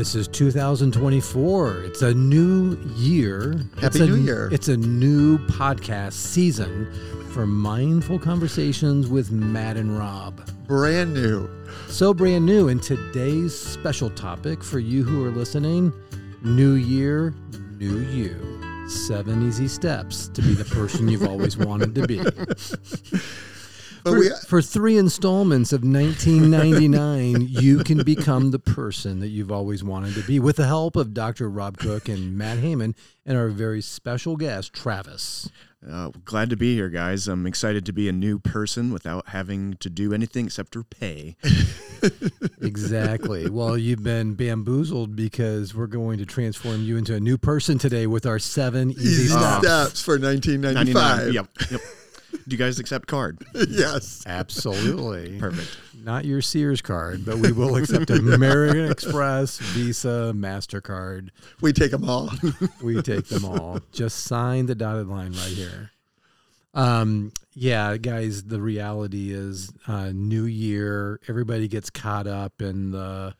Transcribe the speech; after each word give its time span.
This 0.00 0.14
is 0.14 0.28
2024. 0.28 1.82
It's 1.84 2.00
a 2.00 2.14
new 2.14 2.78
year. 2.96 3.60
Happy 3.74 3.86
It's 3.86 3.96
a- 3.96 4.06
New 4.06 4.14
Year. 4.16 4.48
It's 4.50 4.68
a 4.68 4.76
new 4.78 5.36
podcast 5.40 6.14
season 6.14 6.90
for 7.34 7.46
mindful 7.46 8.18
conversations 8.18 9.08
with 9.08 9.30
Matt 9.30 9.76
and 9.76 9.98
Rob. 9.98 10.40
Brand 10.66 11.12
new. 11.12 11.50
So 11.88 12.14
brand 12.14 12.46
new. 12.46 12.68
And 12.68 12.82
today's 12.82 13.54
special 13.54 14.08
topic 14.08 14.64
for 14.64 14.78
you 14.78 15.04
who 15.04 15.22
are 15.26 15.30
listening 15.30 15.92
New 16.42 16.76
Year, 16.76 17.34
New 17.78 17.98
You. 17.98 18.88
Seven 18.88 19.46
easy 19.46 19.68
steps 19.68 20.28
to 20.28 20.40
be 20.40 20.54
the 20.54 20.64
person 20.64 21.08
you've 21.08 21.28
always 21.28 21.58
wanted 21.58 21.94
to 21.96 22.06
be. 22.06 22.22
But 24.04 24.10
For, 24.12 24.18
we 24.18 24.30
for 24.46 24.62
three 24.62 24.96
installments 24.96 25.72
of 25.72 25.82
1999, 25.82 27.46
you 27.48 27.84
can 27.84 28.02
become 28.02 28.50
the 28.50 28.58
person 28.58 29.20
that 29.20 29.28
you've 29.28 29.52
always 29.52 29.84
wanted 29.84 30.14
to 30.14 30.22
be 30.22 30.40
with 30.40 30.56
the 30.56 30.66
help 30.66 30.96
of 30.96 31.14
Dr. 31.14 31.48
Rob 31.50 31.78
Cook 31.78 32.08
and 32.08 32.36
Matt 32.36 32.58
Heyman 32.58 32.94
and 33.26 33.36
our 33.38 33.48
very 33.48 33.80
special 33.80 34.36
guest, 34.36 34.72
Travis. 34.72 35.48
Uh, 35.88 36.10
glad 36.26 36.50
to 36.50 36.56
be 36.56 36.74
here, 36.74 36.90
guys. 36.90 37.26
I'm 37.26 37.46
excited 37.46 37.86
to 37.86 37.92
be 37.92 38.06
a 38.08 38.12
new 38.12 38.38
person 38.38 38.92
without 38.92 39.28
having 39.28 39.74
to 39.80 39.88
do 39.88 40.12
anything 40.12 40.46
except 40.46 40.74
for 40.74 40.82
pay. 40.84 41.36
Exactly. 42.62 43.50
well, 43.50 43.76
you've 43.76 44.02
been 44.02 44.34
bamboozled 44.34 45.14
because 45.16 45.74
we're 45.74 45.86
going 45.86 46.18
to 46.18 46.24
transform 46.26 46.82
you 46.82 46.96
into 46.96 47.14
a 47.14 47.20
new 47.20 47.36
person 47.36 47.78
today 47.78 48.06
with 48.06 48.24
our 48.24 48.38
seven 48.38 48.90
easy, 48.90 49.02
easy 49.02 49.28
steps. 49.28 49.66
steps 49.66 50.02
for 50.02 50.18
1995. 50.18 51.34
Yep. 51.34 51.46
Yep. 51.70 51.80
Do 52.30 52.38
you 52.48 52.56
guys 52.56 52.78
accept 52.78 53.06
card? 53.06 53.38
yes. 53.68 54.22
Absolutely. 54.26 55.38
Perfect. 55.38 55.76
Not 56.02 56.24
your 56.24 56.42
Sears 56.42 56.80
card, 56.80 57.24
but 57.24 57.38
we 57.38 57.52
will 57.52 57.76
accept 57.76 58.10
American 58.10 58.86
Express, 58.90 59.58
Visa, 59.58 60.32
MasterCard. 60.34 61.28
We 61.60 61.72
take 61.72 61.90
them 61.90 62.08
all. 62.08 62.30
We 62.82 63.02
take 63.02 63.26
them 63.26 63.44
all. 63.44 63.80
Just 63.92 64.24
sign 64.24 64.66
the 64.66 64.74
dotted 64.74 65.08
line 65.08 65.32
right 65.32 65.52
here. 65.52 65.90
Um, 66.72 67.32
yeah, 67.52 67.96
guys, 67.96 68.44
the 68.44 68.60
reality 68.60 69.32
is 69.32 69.72
uh, 69.86 70.10
new 70.14 70.44
year, 70.44 71.20
everybody 71.28 71.68
gets 71.68 71.90
caught 71.90 72.26
up 72.26 72.62
in 72.62 72.90
the 72.92 73.34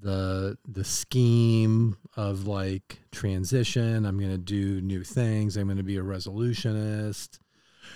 the 0.00 0.58
the 0.68 0.84
scheme 0.84 1.96
of 2.16 2.46
like 2.46 3.00
transition. 3.12 4.04
I'm 4.04 4.18
gonna 4.18 4.38
do 4.38 4.80
new 4.80 5.04
things. 5.04 5.56
I'm 5.56 5.68
gonna 5.68 5.82
be 5.82 5.96
a 5.96 6.02
resolutionist. 6.02 7.38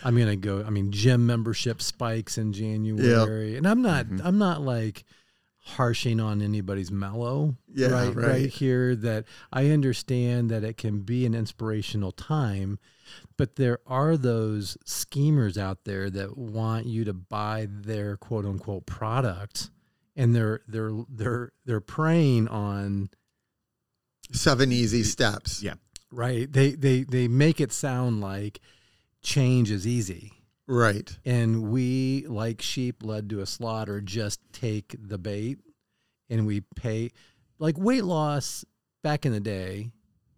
I'm 0.03 0.17
gonna 0.17 0.37
go. 0.37 0.65
I 0.67 0.70
mean, 0.70 0.93
gym 0.93 1.27
membership 1.27 1.83
spikes 1.83 2.39
in 2.39 2.53
January, 2.53 3.56
and 3.56 3.67
I'm 3.67 3.83
not. 3.83 4.06
Mm-hmm. 4.06 4.27
I'm 4.27 4.39
not 4.39 4.62
like 4.62 5.05
harshing 5.62 6.20
on 6.20 6.43
anybody's 6.43 6.91
mellow. 6.91 7.56
Yeah, 7.73 7.89
right, 7.89 8.15
right, 8.15 8.27
right. 8.27 8.51
here. 8.51 8.95
That 8.97 9.25
I 9.53 9.71
understand 9.71 10.51
that 10.51 10.65
it 10.65 10.77
can 10.77 11.01
be 11.01 11.27
an 11.27 11.34
inspirational 11.34 12.12
time, 12.12 12.78
but 13.37 13.56
there 13.56 13.78
are 13.87 14.17
those 14.17 14.77
schemers 14.84 15.59
out 15.59 15.84
there 15.84 16.11
that 16.11 16.37
want 16.37 16.87
you 16.87 17.05
to 17.05 17.12
buy 17.12 17.67
their 17.69 18.17
quote 18.17 18.47
unquote 18.47 18.87
product, 18.87 19.71
and 20.17 20.34
they're 20.34 20.61
they're 20.67 20.93
they're 21.09 21.53
they're 21.65 21.81
preying 21.81 22.48
on 22.48 23.11
Seven 24.33 24.71
easy 24.73 25.03
steps. 25.03 25.62
Yeah. 25.62 25.75
right. 26.11 26.51
They 26.51 26.73
they 26.73 27.03
they 27.03 27.28
make 27.28 27.61
it 27.61 27.73
sound 27.73 28.21
like 28.21 28.61
change 29.22 29.70
is 29.70 29.86
easy. 29.86 30.32
Right. 30.66 31.10
and 31.24 31.70
we 31.72 32.26
like 32.28 32.62
sheep 32.62 33.02
led 33.02 33.28
to 33.30 33.40
a 33.40 33.46
slaughter 33.46 34.00
just 34.00 34.38
take 34.52 34.94
the 34.96 35.18
bait 35.18 35.58
and 36.28 36.46
we 36.46 36.60
pay 36.76 37.10
like 37.58 37.76
weight 37.76 38.04
loss 38.04 38.64
back 39.02 39.26
in 39.26 39.32
the 39.32 39.41
day 39.41 39.91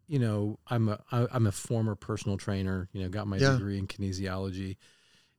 you 0.08 0.18
know 0.18 0.58
i'm 0.68 0.88
a 0.88 0.98
I, 1.12 1.26
i'm 1.32 1.46
a 1.46 1.52
former 1.52 1.94
personal 1.94 2.38
trainer 2.38 2.88
you 2.94 3.02
know 3.02 3.10
got 3.10 3.26
my 3.26 3.36
Yeah. 3.36 3.52
degree 3.52 3.76
in 3.76 3.86
kinesiology 3.86 4.78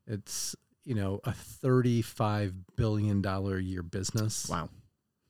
it's 0.06 0.56
you 0.86 0.94
know 0.94 1.22
a 1.24 1.34
35 1.34 2.54
billion 2.76 3.22
dollar 3.24 3.58
a 3.58 3.64
year 3.64 3.82
business 3.82 4.48
Wow. 4.48 4.70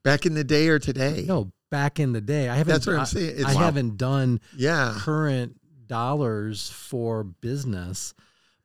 Back 0.04 0.26
in 0.26 0.34
the 0.34 0.44
day 0.44 0.68
or 0.68 0.78
today? 0.80 1.24
no 1.26 1.54
back 1.72 2.02
in 2.02 2.12
the 2.12 2.20
day 2.20 2.50
i 2.50 2.56
haven't 2.56 2.74
That's 2.74 2.86
what 2.88 2.98
I'm 2.98 3.06
saying. 3.06 3.34
It's, 3.38 3.46
I 3.46 3.54
haven't 3.54 3.96
done 3.98 4.42
yeah. 4.58 4.94
current 4.98 5.56
dollars 5.88 6.70
for 6.70 7.24
business 7.24 8.14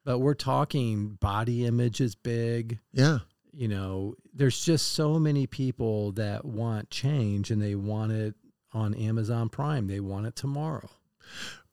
but 0.05 0.19
we're 0.21 0.35
talking 0.35 1.19
body 1.21 1.65
image 1.67 2.01
is 2.01 2.15
big 2.15 2.79
Yeah. 2.93 3.19
you 3.53 3.69
know, 3.69 4.15
there's 4.33 4.65
just 4.65 4.93
so 4.93 5.19
many 5.19 5.47
people 5.47 6.13
that 6.13 6.45
want 6.45 6.91
change 6.91 7.51
and 7.51 7.61
they 7.61 7.75
want 7.75 8.13
it 8.13 8.35
on 8.73 8.95
Amazon 8.95 9.49
Prime. 9.49 9.87
They 9.87 10.01
want 10.01 10.27
it 10.27 10.37
tomorrow. 10.37 10.89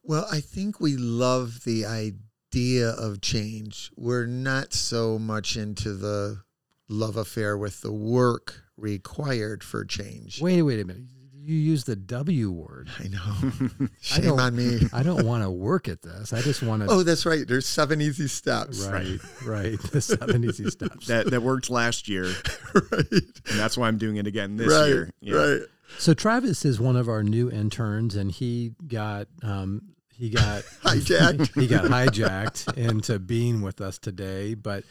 Well, 0.02 0.26
I 0.30 0.40
think 0.40 0.80
we 0.80 0.96
love 0.96 1.64
the 1.64 1.84
idea 1.86 2.90
of 2.90 3.20
change. 3.20 3.90
We're 3.96 4.26
not 4.26 4.72
so 4.72 5.18
much 5.18 5.56
into 5.56 5.92
the 5.94 6.42
love 6.88 7.16
affair 7.16 7.56
with 7.56 7.80
the 7.82 7.92
work 7.92 8.62
required 8.76 9.62
for 9.64 9.84
change. 9.84 10.40
Wait, 10.40 10.62
wait 10.62 10.80
a 10.80 10.84
minute. 10.84 11.04
You 11.46 11.54
use 11.56 11.84
the 11.84 11.94
W 11.94 12.50
word. 12.50 12.90
I 12.98 13.06
know. 13.06 13.18
I 13.80 13.88
Shame 14.00 14.24
don't- 14.24 14.40
on 14.40 14.56
me. 14.56 14.80
I 14.92 15.04
don't 15.04 15.24
want 15.24 15.44
to 15.44 15.50
work 15.50 15.86
at 15.86 16.02
this. 16.02 16.32
I 16.32 16.40
just 16.40 16.60
want 16.60 16.82
to. 16.82 16.88
Oh, 16.90 17.02
that's 17.04 17.24
right. 17.24 17.46
There's 17.46 17.66
seven 17.66 18.00
easy 18.00 18.26
steps. 18.26 18.84
right, 18.86 19.18
right. 19.44 19.80
The 19.80 20.00
seven 20.00 20.44
easy 20.44 20.68
steps. 20.70 21.06
That 21.06 21.30
that 21.30 21.42
worked 21.42 21.70
last 21.70 22.08
year, 22.08 22.32
right. 22.74 23.12
and 23.12 23.58
that's 23.58 23.78
why 23.78 23.86
I'm 23.86 23.96
doing 23.96 24.16
it 24.16 24.26
again 24.26 24.56
this 24.56 24.72
right. 24.72 24.88
year. 24.88 25.10
Yeah. 25.20 25.34
Right. 25.36 25.60
So 25.98 26.14
Travis 26.14 26.64
is 26.64 26.80
one 26.80 26.96
of 26.96 27.08
our 27.08 27.22
new 27.22 27.48
interns, 27.48 28.16
and 28.16 28.32
he 28.32 28.74
got 28.88 29.28
um, 29.42 29.82
he 30.18 30.30
got 30.30 30.62
Hijacked. 30.82 31.60
he 31.60 31.66
got 31.66 31.84
hijacked 31.84 32.76
into 32.76 33.18
being 33.18 33.60
with 33.62 33.80
us 33.80 33.98
today. 33.98 34.54
But 34.54 34.84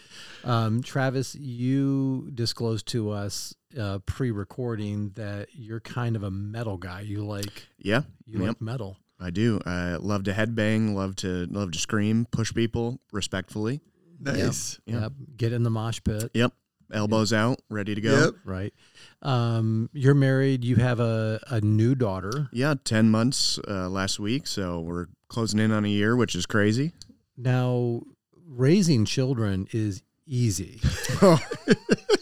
um, 0.44 0.82
Travis, 0.84 1.36
you 1.36 2.30
disclosed 2.34 2.88
to 2.90 3.12
us 3.12 3.54
uh, 3.80 4.00
pre-recording 4.06 5.12
that 5.16 5.50
you're 5.54 5.80
kind 5.80 6.16
of 6.16 6.24
a 6.24 6.32
metal 6.32 6.78
guy. 6.78 7.02
You 7.02 7.26
like 7.26 7.68
Yeah. 7.78 8.02
you 8.26 8.40
Yep. 8.40 8.48
like 8.48 8.62
metal. 8.62 8.98
I 9.20 9.30
do. 9.30 9.62
I 9.66 9.96
love 9.96 10.24
to 10.26 10.34
headbang. 10.34 10.94
Love 10.94 11.16
to 11.18 11.46
love 11.50 11.72
to 11.72 11.80
scream. 11.80 12.28
Push 12.32 12.54
people 12.54 13.00
respectfully. 13.14 13.82
Nice. 14.20 14.80
Yeah. 14.86 15.02
Yep. 15.02 15.12
Get 15.38 15.54
in 15.54 15.64
the 15.64 15.70
mosh 15.70 16.00
pit. 16.04 16.32
Yep. 16.34 16.52
Elbows 16.94 17.34
out, 17.34 17.60
ready 17.70 17.96
to 17.96 18.02
go. 18.02 18.26
Yep. 18.26 18.34
Right. 18.44 18.74
Um, 19.22 19.90
you're 19.94 20.14
married. 20.14 20.64
You 20.64 20.76
have 20.78 21.00
a, 21.00 21.40
a 21.48 21.62
new 21.62 21.96
daughter. 21.96 22.50
Yeah, 22.52 22.76
ten 22.84 23.10
months 23.10 23.60
uh, 23.68 23.90
last 23.90 24.20
week, 24.20 24.48
so 24.48 24.80
we're 24.80 25.08
closing 25.28 25.60
in 25.60 25.72
on 25.72 25.86
a 25.86 25.90
year, 25.90 26.16
which 26.16 26.36
is 26.36 26.46
crazy. 26.46 26.94
Now, 27.38 28.02
raising 28.48 29.06
children 29.06 29.68
is 29.72 30.04
easy. 30.26 30.80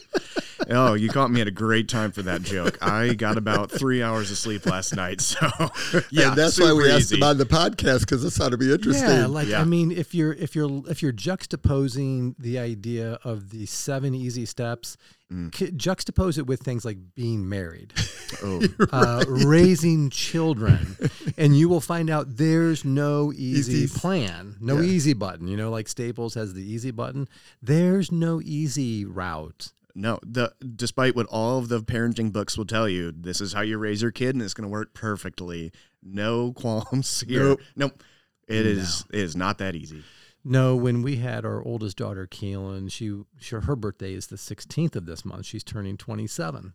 Oh, 0.70 0.94
you 0.94 1.08
caught 1.08 1.30
me 1.30 1.40
at 1.40 1.48
a 1.48 1.50
great 1.50 1.88
time 1.88 2.12
for 2.12 2.22
that 2.22 2.42
joke. 2.42 2.78
I 2.82 3.14
got 3.14 3.36
about 3.38 3.70
three 3.70 4.02
hours 4.02 4.30
of 4.30 4.38
sleep 4.38 4.66
last 4.66 4.94
night, 4.96 5.20
so 5.20 5.38
yeah, 6.10 6.28
and 6.28 6.36
that's 6.38 6.58
why 6.60 6.72
we 6.72 6.84
super 6.84 6.94
asked 6.94 7.00
easy. 7.12 7.16
him 7.16 7.22
on 7.22 7.38
the 7.38 7.44
podcast 7.46 8.00
because 8.00 8.22
this 8.22 8.40
ought 8.40 8.50
to 8.50 8.56
be 8.58 8.72
interesting. 8.72 9.08
Yeah, 9.08 9.26
like 9.26 9.48
Yeah. 9.48 9.60
I 9.60 9.64
mean, 9.64 9.90
if 9.92 10.14
you're 10.14 10.32
if 10.34 10.54
you're 10.54 10.82
if 10.88 11.02
you're 11.02 11.12
juxtaposing 11.12 12.34
the 12.38 12.58
idea 12.58 13.18
of 13.24 13.50
the 13.50 13.66
seven 13.66 14.14
easy 14.14 14.46
steps, 14.46 14.96
Mm. 15.32 15.54
c- 15.56 15.70
juxtapose 15.70 16.36
it 16.36 16.46
with 16.46 16.60
things 16.60 16.84
like 16.84 16.98
being 17.14 17.48
married, 17.48 17.94
Oh, 18.42 18.62
uh, 18.92 19.24
raising 19.26 20.10
children, 20.10 20.96
and 21.38 21.56
you 21.56 21.70
will 21.70 21.80
find 21.80 22.10
out 22.10 22.36
there's 22.36 22.84
no 22.84 23.32
easy 23.34 23.72
Easy. 23.84 23.98
plan, 23.98 24.56
no 24.60 24.76
Yeah. 24.80 24.90
easy 24.90 25.14
button. 25.14 25.48
You 25.48 25.56
know, 25.56 25.70
like 25.70 25.88
Staples 25.88 26.34
has 26.34 26.52
the 26.52 26.62
easy 26.62 26.90
button. 26.90 27.26
There's 27.62 28.12
no 28.12 28.42
easy 28.44 29.06
route. 29.06 29.72
No, 29.94 30.18
the 30.22 30.52
despite 30.74 31.14
what 31.14 31.26
all 31.26 31.58
of 31.58 31.68
the 31.68 31.80
parenting 31.80 32.32
books 32.32 32.58
will 32.58 32.66
tell 32.66 32.88
you, 32.88 33.12
this 33.12 33.40
is 33.40 33.52
how 33.52 33.60
you 33.60 33.78
raise 33.78 34.02
your 34.02 34.10
kid, 34.10 34.34
and 34.34 34.42
it's 34.42 34.54
going 34.54 34.68
to 34.68 34.72
work 34.72 34.94
perfectly. 34.94 35.72
No 36.02 36.52
qualms 36.56 37.20
here. 37.26 37.44
Nope. 37.44 37.60
Nope. 37.76 38.02
It 38.46 38.66
is. 38.66 39.04
It 39.12 39.20
is 39.20 39.36
not 39.36 39.58
that 39.58 39.74
easy. 39.74 40.02
No, 40.46 40.76
when 40.76 41.00
we 41.00 41.16
had 41.16 41.46
our 41.46 41.64
oldest 41.64 41.96
daughter, 41.96 42.26
Keelan, 42.26 42.92
she, 42.92 43.22
she 43.38 43.56
her 43.56 43.76
birthday 43.76 44.12
is 44.12 44.26
the 44.26 44.36
16th 44.36 44.94
of 44.94 45.06
this 45.06 45.24
month. 45.24 45.46
She's 45.46 45.64
turning 45.64 45.96
27. 45.96 46.74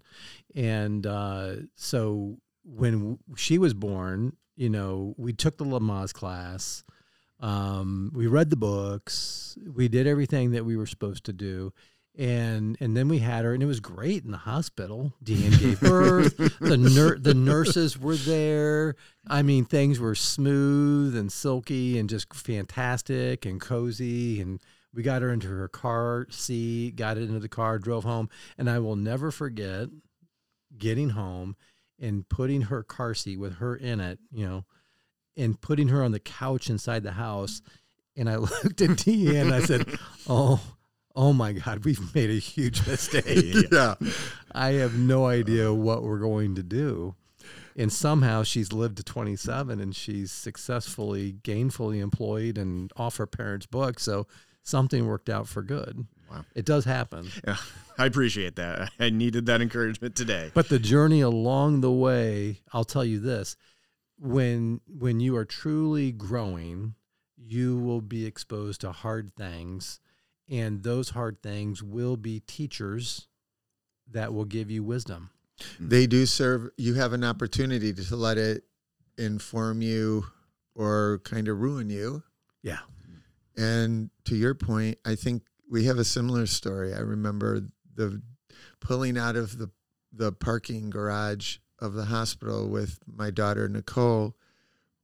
And 0.56 1.06
uh, 1.06 1.56
so 1.76 2.38
when 2.64 2.94
w- 2.94 3.18
she 3.36 3.60
was 3.60 3.76
born, 3.76 4.36
you 4.56 4.72
know, 4.72 5.14
we 5.18 5.34
took 5.34 5.58
the 5.58 5.66
Lamaze 5.66 6.14
class. 6.14 6.84
Um, 7.40 8.12
we 8.16 8.26
read 8.26 8.50
the 8.50 8.56
books. 8.56 9.56
We 9.72 9.88
did 9.88 10.08
everything 10.08 10.52
that 10.52 10.66
we 10.66 10.76
were 10.76 10.88
supposed 10.88 11.26
to 11.26 11.34
do. 11.34 11.72
And 12.20 12.76
and 12.82 12.98
then 12.98 13.08
we 13.08 13.20
had 13.20 13.46
her, 13.46 13.54
and 13.54 13.64
it 13.64 13.66
was 13.66 13.80
great 13.80 14.26
in 14.26 14.32
the 14.32 14.38
hospital. 14.38 15.14
Deanne 15.24 15.58
gave 15.58 15.80
birth. 15.80 16.36
the 16.60 16.76
nur- 16.76 17.18
the 17.18 17.34
nurses 17.34 17.98
were 17.98 18.18
there. 18.18 18.96
I 19.26 19.42
mean, 19.42 19.64
things 19.64 20.02
were 20.02 20.16
smooth 20.16 21.16
and 21.16 21.32
silky 21.32 21.98
and 21.98 22.10
just 22.10 22.34
fantastic 22.34 23.46
and 23.46 23.62
cozy. 23.62 24.42
And 24.42 24.60
we 24.94 25.02
got 25.02 25.22
her 25.22 25.32
into 25.32 25.48
her 25.48 25.70
car 25.70 26.28
seat, 26.30 26.98
got 26.98 27.18
it 27.18 27.24
into 27.24 27.40
the 27.40 27.48
car, 27.48 27.80
drove 27.80 28.04
home, 28.04 28.30
and 28.58 28.70
I 28.70 28.80
will 28.80 28.98
never 28.98 29.32
forget 29.32 29.88
getting 30.78 31.12
home 31.12 31.56
and 32.02 32.28
putting 32.28 32.64
her 32.64 32.84
car 32.84 33.14
seat 33.14 33.38
with 33.38 33.60
her 33.60 33.78
in 33.78 34.02
it, 34.02 34.20
you 34.30 34.46
know, 34.46 34.66
and 35.38 35.62
putting 35.62 35.88
her 35.88 36.04
on 36.04 36.12
the 36.12 36.20
couch 36.20 36.70
inside 36.70 37.04
the 37.04 37.14
house. 37.14 37.62
And 38.18 38.30
I 38.30 38.36
looked 38.36 38.82
at 38.82 38.90
Deanne 38.90 39.42
and 39.42 39.54
I 39.54 39.62
said, 39.62 39.88
"Oh, 40.28 40.62
oh 41.16 41.34
my 41.34 41.54
God, 41.54 41.84
we've 41.86 42.14
made 42.16 42.30
a 42.30 42.40
huge 42.40 42.86
mistake. 42.88 43.56
yeah. 43.72 43.96
I 44.52 44.74
have 44.74 44.96
no 44.96 45.26
idea 45.26 45.74
what 45.74 46.04
we're 46.04 46.20
going 46.20 46.56
to 46.56 46.64
do." 46.64 47.16
And 47.76 47.94
somehow 47.94 48.44
she's 48.44 48.74
lived 48.74 48.98
to 48.98 49.04
27 49.04 49.80
and 49.80 49.96
she's 49.96 50.34
successfully, 50.34 51.38
gainfully 51.44 52.02
employed 52.02 52.58
and 52.58 52.92
off 52.98 53.16
her 53.18 53.26
parents' 53.26 53.68
book. 53.68 54.02
So 54.02 54.28
something 54.64 55.08
worked 55.08 55.30
out 55.30 55.48
for 55.48 55.62
good. 55.62 56.06
Wow. 56.30 56.46
It 56.56 56.66
does 56.66 56.86
happen. 56.86 57.30
Yeah, 57.48 57.58
I 57.98 58.06
appreciate 58.06 58.56
that. 58.58 58.92
I 59.00 59.10
needed 59.10 59.46
that 59.48 59.62
encouragement 59.62 60.16
today. 60.16 60.52
But 60.54 60.70
the 60.70 60.78
journey 60.78 61.22
along 61.22 61.82
the 61.82 61.92
way, 61.92 62.62
I'll 62.72 62.84
tell 62.84 63.06
you 63.06 63.20
this, 63.20 63.56
when 64.20 64.82
when 64.86 65.20
you 65.20 65.36
are 65.38 65.46
truly 65.46 66.12
growing, 66.12 66.96
you 67.38 67.78
will 67.78 68.02
be 68.02 68.26
exposed 68.26 68.82
to 68.82 68.92
hard 68.92 69.34
things 69.36 70.00
and 70.50 70.84
those 70.84 71.10
hard 71.10 71.42
things 71.42 71.84
will 71.84 72.18
be 72.18 72.40
teachers 72.42 73.28
that 74.12 74.34
will 74.34 74.46
give 74.46 74.72
you 74.72 74.84
wisdom. 74.84 75.30
Mm-hmm. 75.60 75.90
They 75.90 76.08
do 76.08 76.26
serve, 76.26 76.70
you 76.78 76.96
have 76.96 77.14
an 77.14 77.24
opportunity 77.24 77.94
to 77.94 78.16
let 78.16 78.38
it 78.38 78.64
inform 79.18 79.82
you 79.82 80.26
or 80.76 81.22
kind 81.24 81.48
of 81.48 81.60
ruin 81.60 81.90
you. 81.90 82.24
Yeah. 82.64 82.80
And 83.58 84.10
to 84.26 84.36
your 84.36 84.56
point, 84.56 84.98
I 85.06 85.16
think 85.16 85.44
we 85.70 85.86
have 85.86 86.00
a 86.00 86.06
similar 86.06 86.46
story. 86.46 86.94
I 86.94 87.00
remember 87.00 87.62
the 87.96 88.22
pulling 88.80 89.18
out 89.18 89.36
of 89.36 89.58
the 89.58 89.70
the 90.12 90.32
parking 90.32 90.90
garage 90.90 91.58
of 91.80 91.94
the 91.94 92.06
hospital 92.06 92.68
with 92.68 93.00
my 93.06 93.30
daughter 93.30 93.70
Nicole, 93.70 94.36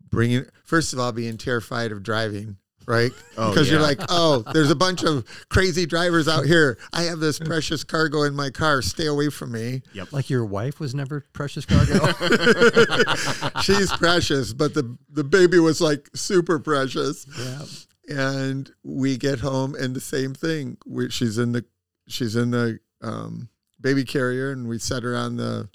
bringing 0.10 0.46
first 0.64 0.94
of 0.94 1.00
all 1.00 1.12
being 1.12 1.38
terrified 1.38 1.92
of 1.92 2.04
driving, 2.04 2.58
right? 2.88 3.12
Oh, 3.38 3.50
Because 3.50 3.70
you're 3.70 3.82
like, 3.82 4.00
oh, 4.10 4.44
there's 4.54 4.70
a 4.72 4.76
bunch 4.76 5.04
of 5.04 5.26
crazy 5.50 5.86
drivers 5.86 6.28
out 6.28 6.46
here. 6.46 6.78
I 6.94 7.04
have 7.04 7.20
this 7.20 7.40
precious 7.40 7.84
cargo 7.84 8.24
in 8.24 8.36
my 8.36 8.50
car. 8.50 8.82
Stay 8.82 9.08
away 9.08 9.30
from 9.30 9.52
me. 9.52 9.82
Yep. 9.94 10.14
Like 10.14 10.30
your 10.30 10.46
wife 10.46 10.80
was 10.80 10.94
never 10.96 11.26
precious 11.34 11.66
cargo. 11.66 12.06
She's 13.62 13.92
precious, 13.94 14.54
but 14.54 14.74
the 14.74 14.98
the 15.10 15.24
baby 15.24 15.60
was 15.60 15.82
like 15.82 16.10
super 16.16 16.60
precious. 16.60 17.26
yeah. 17.40 17.64
and 18.08 18.72
we 18.84 19.18
get 19.18 19.40
home 19.40 19.76
and 19.76 19.96
the 19.96 20.00
same 20.02 20.34
thing 20.34 20.78
we, 20.86 21.10
she's 21.10 21.38
in 21.38 21.52
the 21.54 21.66
she's 22.08 22.36
in 22.36 22.52
the 22.52 22.80
um, 23.02 23.50
baby 23.82 24.04
carrier 24.04 24.52
and 24.52 24.68
we 24.68 24.78
set 24.78 25.04
her 25.04 25.16
on 25.16 25.38
the 25.38 25.70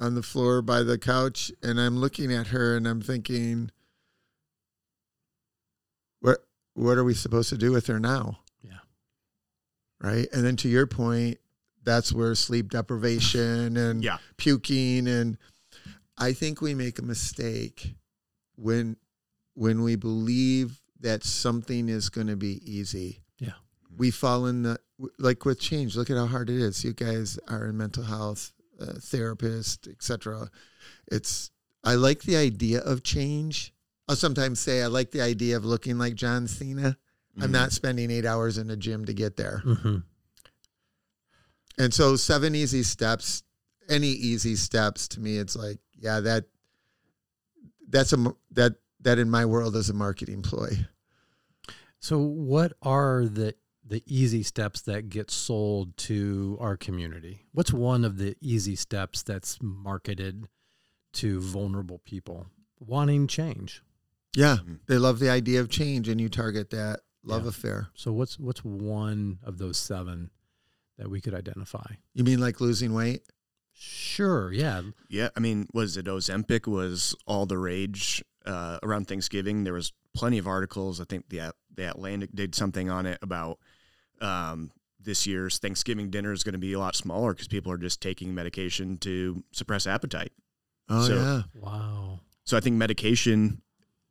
on 0.00 0.14
the 0.14 0.22
floor 0.22 0.60
by 0.62 0.82
the 0.82 0.98
couch 0.98 1.52
and 1.62 1.80
i'm 1.80 1.96
looking 1.98 2.32
at 2.32 2.48
her 2.48 2.76
and 2.76 2.86
i'm 2.88 3.00
thinking 3.00 3.70
what 6.74 6.96
are 6.98 7.04
we 7.04 7.14
supposed 7.14 7.48
to 7.50 7.58
do 7.58 7.70
with 7.72 7.86
her 7.86 8.00
now 8.00 8.38
Yeah. 8.62 8.78
right 10.00 10.26
and 10.32 10.44
then 10.44 10.56
to 10.56 10.68
your 10.68 10.86
point 10.86 11.38
that's 11.84 12.12
where 12.12 12.34
sleep 12.34 12.70
deprivation 12.70 13.76
and 13.84 14.02
Yeah. 14.02 14.18
puking 14.36 15.06
and 15.08 15.36
i 16.18 16.32
think 16.32 16.60
we 16.60 16.74
make 16.74 16.98
a 16.98 17.02
mistake 17.02 17.94
when 18.56 18.96
when 19.54 19.82
we 19.82 19.96
believe 19.96 20.80
that 21.00 21.24
something 21.24 21.88
is 21.88 22.08
going 22.08 22.28
to 22.28 22.36
be 22.36 22.60
easy 22.64 23.22
Yeah. 23.38 23.52
we 23.96 24.10
fall 24.10 24.46
in 24.46 24.62
the 24.62 24.78
like 25.18 25.44
with 25.44 25.58
change 25.60 25.96
look 25.96 26.10
at 26.10 26.16
how 26.16 26.26
hard 26.26 26.48
it 26.48 26.56
is 26.60 26.84
you 26.84 26.92
guys 26.92 27.38
are 27.48 27.66
in 27.66 27.76
mental 27.76 28.04
health 28.04 28.52
uh, 28.80 28.94
therapist 29.00 29.88
etc 29.88 30.48
it's 31.10 31.50
i 31.84 31.94
like 31.94 32.22
the 32.22 32.36
idea 32.36 32.80
of 32.80 33.02
change 33.02 33.72
i'll 34.08 34.16
sometimes 34.16 34.58
say 34.60 34.82
i 34.82 34.86
like 34.86 35.10
the 35.10 35.20
idea 35.20 35.56
of 35.56 35.64
looking 35.64 35.98
like 35.98 36.14
john 36.14 36.46
cena 36.48 36.96
i'm 37.40 37.48
Mhm. 37.48 37.52
not 37.52 37.72
spending 37.72 38.10
eight 38.10 38.26
hours 38.26 38.58
in 38.58 38.68
a 38.70 38.76
gym 38.76 39.04
to 39.06 39.12
get 39.14 39.36
there 39.36 39.58
hmm 39.64 39.98
and 41.78 41.92
so 41.94 42.16
seven 42.16 42.54
easy 42.54 42.82
steps, 42.82 43.42
any 43.88 44.08
easy 44.08 44.56
steps 44.56 45.08
to 45.08 45.20
me, 45.20 45.38
it's 45.38 45.56
like, 45.56 45.78
yeah, 45.98 46.20
that 46.20 46.44
that's 47.88 48.12
a 48.12 48.34
that 48.50 48.74
that 49.00 49.18
in 49.18 49.30
my 49.30 49.46
world 49.46 49.74
is 49.74 49.88
a 49.88 49.94
marketing 49.94 50.42
ploy. 50.42 50.68
So 51.98 52.18
what 52.18 52.74
are 52.82 53.24
the 53.24 53.54
the 53.84 54.02
easy 54.06 54.42
steps 54.42 54.82
that 54.82 55.08
get 55.08 55.30
sold 55.30 55.96
to 55.96 56.58
our 56.60 56.76
community? 56.76 57.46
What's 57.52 57.72
one 57.72 58.04
of 58.04 58.18
the 58.18 58.36
easy 58.42 58.76
steps 58.76 59.22
that's 59.22 59.58
marketed 59.62 60.48
to 61.14 61.40
vulnerable 61.40 62.00
people 62.04 62.48
wanting 62.80 63.26
change? 63.26 63.82
Yeah, 64.34 64.58
Mhm. 64.58 64.80
they 64.86 64.98
love 64.98 65.18
the 65.18 65.28
idea 65.30 65.60
of 65.60 65.68
change, 65.68 66.08
and 66.08 66.20
you 66.20 66.28
target 66.28 66.70
that 66.70 67.00
love 67.22 67.42
Yeah. 67.44 67.48
affair. 67.50 67.88
So 67.94 68.12
what's 68.12 68.38
what's 68.38 68.64
one 68.64 69.38
of 69.42 69.58
those 69.58 69.76
seven 69.78 70.30
that 70.98 71.10
we 71.10 71.20
could 71.20 71.34
identify? 71.34 71.94
You 72.14 72.24
mean 72.24 72.40
like 72.40 72.60
losing 72.60 72.92
weight? 72.94 73.22
Sure, 73.74 74.52
yeah. 74.52 74.82
Yeah, 75.08 75.30
I 75.36 75.40
mean, 75.40 75.66
was 75.72 75.96
it 75.96 76.06
Ozempic 76.06 76.66
was 76.66 77.14
all 77.26 77.46
the 77.46 77.58
rage 77.58 78.22
uh, 78.44 78.78
around 78.82 79.06
Thanksgiving? 79.08 79.64
There 79.64 79.72
was 79.72 79.92
plenty 80.14 80.38
of 80.38 80.46
articles. 80.46 81.00
I 81.00 81.04
think 81.04 81.28
the 81.28 81.54
the 81.74 81.88
Atlantic 81.90 82.30
did 82.34 82.54
something 82.54 82.90
on 82.90 83.06
it 83.06 83.18
about 83.22 83.58
um, 84.20 84.70
this 85.00 85.26
year's 85.26 85.58
Thanksgiving 85.58 86.10
dinner 86.10 86.32
is 86.32 86.44
going 86.44 86.52
to 86.52 86.58
be 86.58 86.74
a 86.74 86.78
lot 86.78 86.94
smaller 86.94 87.32
because 87.32 87.48
people 87.48 87.72
are 87.72 87.78
just 87.78 88.00
taking 88.00 88.34
medication 88.34 88.98
to 88.98 89.42
suppress 89.52 89.86
appetite. 89.86 90.32
Oh 90.88 91.06
So- 91.06 91.14
yeah, 91.16 91.42
Wow. 91.54 92.20
So 92.44 92.56
I 92.56 92.60
think 92.60 92.76
medication 92.76 93.62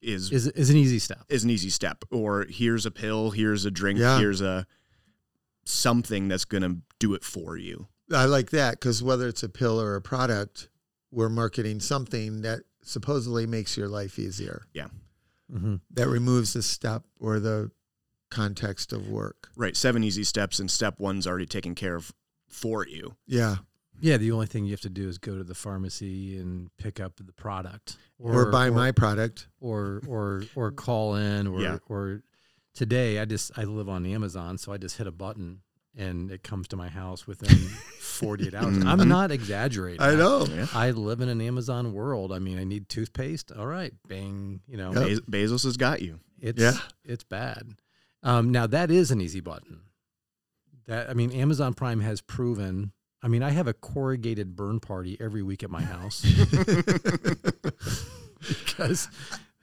is 0.01 0.31
Is 0.31 0.47
is 0.47 0.69
an 0.69 0.77
easy 0.77 0.99
step. 0.99 1.23
is 1.29 1.43
an 1.43 1.49
easy 1.49 1.69
step. 1.69 2.03
Or 2.11 2.45
here's 2.49 2.85
a 2.85 2.91
pill, 2.91 3.31
here's 3.31 3.65
a 3.65 3.71
drink, 3.71 3.99
Yeah. 3.99 4.19
here's 4.19 4.41
a 4.41 4.65
something 5.65 6.27
that's 6.27 6.45
going 6.45 6.63
to 6.63 6.77
do 6.99 7.13
it 7.13 7.23
for 7.23 7.57
you. 7.57 7.87
I 8.13 8.25
like 8.25 8.49
that 8.51 8.79
because 8.79 9.01
whether 9.03 9.27
it's 9.27 9.43
a 9.43 9.49
pill 9.49 9.79
or 9.79 9.95
a 9.95 10.01
product, 10.01 10.69
we're 11.11 11.29
marketing 11.29 11.79
something 11.79 12.41
that 12.41 12.61
supposedly 12.83 13.45
makes 13.45 13.77
your 13.77 13.87
life 13.87 14.17
easier. 14.19 14.63
hmm 15.51 15.75
That 15.91 16.07
removes 16.07 16.53
the 16.53 16.63
step 16.63 17.03
or 17.19 17.39
the 17.39 17.71
context 18.29 18.91
of 18.93 19.07
work. 19.07 19.49
Right, 19.55 19.75
seven 19.77 20.03
easy 20.03 20.23
steps, 20.23 20.59
and 20.59 20.69
step 20.71 20.99
one's 20.99 21.27
already 21.27 21.45
taken 21.45 21.75
care 21.75 21.95
of 21.95 22.13
for 22.47 22.87
you. 22.87 23.15
Yeah, 23.27 23.57
Yeah, 24.01 24.17
the 24.17 24.31
only 24.31 24.47
thing 24.47 24.65
you 24.65 24.71
have 24.71 24.81
to 24.81 24.89
do 24.89 25.07
is 25.07 25.17
go 25.17 25.37
to 25.37 25.43
the 25.43 25.53
pharmacy 25.55 26.37
and 26.37 26.69
pick 26.77 26.99
up 26.99 27.17
the 27.17 27.31
product, 27.33 27.97
or, 28.19 28.51
buy 28.51 28.69
my 28.69 28.91
product. 28.91 29.47
or 29.59 30.01
or 30.07 30.43
or 30.55 30.71
call 30.85 31.15
in, 31.15 31.47
or 31.47 31.61
Yeah. 31.61 31.77
or 31.87 32.23
today 32.73 33.19
I 33.19 33.25
just 33.25 33.51
I 33.57 33.63
live 33.63 33.87
on 33.89 34.05
Amazon, 34.05 34.57
so 34.57 34.71
I 34.73 34.77
just 34.77 34.97
hit 34.97 35.07
a 35.07 35.11
button 35.11 35.61
and 35.95 36.31
it 36.31 36.41
comes 36.41 36.69
to 36.69 36.77
my 36.77 36.87
house 36.87 37.27
within 37.27 37.55
48 37.99 38.53
hours. 38.55 38.77
I'm 38.85 38.97
Mhm. 38.99 39.07
not 39.07 39.29
exaggerating. 39.31 40.01
I 40.01 40.15
know. 40.15 40.45
Yeah. 40.45 40.67
I 40.73 40.91
live 40.91 41.19
in 41.19 41.27
an 41.27 41.41
Amazon 41.41 41.91
world. 41.93 42.31
I 42.31 42.39
mean, 42.39 42.57
I 42.57 42.63
need 42.63 42.87
toothpaste. 42.87 43.51
All 43.51 43.67
right, 43.67 43.93
bang. 44.07 44.61
You 44.67 44.77
know, 44.77 44.93
Yep. 44.93 45.25
Bez- 45.29 45.51
Bezos 45.51 45.63
has 45.65 45.75
got 45.77 46.01
you. 46.01 46.19
it's 46.39 46.61
Yeah. 46.61 46.77
it's 47.03 47.23
bad. 47.25 47.75
Um, 48.23 48.51
now 48.51 48.67
that 48.67 48.89
is 48.89 49.11
an 49.11 49.19
easy 49.21 49.41
button. 49.41 49.81
That 50.87 51.09
I 51.09 51.13
mean, 51.13 51.31
Amazon 51.31 51.73
Prime 51.73 51.99
has 52.01 52.21
proven. 52.21 52.93
I 53.23 53.27
mean, 53.27 53.43
I 53.43 53.51
have 53.51 53.67
a 53.67 53.73
corrugated 53.73 54.55
burn 54.55 54.79
party 54.79 55.17
every 55.19 55.43
week 55.43 55.63
at 55.63 55.69
my 55.69 55.83
house 55.83 56.21
because 58.47 59.07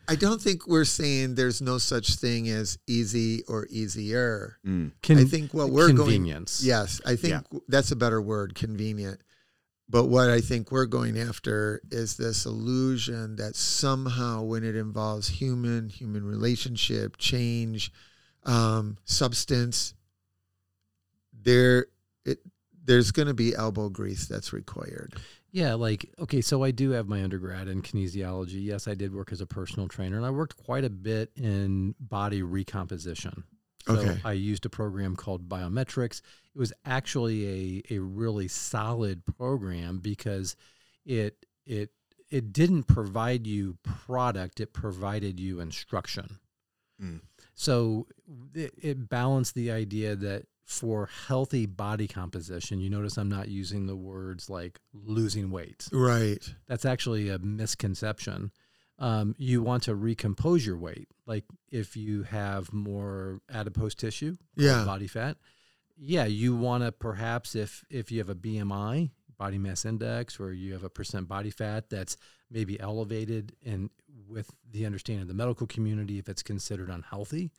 I 0.09 0.15
don't 0.15 0.41
think 0.41 0.67
we're 0.67 0.85
saying 0.85 1.35
there's 1.35 1.61
no 1.61 1.79
such 1.79 2.15
thing 2.15 2.49
as 2.49 2.79
easy 2.87 3.43
or 3.49 3.67
easier. 3.69 4.59
Mm. 4.65 4.93
con- 5.03 5.19
I 5.19 5.25
think 5.25 5.53
what 5.53 5.71
we're 5.71 5.89
going 5.93 5.97
convenience. 5.97 6.63
Yes, 6.65 7.01
I 7.05 7.17
think 7.17 7.45
that's 7.69 7.91
a 7.91 7.97
better 7.97 8.23
word, 8.23 8.55
convenient. 8.55 9.21
But 9.91 10.05
what 10.05 10.31
I 10.31 10.41
think 10.41 10.71
we're 10.71 10.87
going 10.87 11.19
after 11.19 11.81
is 11.91 12.17
this 12.17 12.45
illusion 12.45 13.37
that 13.37 13.57
somehow, 13.57 14.43
when 14.43 14.63
it 14.63 14.77
involves 14.77 15.29
human, 15.29 15.89
human 15.89 16.25
relationship, 16.25 17.17
change, 17.17 17.91
um, 18.45 18.99
substance, 19.05 19.95
there, 21.33 21.81
it, 21.81 21.89
there's 22.89 23.13
going 23.13 23.29
to 23.29 23.35
be 23.35 23.55
elbow 23.55 23.91
grease 23.91 24.27
that's 24.27 24.53
required. 24.53 25.15
Yeah, 25.53 25.75
like 25.75 26.11
okay, 26.19 26.41
so 26.41 26.65
I 26.65 26.73
do 26.73 26.91
have 26.91 27.07
my 27.07 27.23
undergrad 27.23 27.69
in 27.69 27.83
kinesiology. 27.83 28.65
Yes, 28.65 28.89
I 28.89 28.95
did 28.95 29.15
work 29.15 29.31
as 29.31 29.41
a 29.41 29.47
personal 29.47 29.89
trainer, 29.89 30.17
and 30.17 30.27
I 30.27 30.31
worked 30.31 30.57
quite 30.57 30.85
a 30.85 30.91
bit 30.91 31.31
in 31.37 31.95
body 32.01 32.43
recomposition. 32.43 33.45
So 33.87 33.95
Okay. 33.95 34.21
I 34.25 34.33
used 34.33 34.67
a 34.67 34.71
program 34.71 35.17
called 35.17 35.49
Biometrics. 35.49 36.21
It 36.55 36.59
was 36.59 36.73
actually 36.85 37.83
a 37.91 37.95
a 37.95 37.99
really 38.01 38.49
solid 38.49 39.25
program 39.25 39.99
because 39.99 40.57
it 41.05 41.47
it 41.65 41.91
it 42.31 42.53
didn't 42.53 42.85
provide 42.85 43.47
you 43.47 43.79
product; 43.83 44.61
it 44.61 44.73
provided 44.73 45.39
you 45.39 45.61
instruction. 45.61 46.39
Mm. 47.03 47.21
So 47.55 48.07
it, 48.55 48.73
it 48.77 49.09
balanced 49.09 49.55
the 49.55 49.71
idea 49.71 50.17
that 50.17 50.47
for 50.69 51.09
healthy 51.29 51.65
body 51.65 52.07
composition, 52.07 52.79
you 52.79 52.91
notice 52.91 53.17
I'm 53.17 53.31
not 53.31 53.49
using 53.49 53.87
the 53.87 53.97
words 53.97 54.51
like 54.51 54.79
losing 54.93 55.51
weight. 55.51 55.89
Right. 55.91 56.47
That's 56.67 56.85
actually 56.85 57.31
a 57.31 57.39
misconception. 57.39 58.53
Um, 58.99 59.35
you 59.39 59.63
want 59.63 59.85
to 59.85 59.95
recompose 59.95 60.67
your 60.67 60.77
weight. 60.77 61.09
Like 61.25 61.45
if 61.71 61.97
you 61.97 62.25
have 62.25 62.71
more 62.71 63.41
adipose 63.51 63.95
tissue, 63.95 64.37
Yeah. 64.57 64.85
body 64.85 65.07
fat, 65.07 65.39
yeah, 65.97 66.27
you 66.27 66.55
want 66.55 66.85
to 66.85 66.93
perhaps 66.93 67.55
if 67.55 67.83
if 67.89 68.13
you 68.13 68.19
have 68.19 68.29
a 68.29 68.35
BMI, 68.35 69.11
body 69.39 69.57
mass 69.57 69.87
index, 69.87 70.39
or 70.39 70.53
you 70.53 70.75
have 70.75 70.85
a 70.85 70.91
percent 70.91 71.29
body 71.29 71.51
fat 71.51 71.89
that's 71.89 72.19
maybe 72.51 72.79
elevated, 72.79 73.57
and 73.65 73.89
with 74.29 74.51
the 74.71 74.85
understanding 74.85 75.23
of 75.23 75.29
the 75.29 75.35
medical 75.35 75.67
community, 75.67 76.19
if 76.19 76.29
it's 76.29 76.43
considered 76.43 76.91
unhealthy, 76.91 77.53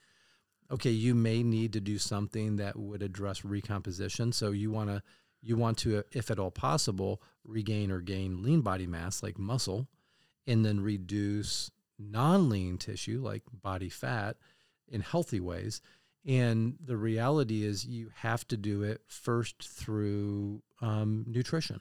okay, 0.72 0.92
you 0.92 1.16
may 1.16 1.44
need 1.44 1.74
to 1.74 1.80
do 1.80 1.98
something 1.98 2.58
that 2.58 2.78
would 2.78 3.02
address 3.02 3.44
recomposition. 3.44 4.32
So 4.32 4.52
you 4.52 4.72
want 4.72 4.90
to 4.90 5.02
you 5.42 5.56
want 5.56 5.78
to, 5.80 6.04
if 6.12 6.30
at 6.30 6.40
all 6.40 6.52
possible, 6.52 7.22
regain 7.46 7.92
or 7.92 8.02
gain 8.02 8.44
lean 8.44 8.62
body 8.62 8.86
mass 8.86 9.24
like 9.24 9.40
muscle, 9.40 9.88
and 10.46 10.66
then 10.66 10.82
reduce 10.82 11.72
non-lean 11.98 12.78
tissue 12.78 13.22
like 13.24 13.44
body 13.62 13.90
fat 13.90 14.38
in 14.88 15.02
healthy 15.02 15.40
ways. 15.40 15.82
And 16.26 16.76
the 16.84 16.98
reality 16.98 17.64
is, 17.64 17.86
you 17.86 18.12
have 18.16 18.46
to 18.50 18.58
do 18.58 18.84
it 18.84 19.02
first 19.08 19.64
through 19.64 20.62
um, 20.82 21.24
nutrition, 21.26 21.80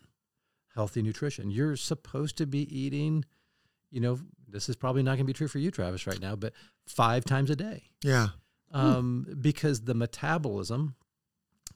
healthy 0.74 1.02
nutrition. 1.02 1.50
You're 1.50 1.76
supposed 1.76 2.36
to 2.38 2.46
be 2.46 2.62
eating, 2.74 3.24
you 3.90 4.00
know, 4.00 4.20
this 4.46 4.68
is 4.68 4.76
probably 4.76 5.02
not 5.02 5.12
going 5.12 5.18
to 5.18 5.24
be 5.24 5.32
true 5.32 5.48
for 5.48 5.58
you, 5.58 5.72
Travis, 5.72 6.06
right 6.06 6.20
now, 6.20 6.36
but 6.36 6.52
five 6.86 7.24
times 7.24 7.50
a 7.50 7.56
day 7.56 7.84
Yeah. 8.02 8.28
Um, 8.72 9.26
because 9.40 9.82
the 9.82 9.94
metabolism, 9.94 10.94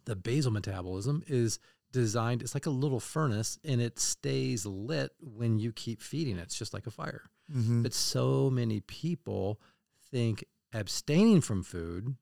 the 0.05 0.17
basal 0.17 0.53
metabolism, 0.53 1.23
is 1.27 1.59
designed. 1.93 2.43
It's 2.43 2.55
like 2.55 2.67
a 2.67 2.71
little 2.71 3.01
furnace, 3.01 3.59
and 3.65 3.81
it 3.81 3.99
stays 3.99 4.65
lit 4.67 5.13
when 5.21 5.59
you 5.59 5.73
keep 5.73 6.03
feeding 6.03 6.39
it. 6.39 6.43
It's 6.43 6.59
just 6.59 6.75
like 6.75 6.87
a 6.87 6.91
fire. 6.91 7.23
hmm 7.53 7.83
But 7.83 7.93
so 7.95 8.51
many 8.51 8.81
people 8.81 9.61
think 10.11 10.45
abstaining 10.73 11.41
from 11.41 11.63
food, 11.63 12.17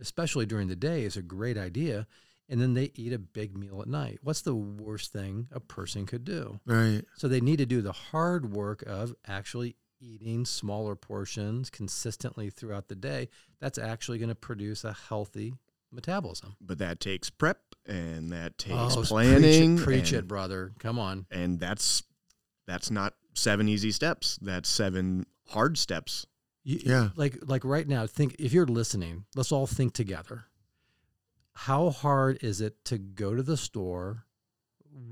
especially 0.00 0.46
during 0.46 0.68
the 0.68 0.76
day, 0.76 1.04
is 1.04 1.16
a 1.16 1.22
great 1.22 1.56
idea, 1.56 2.06
and 2.48 2.60
then 2.60 2.74
they 2.74 2.90
eat 2.94 3.12
a 3.12 3.18
big 3.18 3.56
meal 3.56 3.80
at 3.80 3.88
night. 3.88 4.18
What's 4.22 4.42
the 4.42 4.54
worst 4.54 5.12
thing 5.12 5.48
a 5.50 5.60
person 5.60 6.04
could 6.04 6.24
do? 6.24 6.60
Right. 6.66 7.02
So 7.16 7.28
they 7.28 7.40
need 7.40 7.56
to 7.58 7.66
do 7.66 7.80
the 7.80 7.92
hard 7.92 8.52
work 8.52 8.82
of 8.86 9.14
actually 9.26 9.76
eating 10.00 10.44
smaller 10.44 10.94
portions 10.96 11.70
consistently 11.70 12.50
throughout 12.50 12.88
the 12.88 12.94
day. 12.94 13.28
That's 13.60 13.78
actually 13.78 14.18
going 14.18 14.28
to 14.28 14.34
produce 14.34 14.84
a 14.84 14.92
healthy 14.92 15.54
metabolism. 15.92 16.56
But 16.60 16.78
that 16.78 17.00
takes 17.00 17.30
prep 17.30 17.60
and 17.86 18.30
that 18.30 18.52
oh, 18.52 18.58
takes 18.58 18.96
Oh, 18.96 18.96
preach 18.96 19.04
it- 19.04 19.08
planning. 19.08 19.76
preach 19.78 20.12
it, 20.12 20.26
brother. 20.28 20.72
Come 20.78 20.98
on. 20.98 21.26
and 21.30 21.58
that's 21.60 22.02
that's 22.66 22.90
not 22.90 23.14
seven 23.34 23.68
easy 23.68 23.90
steps. 23.92 24.38
That's 24.40 24.68
seven 24.68 25.26
hard 25.48 25.76
steps. 25.78 26.26
You, 26.64 26.80
Yeah. 26.84 27.08
Like 27.14 27.38
like 27.46 27.64
right 27.64 27.86
now, 27.86 28.06
think 28.06 28.36
if 28.38 28.52
you're 28.52 28.66
listening, 28.66 29.24
let's 29.36 29.52
all 29.52 29.66
think 29.66 29.92
together. 29.94 30.46
How 31.52 31.90
hard 31.90 32.38
is 32.42 32.60
it 32.60 32.84
to 32.86 32.98
go 32.98 33.34
to 33.34 33.42
the 33.42 33.56
store 33.56 34.24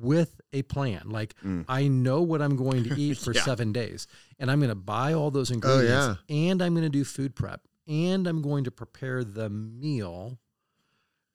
with 0.00 0.40
a 0.52 0.62
plan? 0.62 1.10
Like 1.10 1.34
Mm. 1.44 1.64
I 1.68 1.88
know 1.88 2.22
what 2.22 2.40
I'm 2.40 2.56
going 2.56 2.84
to 2.84 2.94
eat 3.00 3.18
for 3.18 3.32
Yeah. 3.34 3.42
7 3.42 3.72
days 3.72 4.06
and 4.38 4.50
I'm 4.50 4.60
going 4.60 4.68
to 4.68 4.74
buy 4.74 5.12
all 5.12 5.30
those 5.30 5.50
ingredients 5.50 6.20
and 6.28 6.62
I'm 6.62 6.72
going 6.74 6.84
to 6.84 6.88
do 6.90 7.04
food 7.04 7.34
prep 7.34 7.62
and 7.88 8.26
I'm 8.26 8.42
going 8.42 8.64
to 8.64 8.70
prepare 8.70 9.24
the 9.24 9.50
meal. 9.50 10.38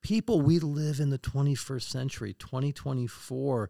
People, 0.02 0.42
we 0.42 0.60
live 0.60 1.00
in 1.00 1.10
the 1.10 1.18
21st 1.20 1.82
century, 1.82 2.34
2024. 2.34 3.70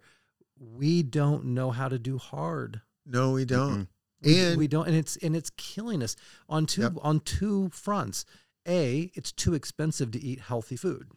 We 0.60 1.02
don't 1.04 1.46
know 1.46 1.72
how 1.72 1.88
to 1.88 1.98
do 1.98 2.18
hard. 2.18 2.82
No, 3.06 3.32
we 3.32 3.46
don't. 3.46 3.88
We- 4.22 4.40
And 4.40 4.58
we 4.58 4.68
don't, 4.68 4.88
and 4.88 4.96
it's 4.96 5.16
and 5.18 5.36
it's 5.36 5.52
killing 5.52 6.02
us 6.04 6.16
on 6.50 6.66
two 6.66 6.82
Yep. 6.82 6.94
on 7.02 7.20
two 7.22 7.70
fronts. 7.70 8.26
A, 8.68 9.12
it's 9.14 9.32
too 9.32 9.54
expensive 9.54 10.12
to 10.12 10.20
eat 10.20 10.40
healthy 10.40 10.76
food, 10.76 11.12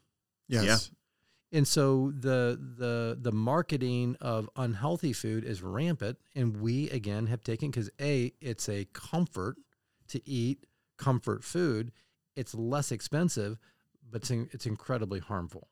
yes. 0.49 0.91
And 1.53 1.67
so 1.67 2.13
the 2.17 2.59
the 2.79 3.19
the 3.21 3.33
marketing 3.33 4.17
of 4.21 4.49
unhealthy 4.57 5.13
food 5.13 5.45
is 5.45 5.63
rampant. 5.63 6.19
And 6.35 6.61
we 6.61 6.89
again 6.91 7.27
have 7.27 7.43
taken 7.43 7.71
because 7.71 7.91
a 8.01 8.33
it's 8.41 8.69
a 8.69 8.87
comfort 8.93 9.57
to 10.09 10.21
eat 10.29 10.67
comfort 10.99 11.45
food. 11.45 11.93
It's 12.37 12.55
less 12.55 12.93
expensive, 12.93 13.59
but 14.09 14.23
it's, 14.23 14.31
in- 14.31 14.49
it's 14.53 14.67
incredibly 14.67 15.19
harmful. 15.21 15.69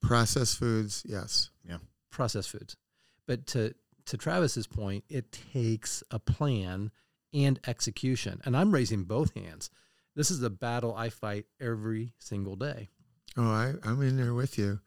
Processed 0.00 0.58
foods. 0.58 1.02
Yes. 1.06 1.50
Yeah, 1.68 1.78
processed 2.10 2.50
foods. 2.50 2.76
But 3.26 3.46
to 3.48 3.74
to 4.06 4.16
Travis's 4.16 4.66
point, 4.66 5.04
it 5.08 5.30
takes 5.30 6.02
a 6.10 6.18
plan 6.18 6.90
and 7.32 7.60
execution. 7.66 8.40
And 8.44 8.56
I'm 8.56 8.72
raising 8.72 9.04
both 9.04 9.34
hands. 9.34 9.70
This 10.14 10.30
is 10.30 10.42
a 10.42 10.50
battle 10.50 10.94
I 10.94 11.08
fight 11.08 11.46
every 11.60 12.12
single 12.18 12.56
day. 12.56 12.88
Oh, 13.36 13.50
I, 13.50 13.74
I'm 13.84 14.02
in 14.02 14.16
there 14.16 14.34
with 14.34 14.58
you. 14.58 14.80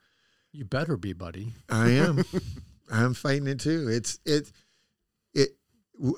You 0.52 0.66
better 0.66 0.98
be, 0.98 1.14
buddy. 1.14 1.54
I 1.70 1.90
am. 1.92 2.24
I'm 2.92 3.14
fighting 3.14 3.48
it 3.48 3.60
too. 3.60 3.88
It's 3.90 4.20
it 4.26 4.52
it. 5.34 5.50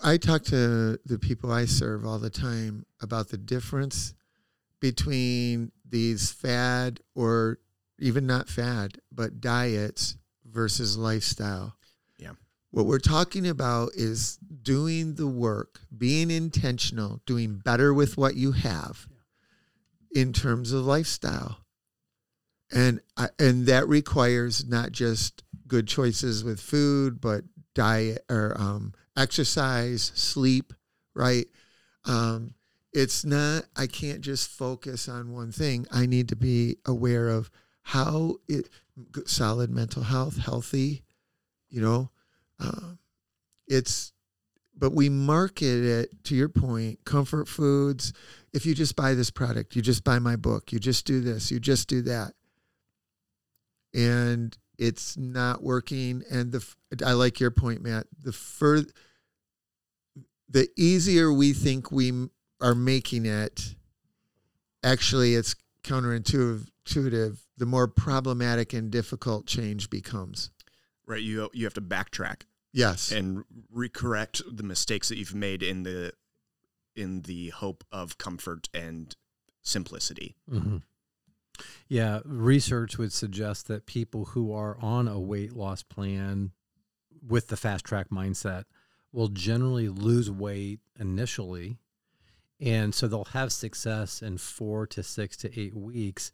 I 0.04 0.18
talk 0.18 0.44
to 0.46 1.00
the 1.06 1.20
people 1.20 1.52
I 1.52 1.66
serve 1.66 2.06
all 2.06 2.20
the 2.20 2.30
time 2.30 2.86
about 3.02 3.30
the 3.30 3.38
difference 3.38 4.14
between 4.80 5.72
these 5.88 6.32
fad 6.32 7.00
or 7.16 7.60
even 8.00 8.28
not 8.28 8.50
fad, 8.50 9.00
but 9.12 9.42
diets 9.42 10.18
versus 10.46 10.98
lifestyle. 10.98 11.76
Yeah. 12.20 12.34
What 12.72 12.86
we're 12.86 13.00
talking 13.00 13.48
about 13.48 13.92
is 13.96 14.38
doing 14.38 15.16
the 15.16 15.28
work, 15.28 15.80
being 15.96 16.30
intentional, 16.30 17.22
doing 17.26 17.58
better 17.58 17.94
with 17.94 18.18
what 18.18 18.36
you 18.36 18.52
have 18.52 19.08
in 20.12 20.34
terms 20.34 20.72
of 20.72 20.86
lifestyle. 20.86 21.60
And 22.72 23.00
I, 23.16 23.30
and 23.40 23.66
that 23.68 23.88
requires 23.88 24.66
not 24.66 24.92
just 24.92 25.44
good 25.68 25.88
choices 25.88 26.44
with 26.44 26.60
food, 26.60 27.22
but 27.22 27.44
diet 27.74 28.26
or 28.30 28.56
um, 28.60 28.94
exercise, 29.16 30.12
sleep, 30.16 30.74
right? 31.14 31.48
Um, 32.06 32.56
it's 32.94 33.24
not. 33.24 33.66
I 33.76 33.88
can't 33.88 34.22
just 34.22 34.50
focus 34.50 35.08
on 35.08 35.34
one 35.34 35.52
thing. 35.52 35.86
I 35.92 36.06
need 36.06 36.30
to 36.30 36.36
be 36.36 36.78
aware 36.86 37.30
of 37.30 37.52
how 37.84 38.38
it 38.48 38.70
solid 39.26 39.70
mental 39.70 40.04
health, 40.04 40.38
healthy. 40.38 41.04
You 41.70 41.82
know, 41.82 42.12
um, 42.60 43.00
it's. 43.68 44.14
But 44.80 44.94
we 44.94 45.10
market 45.10 45.84
it 45.84 46.24
to 46.26 46.36
your 46.36 46.50
point, 46.50 47.04
comfort 47.04 47.48
foods. 47.48 48.14
If 48.54 48.64
you 48.64 48.76
just 48.76 48.96
buy 48.96 49.16
this 49.16 49.32
product, 49.32 49.76
you 49.76 49.82
just 49.82 50.04
buy 50.04 50.20
my 50.20 50.36
book, 50.36 50.72
you 50.72 50.78
just 50.78 51.04
do 51.08 51.20
this, 51.20 51.50
you 51.50 51.60
just 51.60 51.88
do 51.88 52.04
that 52.04 52.34
and 53.98 54.58
it's 54.78 55.18
not 55.18 55.64
working. 55.64 56.24
And 56.32 56.52
the 56.52 56.60
f- 56.60 56.76
I 57.06 57.14
like 57.14 57.40
your 57.40 57.52
point, 57.52 57.82
Matt. 57.82 58.08
The 58.22 58.32
fur, 58.32 58.86
the 60.50 60.70
easier 60.78 61.34
we 61.34 61.52
think 61.54 61.92
we 61.92 62.30
are 62.62 62.76
making 62.76 63.26
it, 63.26 63.76
actually, 64.84 65.36
it's 65.36 65.56
counterintuitive. 65.84 66.68
intuitive, 66.88 67.42
The 67.58 67.66
more 67.66 67.88
problematic 67.88 68.72
and 68.72 68.90
difficult 68.92 69.46
change 69.48 69.90
becomes. 69.90 70.52
Right. 71.06 71.22
You 71.22 71.50
you 71.54 71.66
have 71.66 71.74
to 71.74 71.82
backtrack 71.82 72.44
Yes. 72.74 73.12
and 73.12 73.44
recorrect 73.76 74.42
the 74.50 74.64
mistakes 74.64 75.10
that 75.10 75.18
you've 75.18 75.36
made 75.36 75.64
in 75.64 75.84
the 75.84 76.14
in 76.96 77.22
the 77.24 77.50
hope 77.50 77.84
of 77.92 78.18
comfort 78.18 78.70
and 78.74 79.16
simplicity. 79.64 80.36
Mm-hmm. 80.50 80.78
Yeah, 81.90 82.20
research 82.26 82.98
would 82.98 83.14
suggest 83.14 83.68
that 83.68 83.86
people 83.86 84.26
who 84.26 84.52
are 84.54 84.78
on 84.82 85.08
a 85.08 85.20
weight 85.20 85.54
loss 85.54 85.84
plan 85.84 86.52
with 87.26 87.48
the 87.48 87.58
fast 87.58 87.86
track 87.86 88.10
mindset 88.10 88.66
will 89.12 89.30
generally 89.30 89.88
lose 89.88 90.30
weight 90.30 90.80
initially. 91.00 91.78
And 92.60 92.94
so 92.94 93.08
they'll 93.08 93.26
have 93.26 93.52
success 93.52 94.22
in 94.22 94.38
four 94.38 94.88
to 94.88 95.04
six 95.04 95.38
to 95.38 95.60
eight 95.60 95.76
weeks, 95.76 96.32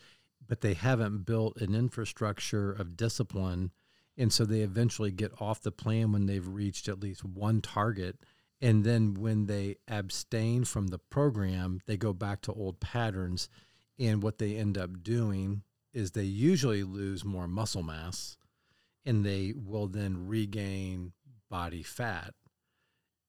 but 0.47 0.61
they 0.61 0.73
haven't 0.73 1.25
built 1.25 1.57
an 1.57 1.75
infrastructure 1.75 2.71
of 2.71 2.97
discipline. 2.97 3.71
And 4.17 4.31
so 4.31 4.45
they 4.45 4.61
eventually 4.61 5.11
get 5.11 5.39
off 5.41 5.61
the 5.61 5.71
plan 5.71 6.11
when 6.11 6.25
they've 6.25 6.47
reached 6.47 6.87
at 6.87 6.99
least 6.99 7.23
one 7.25 7.61
target. 7.61 8.17
And 8.61 8.83
then 8.83 9.15
when 9.15 9.47
they 9.47 9.75
abstain 9.87 10.63
from 10.63 10.87
the 10.87 10.99
program, 10.99 11.81
they 11.85 11.97
go 11.97 12.13
back 12.13 12.41
to 12.43 12.53
old 12.53 12.79
patterns. 12.79 13.49
And 13.99 14.23
what 14.23 14.37
they 14.37 14.55
end 14.55 14.77
up 14.77 15.03
doing 15.03 15.63
is 15.93 16.11
they 16.11 16.23
usually 16.23 16.83
lose 16.83 17.23
more 17.23 17.47
muscle 17.47 17.83
mass 17.83 18.37
and 19.05 19.25
they 19.25 19.53
will 19.55 19.87
then 19.87 20.27
regain 20.27 21.13
body 21.49 21.83
fat. 21.83 22.33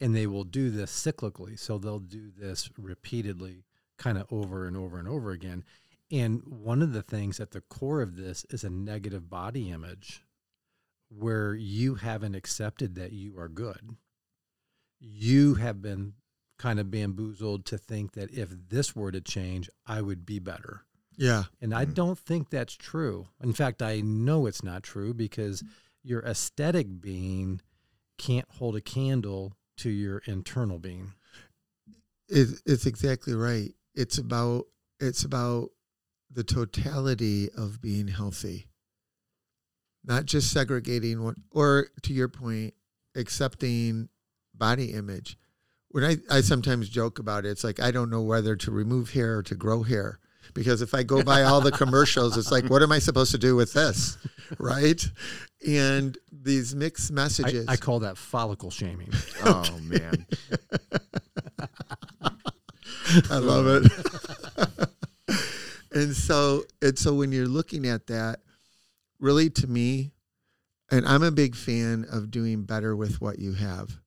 And 0.01 0.15
they 0.15 0.27
will 0.27 0.45
do 0.45 0.71
this 0.71 0.91
cyclically. 0.91 1.59
So 1.59 1.79
they'll 1.79 1.99
do 1.99 2.31
this 2.37 2.71
repeatedly, 2.79 3.65
kind 3.99 4.19
of 4.19 4.27
over 4.31 4.67
and 4.67 4.77
over 4.77 4.99
and 4.99 5.09
over 5.09 5.31
again. 5.31 5.65
And 6.11 6.43
one 6.47 6.83
of 6.83 6.93
the 6.93 7.03
things 7.03 7.41
at 7.41 7.53
the 7.53 7.61
core 7.61 8.03
of 8.03 8.17
this 8.17 8.45
is 8.51 8.65
a 8.65 8.71
negative 8.71 9.31
body 9.31 9.71
image 9.71 10.23
where 11.09 11.55
you 11.55 11.97
haven't 11.97 12.35
accepted 12.35 12.95
that 12.97 13.13
you 13.13 13.39
are 13.39 13.49
good. 13.49 13.97
You 15.01 15.55
have 15.55 15.81
been 15.81 16.15
kind 16.65 16.81
of 16.81 16.91
bamboozled 16.91 17.67
to 17.67 17.77
think 17.77 18.13
that 18.13 18.31
if 18.33 18.49
this 18.71 18.97
were 18.97 19.13
to 19.13 19.21
change, 19.21 19.69
I 19.87 20.01
would 20.01 20.25
be 20.25 20.39
better. 20.39 20.81
Yeah. 21.15 21.45
And 21.61 21.75
I 21.75 21.85
Mm. 21.85 21.93
don't 21.93 22.19
think 22.19 22.49
that's 22.49 22.73
true. 22.73 23.29
In 23.43 23.53
fact, 23.53 23.83
I 23.83 24.01
know 24.01 24.47
it's 24.47 24.63
not 24.65 24.83
true 24.83 25.13
because 25.13 25.63
your 26.03 26.23
aesthetic 26.23 27.03
being 27.03 27.61
can't 28.17 28.49
hold 28.53 28.77
a 28.77 28.81
candle 28.81 29.59
to 29.77 29.91
your 29.91 30.19
internal 30.25 30.79
being. 30.79 31.13
It, 32.29 32.63
it's 32.65 32.87
exactly 32.87 33.35
right. 33.35 33.75
It's 33.95 34.17
about 34.17 34.65
it's 35.01 35.23
about 35.23 35.69
the 36.31 36.45
totality 36.45 37.51
of 37.51 37.83
being 37.83 38.09
healthy. 38.09 38.69
Not 40.03 40.25
just 40.25 40.51
segregating 40.51 41.23
one 41.23 41.43
or 41.51 41.89
to 42.05 42.15
your 42.15 42.29
point, 42.29 42.73
accepting 43.15 44.09
body 44.55 44.93
image. 44.93 45.37
When 45.95 46.03
I, 46.03 46.17
I 46.29 46.41
sometimes 46.41 46.89
joke 46.89 47.21
about 47.21 47.47
it, 47.47 47.51
it's 47.51 47.63
like 47.63 47.79
I 47.79 47.93
don't 47.93 48.11
know 48.11 48.23
whether 48.23 48.57
to 48.57 48.73
remove 48.73 49.13
hair 49.13 49.39
or 49.39 49.43
to 49.45 49.55
grow 49.55 49.85
hair. 49.85 50.19
Because 50.53 50.83
if 50.83 50.93
I 50.93 51.05
go 51.05 51.23
by 51.23 51.45
all 51.45 51.61
the 51.61 51.71
commercials, 51.71 52.37
it's 52.37 52.51
like, 52.51 52.69
what 52.69 52.83
am 52.83 52.91
I 52.91 52.99
supposed 52.99 53.31
to 53.31 53.39
do 53.39 53.55
with 53.55 53.73
this? 53.75 54.19
Right? 54.59 55.01
And 55.65 56.19
these 56.33 56.75
mixed 56.75 57.13
I, 57.13 57.15
messages. 57.15 57.69
I 57.69 57.77
call 57.77 58.01
that 58.01 58.19
follicle 58.19 58.73
shaming. 58.73 59.13
Oh 59.45 59.79
man. 59.83 60.27
I 63.31 63.39
love 63.39 63.67
it. 63.69 63.93
and 65.93 66.13
so 66.13 66.65
and 66.83 66.99
so 66.99 67.15
when 67.15 67.31
you're 67.31 67.47
looking 67.47 67.87
at 67.87 68.09
that, 68.09 68.41
really 69.21 69.49
to 69.49 69.69
me, 69.69 70.11
and 70.91 71.07
I'm 71.07 71.23
a 71.23 71.31
big 71.31 71.55
fan 71.55 72.05
of 72.11 72.33
doing 72.33 72.65
better 72.65 72.97
with 72.97 73.21
what 73.21 73.39
you 73.39 73.53
have. 73.53 74.01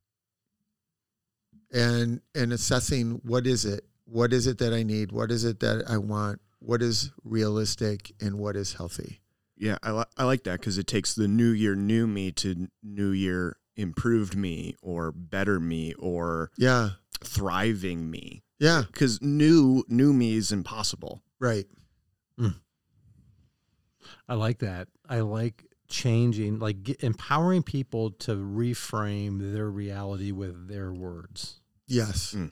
And 1.73 2.21
and 2.33 2.53
assessing 2.53 3.21
what 3.23 3.45
is 3.45 3.65
it? 3.65 3.85
What 4.05 4.31
is 4.31 4.47
it 4.47 4.57
that 4.59 4.73
I 4.73 4.83
need? 4.83 5.11
What 5.11 5.31
is 5.31 5.43
it 5.43 5.59
that 5.59 5.83
I 5.89 5.97
want? 5.97 6.39
What 6.59 6.81
is 6.81 7.11
realistic 7.23 8.13
and 8.21 8.39
what 8.39 8.55
is 8.55 8.73
healthy? 8.73 9.19
Yeah, 9.57 9.77
I, 9.83 9.91
li- 9.91 10.03
I 10.17 10.23
like 10.23 10.43
that 10.43 10.59
because 10.59 10.77
it 10.77 10.87
takes 10.87 11.13
the 11.15 11.27
new 11.27 11.49
year 11.49 11.75
new 11.75 12.07
me 12.07 12.31
to 12.33 12.67
new 12.83 13.09
year 13.11 13.57
improved 13.75 14.35
me 14.35 14.75
or 14.81 15.11
better 15.11 15.59
me 15.59 15.93
or 15.95 16.51
Yeah. 16.57 16.91
thriving 17.23 18.09
me. 18.09 18.43
Yeah. 18.59 18.83
Because 18.87 19.21
new 19.21 19.83
new 19.89 20.13
me 20.13 20.35
is 20.35 20.51
impossible. 20.51 21.21
Right. 21.39 21.65
Hmm. 22.39 22.49
I 24.27 24.35
like 24.35 24.59
that. 24.59 24.87
I 25.07 25.19
like 25.21 25.65
changing, 25.87 26.59
like 26.59 26.83
get, 26.83 27.03
empowering 27.03 27.63
people 27.63 28.11
to 28.11 28.35
reframe 28.35 29.53
their 29.53 29.69
reality 29.69 30.31
with 30.31 30.67
their 30.67 30.91
words. 30.91 31.59
Yes. 31.87 32.35
Mm. 32.35 32.51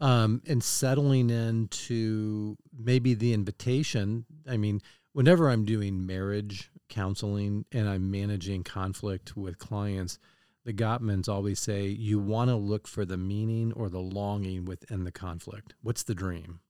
um, 0.00 0.42
and 0.46 0.62
settling 0.62 1.30
into 1.30 2.56
maybe 2.76 3.14
the 3.14 3.32
invitation. 3.32 4.24
I 4.48 4.56
mean, 4.56 4.80
whenever 5.12 5.50
I'm 5.50 5.64
doing 5.64 6.06
marriage 6.06 6.70
counseling 6.88 7.64
and 7.72 7.88
I'm 7.88 8.10
managing 8.10 8.64
conflict 8.64 9.36
with 9.36 9.58
clients, 9.58 10.18
the 10.64 10.72
Gottmans 10.72 11.28
always 11.28 11.58
say 11.58 11.86
you 11.86 12.18
want 12.18 12.48
to 12.50 12.56
look 12.56 12.86
for 12.86 13.04
the 13.04 13.16
meaning 13.16 13.72
or 13.72 13.88
the 13.88 14.00
longing 14.00 14.64
within 14.64 15.04
the 15.04 15.12
conflict. 15.12 15.74
What's 15.82 16.02
the 16.02 16.14
dream? 16.14 16.60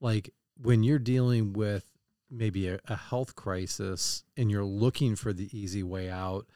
Like 0.00 0.30
when 0.60 0.82
you're 0.82 0.98
dealing 0.98 1.52
with 1.52 1.97
maybe 2.30 2.68
a, 2.68 2.78
a 2.88 2.96
health 2.96 3.34
crisis 3.34 4.24
and 4.36 4.50
you're 4.50 4.64
looking 4.64 5.16
for 5.16 5.32
the 5.32 5.48
easy 5.56 5.82
way 5.82 6.10
out, 6.10 6.46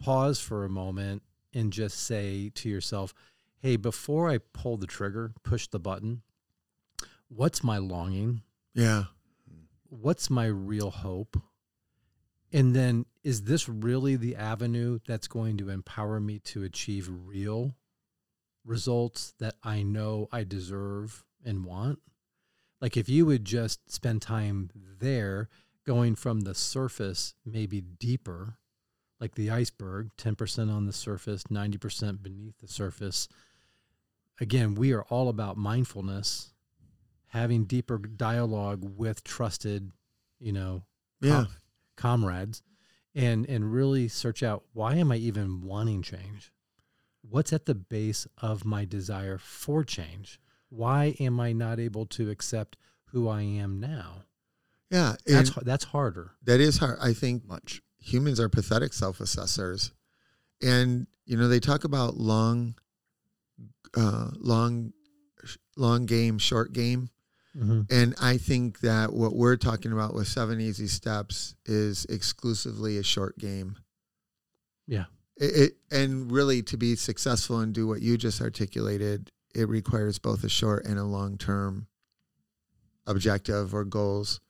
pause 0.00 0.40
for 0.40 0.64
a 0.64 0.70
moment 0.70 1.22
and 1.52 1.72
just 1.72 1.98
say 2.00 2.50
to 2.54 2.68
yourself, 2.68 3.14
hey, 3.58 3.76
before 3.76 4.28
I 4.28 4.38
pull 4.38 4.76
the 4.76 4.86
trigger, 4.86 5.32
push 5.42 5.66
the 5.66 5.80
button, 5.80 6.22
what's 7.28 7.64
my 7.64 7.78
longing? 7.78 8.42
Yeah. 8.74 9.04
What's 9.88 10.30
my 10.30 10.46
real 10.46 10.90
hope? 10.90 11.40
And 12.52 12.74
then 12.74 13.04
is 13.22 13.42
this 13.42 13.68
really 13.68 14.16
the 14.16 14.36
avenue 14.36 15.00
that's 15.06 15.28
going 15.28 15.58
to 15.58 15.68
empower 15.68 16.20
me 16.20 16.38
to 16.40 16.62
achieve 16.62 17.10
real 17.10 17.74
results 18.64 19.34
that 19.38 19.54
I 19.62 19.82
know 19.82 20.28
I 20.32 20.44
deserve 20.44 21.24
and 21.44 21.64
want? 21.64 21.98
Like 22.80 22.96
if 22.96 23.08
you 23.08 23.26
would 23.26 23.44
just 23.44 23.90
spend 23.90 24.22
time 24.22 24.70
there, 25.00 25.48
going 25.84 26.14
from 26.14 26.40
the 26.42 26.54
surface, 26.54 27.34
maybe 27.46 27.80
deeper, 27.80 28.58
like 29.20 29.34
the 29.34 29.50
iceberg, 29.50 30.10
10% 30.18 30.70
on 30.72 30.84
the 30.86 30.92
surface, 30.92 31.44
90% 31.44 32.22
beneath 32.22 32.58
the 32.58 32.68
surface. 32.68 33.26
Again, 34.40 34.74
we 34.74 34.92
are 34.92 35.02
all 35.04 35.28
about 35.28 35.56
mindfulness, 35.56 36.52
having 37.28 37.64
deeper 37.64 37.98
dialogue 37.98 38.84
with 38.96 39.24
trusted, 39.24 39.90
you 40.38 40.52
know, 40.52 40.84
Yeah. 41.20 41.46
com- 41.46 41.54
comrades 41.96 42.62
and 43.14 43.44
and 43.46 43.72
really 43.72 44.06
search 44.06 44.40
out 44.44 44.64
why 44.72 44.94
am 44.94 45.10
I 45.10 45.16
even 45.16 45.62
wanting 45.62 46.02
change? 46.02 46.52
What's 47.22 47.52
at 47.52 47.66
the 47.66 47.74
base 47.74 48.28
of 48.38 48.64
my 48.64 48.84
desire 48.84 49.36
for 49.38 49.82
change? 49.82 50.38
Why 50.70 51.16
am 51.20 51.40
I 51.40 51.52
not 51.52 51.78
able 51.80 52.06
to 52.06 52.30
accept 52.30 52.76
who 53.06 53.28
I 53.28 53.42
am 53.42 53.80
now? 53.80 54.22
Yeah. 54.90 55.16
That's 55.26 55.50
that's 55.50 55.84
harder. 55.84 56.32
that 56.44 56.60
is 56.60 56.78
hard. 56.78 56.98
I 57.02 57.12
think 57.12 57.46
Much. 57.46 57.82
humans 57.98 58.38
are 58.40 58.48
pathetic 58.48 58.92
self-assessors 58.94 59.92
and 60.62 61.06
you 61.26 61.36
know 61.36 61.46
they 61.48 61.60
talk 61.60 61.84
about 61.84 62.16
long 62.16 62.74
uh 63.96 64.30
long 64.36 64.92
long 65.76 66.06
game 66.06 66.38
short 66.38 66.72
game 66.72 67.10
Mm-hmm. 67.56 67.80
and 67.90 68.14
i 68.20 68.36
think 68.36 68.80
that 68.80 69.12
what 69.12 69.34
we're 69.34 69.56
talking 69.56 69.90
about 69.90 70.14
with 70.14 70.28
seven 70.28 70.60
easy 70.60 70.86
steps 70.86 71.54
is 71.64 72.04
exclusively 72.04 72.98
a 72.98 73.02
short 73.02 73.36
game 73.38 73.76
Yeah. 74.86 75.06
it, 75.38 75.56
it 75.56 75.72
and 75.90 76.30
really 76.30 76.62
to 76.64 76.76
be 76.76 76.94
successful 76.94 77.58
and 77.60 77.72
do 77.72 77.86
what 77.88 78.00
you 78.02 78.16
just 78.18 78.40
articulated 78.42 79.32
it 79.54 79.68
requires 79.68 80.18
both 80.18 80.44
a 80.44 80.48
short 80.48 80.84
and 80.84 80.98
a 80.98 81.04
long 81.04 81.36
term 81.38 81.86
objective 83.06 83.74
or 83.74 83.84
goals 83.84 84.40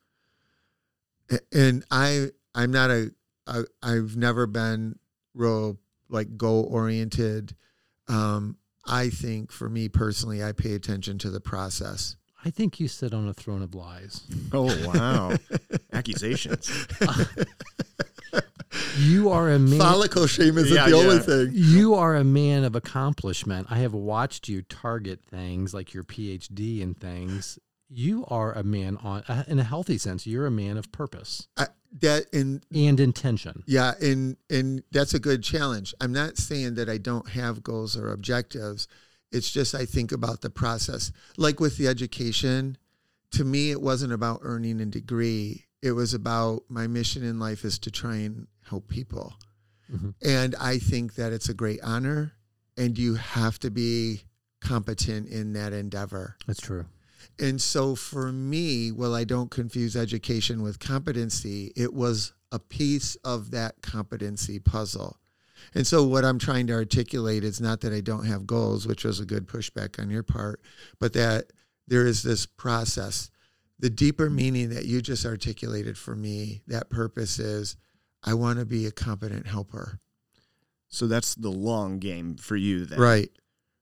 and 1.53 1.85
i 1.91 2.27
i'm 2.55 2.71
not 2.71 2.91
a 2.91 3.11
I, 3.47 3.63
i've 3.83 4.17
never 4.17 4.47
been 4.47 4.99
real 5.35 5.79
like 6.09 6.37
goal 6.37 6.69
oriented 6.71 7.55
um 8.09 8.57
i 8.85 9.11
think 9.11 9.53
for 9.53 9.69
me 9.69 9.89
personally 9.89 10.43
i 10.43 10.53
pay 10.53 10.75
attention 10.75 11.19
to 11.19 11.31
the 11.31 11.41
process 11.41 12.17
I 12.45 12.51
think 12.51 12.79
you 12.79 12.87
sit 12.87 13.13
on 13.13 13.29
a 13.29 13.35
throne 13.35 13.63
of 13.63 13.75
lies. 13.75 14.23
Oh 14.53 14.73
wow. 14.87 15.37
Accusations. 15.93 16.71
You 18.99 19.31
are 19.31 19.51
a 19.51 19.59
man. 19.59 19.79
follicle 19.79 20.27
shame 20.27 20.59
isn't 20.59 20.75
Yeah, 20.75 20.89
the 20.89 20.97
only 20.97 21.19
thing 21.19 21.51
you 21.53 21.95
are 21.95 22.17
a 22.17 22.25
man 22.25 22.65
of 22.65 22.75
accomplishment. 22.75 23.69
I 23.71 23.79
have 23.79 23.95
watched 23.95 24.49
you 24.49 24.63
target 24.63 25.21
things 25.31 25.73
like 25.73 25.95
your 25.95 26.05
PhD 26.05 26.83
and 26.83 26.99
things. 26.99 27.59
You 27.89 28.27
are 28.29 28.53
a 28.53 28.63
man 28.63 28.99
on, 28.99 29.23
uh, 29.29 29.45
in 29.47 29.59
a 29.59 29.65
healthy 29.65 29.99
sense. 29.99 30.27
You're 30.27 30.47
a 30.47 30.51
man 30.51 30.77
of 30.77 30.93
purpose 30.93 31.49
I, 31.57 31.69
that 32.01 32.27
in 32.33 32.63
and 32.75 33.01
intention. 33.01 33.63
Yeah, 33.67 33.95
and 34.01 34.37
and 34.51 34.83
that's 34.91 35.15
a 35.15 35.19
good 35.19 35.43
challenge. 35.43 35.95
I'm 36.01 36.13
not 36.13 36.37
saying 36.37 36.75
that 36.75 36.89
I 36.89 36.99
don't 36.99 37.31
have 37.31 37.63
goals 37.63 37.97
or 37.97 38.13
objectives. 38.13 38.89
It's 39.33 39.51
just 39.51 39.75
I 39.75 39.85
think 39.87 40.13
about 40.13 40.41
the 40.41 40.51
process. 40.51 41.13
Like 41.37 41.61
with 41.61 41.77
the 41.77 41.89
education, 41.89 42.77
to 43.33 43.45
me 43.45 43.71
it 43.71 43.81
wasn't 43.81 44.13
about 44.13 44.41
earning 44.43 44.81
a 44.81 44.87
degree. 44.87 45.67
It 45.81 45.93
was 45.93 46.13
about 46.13 46.65
my 46.69 46.89
mission 46.89 47.23
in 47.23 47.39
life 47.39 47.65
is 47.65 47.79
to 47.81 47.91
try 47.91 48.17
and 48.17 48.49
help 48.69 48.89
people. 48.89 49.35
Mhm. 49.93 50.15
And 50.23 50.55
I 50.57 50.79
think 50.79 51.15
that 51.15 51.33
it's 51.33 51.49
a 51.49 51.55
great 51.55 51.81
honor 51.83 52.33
and 52.77 52.97
you 52.99 53.15
have 53.15 53.59
to 53.61 53.71
be 53.71 54.23
competent 54.61 55.29
in 55.29 55.53
that 55.55 55.73
endeavor. 55.73 56.37
That's 56.47 56.61
true. 56.61 56.87
And 57.39 57.61
so 57.61 57.95
for 57.95 58.33
me, 58.33 58.91
while 58.91 59.15
I 59.15 59.25
don't 59.25 59.51
confuse 59.51 59.97
education 59.97 60.63
with 60.63 60.79
competency, 60.79 61.73
it 61.77 61.95
was 61.95 62.33
a 62.51 62.59
piece 62.59 63.15
of 63.17 63.51
that 63.53 63.83
competency 63.83 64.59
puzzle. 64.59 65.19
And 65.75 65.87
so 65.87 66.05
what 66.05 66.25
I'm 66.25 66.39
trying 66.39 66.67
to 66.69 66.73
articulate 66.73 67.45
is 67.45 67.61
not 67.61 67.81
that 67.81 67.93
I 67.93 68.01
don't 68.01 68.27
have 68.27 68.47
goals, 68.47 68.87
which 68.87 69.05
was 69.05 69.21
a 69.21 69.27
good 69.27 69.47
pushback 69.47 70.01
on 70.01 70.11
your 70.11 70.23
part, 70.23 70.61
but 70.99 71.13
that 71.15 71.53
there 71.87 72.07
is 72.07 72.23
this 72.23 72.47
process. 72.47 73.31
The 73.79 73.91
deeper 73.91 74.31
meaning 74.31 74.71
that 74.71 74.87
you 74.87 75.01
just 75.01 75.25
articulated 75.25 75.97
for 75.97 76.17
me, 76.17 76.63
that 76.67 76.91
purpose 76.91 77.39
is 77.39 77.77
I 78.23 78.35
want 78.35 78.59
to 78.59 78.67
be 78.67 78.87
a 78.87 78.91
competent 78.91 79.47
helper. 79.47 80.01
So 80.89 81.07
that's 81.07 81.35
the 81.35 81.51
long 81.51 81.99
game 81.99 82.37
for 82.37 82.57
you 82.57 82.87
then. 82.87 82.99
Right. 82.99 83.31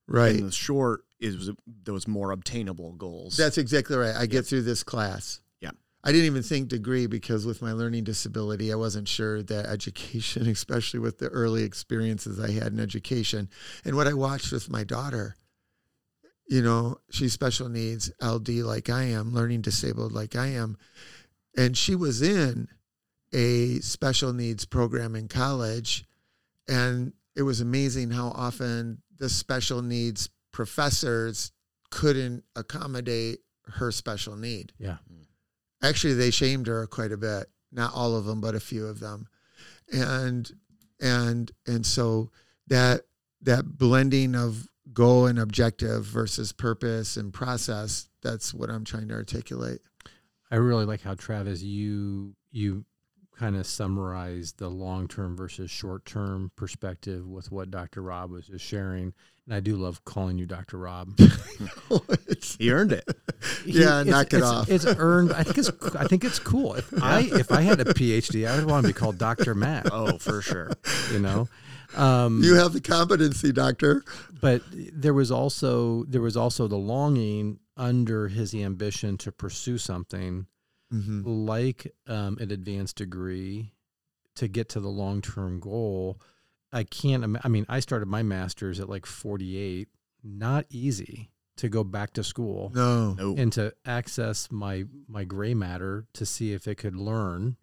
Right. 0.09 0.37
And 0.37 0.49
the 0.49 0.53
short 0.53 1.05
is 1.21 1.51
those 1.85 2.07
more 2.07 2.33
obtainable 2.33 2.93
goals. 2.93 3.37
That's 3.37 3.59
exactly 3.59 3.97
right. 3.97 4.15
I 4.15 4.27
get 4.27 4.47
through 4.47 4.63
this 4.63 4.83
class. 4.83 5.41
Yeah. 5.61 5.71
I 6.05 6.13
didn't 6.13 6.27
even 6.27 6.43
think 6.43 6.69
degree 6.69 7.07
because 7.07 7.47
with 7.47 7.63
my 7.63 7.73
learning 7.73 8.05
disability, 8.05 8.73
I 8.73 8.77
wasn't 8.77 9.09
sure 9.09 9.43
that 9.43 9.67
education, 9.67 10.47
especially 10.49 11.01
with 11.01 11.19
the 11.19 11.29
early 11.29 11.63
experiences 11.63 12.39
I 12.39 12.51
had 12.51 12.73
in 12.73 12.81
education, 12.81 13.49
and 13.85 13.97
what 13.97 14.07
I 14.07 14.15
watched 14.15 14.53
with 14.53 14.71
my 14.71 14.85
daughter. 14.85 15.37
You 16.49 16.63
know, 16.63 16.99
she's 17.11 17.33
special 17.33 17.69
needs, 17.69 18.13
LD 18.23 18.51
like 18.51 18.89
I 18.89 19.05
am, 19.05 19.35
learning 19.35 19.63
disabled 19.63 20.13
like 20.13 20.37
I 20.37 20.47
am, 20.49 20.77
and 21.57 21.77
she 21.77 21.97
was 21.97 22.23
in 22.23 22.69
a 23.33 23.81
special 23.81 24.33
needs 24.33 24.65
program 24.65 25.15
in 25.15 25.29
college, 25.29 26.05
and 26.69 27.13
it 27.35 27.43
was 27.43 27.61
amazing 27.61 28.11
how 28.11 28.29
often 28.29 29.03
the 29.19 29.29
special 29.29 29.83
needs 29.83 30.31
professors 30.53 31.53
couldn't 31.91 32.45
accommodate 32.55 33.41
her 33.75 33.91
special 33.91 34.37
need. 34.37 34.73
Yeah. 34.79 34.97
Actually, 35.83 36.15
they 36.15 36.31
shamed 36.31 36.67
her 36.67 36.87
quite 36.87 37.13
a 37.13 37.17
bit. 37.17 37.47
Not 37.73 37.93
all 37.95 38.17
of 38.17 38.25
them, 38.25 38.41
but 38.41 38.55
a 38.55 38.61
few 38.61 38.87
of 38.87 39.01
them. 39.01 39.29
And 39.93 40.51
and 41.01 41.51
and 41.67 41.85
so 41.85 42.31
that 42.69 43.03
that 43.43 43.77
blending 43.77 44.35
of 44.35 44.69
goal 44.93 45.27
and 45.27 45.39
objective 45.39 46.05
versus 46.05 46.53
purpose 46.53 47.17
and 47.17 47.33
process, 47.33 48.09
that's 48.23 48.55
what 48.55 48.71
I'm 48.71 48.85
trying 48.85 49.09
to 49.09 49.15
articulate. 49.15 49.81
I 50.51 50.57
really 50.57 50.87
like 50.87 51.03
how 51.03 51.15
Travis 51.15 51.63
you 51.63 52.35
you 52.51 52.85
kind 53.39 53.57
of 53.57 53.67
summarize 53.67 54.55
the 54.55 54.69
long 54.69 55.09
term 55.09 55.37
versus 55.37 55.71
short 55.71 56.05
term 56.07 56.51
perspective 56.57 57.27
with 57.27 57.53
what 57.53 57.71
Dr. 57.71 58.03
Rob 58.03 58.31
was 58.31 58.47
just 58.47 58.65
sharing. 58.65 59.13
And 59.47 59.55
I 59.55 59.61
do 59.61 59.77
love 59.77 60.05
calling 60.05 60.39
you 60.39 60.47
Dr. 60.47 60.77
Rob. 60.79 61.15
It's- 61.21 62.57
He 62.59 62.71
earned 62.73 62.93
it. 62.93 63.05
Yeah, 63.65 64.03
knock 64.03 64.33
it 64.33 64.43
off. 64.43 64.69
It's 64.69 64.87
earned. 64.87 65.33
I 65.33 65.43
think 65.43 65.59
it's. 65.59 65.71
I 65.95 66.05
think 66.07 66.25
it's 66.25 66.39
cool. 66.39 66.75
If 66.75 66.93
I 67.03 67.21
if 67.33 67.53
I 67.53 67.61
had 67.63 67.81
a 67.81 67.85
PhD, 67.85 68.49
I 68.49 68.57
would 68.57 68.67
want 68.67 68.85
to 68.87 68.89
be 68.93 68.99
called 68.99 69.19
Dr. 69.19 69.55
Matt. 69.55 69.89
Oh, 69.93 70.19
for 70.19 70.41
sure. 70.43 70.71
You 71.13 71.19
know, 71.21 71.49
um, 71.97 72.43
you 72.43 72.55
have 72.55 72.73
the 72.73 72.81
competency, 72.81 73.53
doctor. 73.53 74.03
but 74.41 74.63
there 74.73 75.15
was 75.15 75.31
also 75.31 76.05
there 76.05 76.21
was 76.23 76.37
also 76.37 76.67
the 76.67 76.77
longing 76.79 77.59
under 77.77 78.29
his 78.29 78.55
ambition 78.55 79.17
to 79.19 79.31
pursue 79.33 79.79
something 79.79 80.47
Mm-hmm. 80.93 81.23
like 81.27 81.93
um, 82.07 82.39
an 82.41 82.53
advanced 82.53 82.97
degree 82.97 83.73
to 84.37 84.47
get 84.49 84.69
to 84.71 84.81
the 84.81 84.89
long 84.89 85.21
term 85.21 85.59
goal. 85.61 86.21
I 86.73 86.85
can't. 86.85 87.25
ima- 87.25 87.41
I 87.43 87.49
mean, 87.49 87.67
I 87.69 87.81
started 87.81 88.07
my 88.07 88.23
master's 88.23 88.79
at 88.81 88.89
like 88.89 89.05
48. 89.07 89.89
Not 90.23 90.67
easy 90.71 91.31
to 91.57 91.69
go 91.69 91.83
back 91.85 92.13
to 92.13 92.23
school 92.25 92.71
No. 92.75 93.15
No. 93.15 93.35
and 93.37 93.53
to 93.55 93.73
access 93.87 94.51
my 94.53 94.85
my 95.09 95.25
gray 95.25 95.55
matter 95.55 96.07
to 96.15 96.27
see 96.27 96.53
if 96.53 96.69
it 96.69 96.75
could 96.77 96.95
learn. 96.97 97.57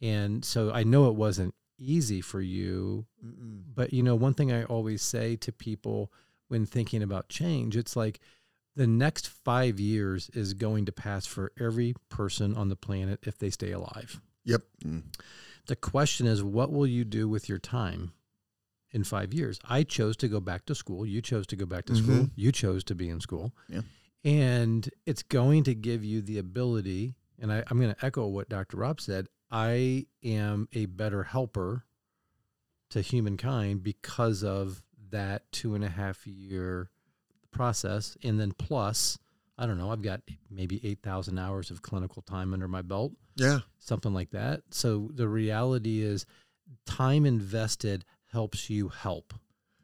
And 0.00 0.44
so 0.44 0.72
I 0.72 0.84
know 0.84 1.08
it 1.08 1.14
wasn't 1.16 1.54
easy 1.78 2.20
for 2.20 2.40
you, 2.40 3.06
Mm-mm. 3.24 3.62
but 3.74 3.92
you 3.92 4.02
know, 4.02 4.14
one 4.14 4.34
thing 4.34 4.50
I 4.52 4.64
always 4.64 5.02
say 5.02 5.36
to 5.36 5.52
people 5.52 6.12
when 6.48 6.64
thinking 6.66 7.02
about 7.02 7.28
change, 7.28 7.76
it's 7.76 7.94
like 7.94 8.20
the 8.76 8.86
next 8.86 9.28
five 9.28 9.80
years 9.80 10.30
is 10.34 10.54
going 10.54 10.86
to 10.86 10.92
pass 10.92 11.26
for 11.26 11.52
every 11.58 11.94
person 12.08 12.56
on 12.56 12.68
the 12.68 12.76
planet 12.76 13.20
if 13.24 13.38
they 13.38 13.50
stay 13.50 13.72
alive. 13.72 14.20
Yep. 14.44 14.62
Mm. 14.84 15.02
The 15.66 15.76
question 15.76 16.26
is, 16.26 16.42
what 16.42 16.72
will 16.72 16.86
you 16.86 17.04
do 17.04 17.28
with 17.28 17.48
your 17.48 17.58
time 17.58 18.12
in 18.92 19.04
five 19.04 19.34
years? 19.34 19.60
I 19.68 19.82
chose 19.82 20.16
to 20.18 20.28
go 20.28 20.40
back 20.40 20.66
to 20.66 20.74
school. 20.74 21.04
You 21.04 21.20
chose 21.20 21.46
to 21.48 21.56
go 21.56 21.66
back 21.66 21.84
to 21.86 21.96
school. 21.96 22.24
Mhm. 22.24 22.30
You 22.34 22.52
chose 22.52 22.82
to 22.84 22.94
be 22.94 23.08
in 23.08 23.20
school. 23.20 23.54
Yeah. 23.68 23.82
And 24.24 24.88
it's 25.06 25.22
going 25.22 25.64
to 25.64 25.74
give 25.74 26.04
you 26.04 26.22
the 26.22 26.38
ability, 26.38 27.16
and 27.38 27.52
I, 27.52 27.64
I'm 27.68 27.80
going 27.80 27.94
to 27.94 28.04
echo 28.04 28.26
what 28.26 28.48
Dr. 28.48 28.76
Rob 28.78 29.00
said 29.00 29.28
I 29.50 30.06
am 30.22 30.68
a 30.72 30.86
better 30.86 31.24
helper 31.24 31.84
to 32.90 33.00
humankind 33.00 33.82
because 33.82 34.42
of 34.44 34.82
that 35.10 35.50
two 35.52 35.74
and 35.74 35.82
a 35.84 35.88
half 35.88 36.26
year 36.26 36.90
process. 37.50 38.16
And 38.22 38.38
then 38.40 38.52
plus, 38.52 39.18
I 39.58 39.66
don't 39.66 39.78
know, 39.78 39.90
I've 39.90 40.02
got 40.02 40.20
maybe 40.50 40.80
8,000 40.86 41.38
hours 41.38 41.70
of 41.70 41.82
clinical 41.82 42.22
time 42.22 42.52
under 42.54 42.68
my 42.68 42.82
belt 42.82 43.12
Yeah. 43.36 43.60
something 43.78 44.12
like 44.14 44.30
that. 44.30 44.62
So 44.70 45.10
the 45.14 45.28
reality 45.28 46.00
is, 46.00 46.26
time 46.86 47.26
invested 47.26 48.04
helps 48.26 48.70
you 48.70 48.88
help 48.88 49.34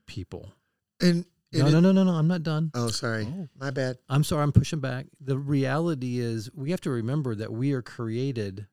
people. 0.06 0.52
And, 1.00 1.26
and 1.52 1.62
No, 1.62 1.66
it- 1.66 1.72
no, 1.72 1.80
no, 1.80 1.92
no, 1.92 2.04
no. 2.04 2.12
I'm 2.12 2.28
not 2.28 2.42
done. 2.42 2.70
oh, 2.74 2.88
sorry, 2.88 3.26
Oh. 3.26 3.48
my 3.58 3.70
bad. 3.70 3.98
I'm 4.08 4.24
sorry. 4.24 4.42
I'm 4.44 4.52
pushing 4.52 4.80
back. 4.80 5.06
The 5.20 5.36
reality 5.38 6.18
is, 6.18 6.50
we 6.54 6.70
have 6.70 6.80
to 6.82 6.90
remember 6.90 7.34
that 7.34 7.52
we 7.52 7.72
are 7.72 7.82
created 7.82 8.66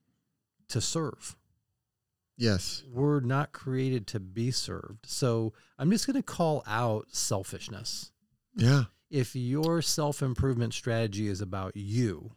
to 0.69 0.79
serve. 0.79 1.35
Yes. 2.37 2.83
We're 2.87 3.19
not 3.19 3.51
created 3.51 4.07
to 4.07 4.19
be 4.19 4.51
served. 4.51 5.05
So 5.05 5.53
I'm 5.77 5.91
just 5.91 6.07
going 6.07 6.15
to 6.15 6.23
call 6.23 6.63
out 6.65 7.07
selfishness. 7.11 8.11
Yeah. 8.55 8.83
If 9.09 9.35
your 9.35 9.81
self 9.81 10.21
improvement 10.21 10.73
strategy 10.73 11.27
is 11.27 11.41
about 11.41 11.75
you, 11.75 12.31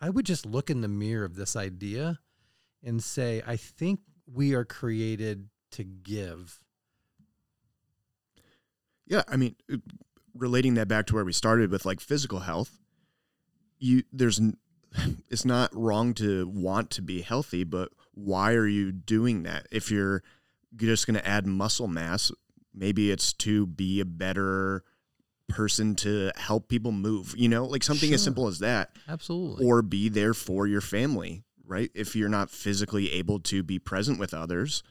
I 0.00 0.10
would 0.10 0.26
just 0.26 0.46
look 0.46 0.70
in 0.70 0.80
the 0.80 0.88
mirror 0.88 1.24
of 1.24 1.34
this 1.34 1.56
idea 1.56 2.20
and 2.82 3.02
say, 3.02 3.42
I 3.46 3.56
think 3.56 4.00
we 4.32 4.54
are 4.54 4.64
created 4.64 5.48
to 5.72 5.84
give. 5.84 6.60
Yeah, 9.06 9.22
I 9.26 9.36
mean, 9.36 9.56
relating 10.34 10.74
that 10.74 10.88
back 10.88 11.06
to 11.06 11.14
where 11.14 11.24
we 11.24 11.32
started 11.32 11.70
with 11.70 11.84
like 11.86 12.00
physical 12.00 12.40
health, 12.40 12.78
you 13.78 14.02
there's 14.12 14.40
it's 15.28 15.44
not 15.44 15.74
wrong 15.74 16.14
to 16.14 16.46
want 16.48 16.90
to 16.90 17.02
be 17.02 17.22
healthy, 17.22 17.64
but 17.64 17.90
why 18.14 18.52
are 18.52 18.66
you 18.66 18.92
doing 18.92 19.42
that? 19.44 19.66
If 19.70 19.90
you're 19.90 20.22
just 20.76 21.06
going 21.06 21.18
to 21.18 21.26
add 21.26 21.46
muscle 21.46 21.88
mass, 21.88 22.30
maybe 22.78 23.10
it's 23.10 23.32
to 23.34 23.66
be 23.66 24.00
a 24.00 24.04
better 24.04 24.84
person 25.48 25.94
to 25.96 26.30
help 26.36 26.68
people 26.68 26.92
move, 26.92 27.34
you 27.36 27.48
know, 27.48 27.64
like 27.64 27.82
something 27.82 28.12
as 28.12 28.22
simple 28.22 28.46
as 28.48 28.58
that, 28.58 28.90
Absolutely. 29.08 29.64
or 29.66 29.82
be 29.82 30.08
there 30.08 30.34
for 30.34 30.66
your 30.66 30.80
family, 30.82 31.42
right? 31.66 31.90
If 31.94 32.14
you're 32.14 32.28
not 32.28 32.50
physically 32.50 33.12
able 33.12 33.40
to 33.40 33.62
be 33.62 33.78
present 33.78 34.18
with 34.18 34.34
others. 34.34 34.82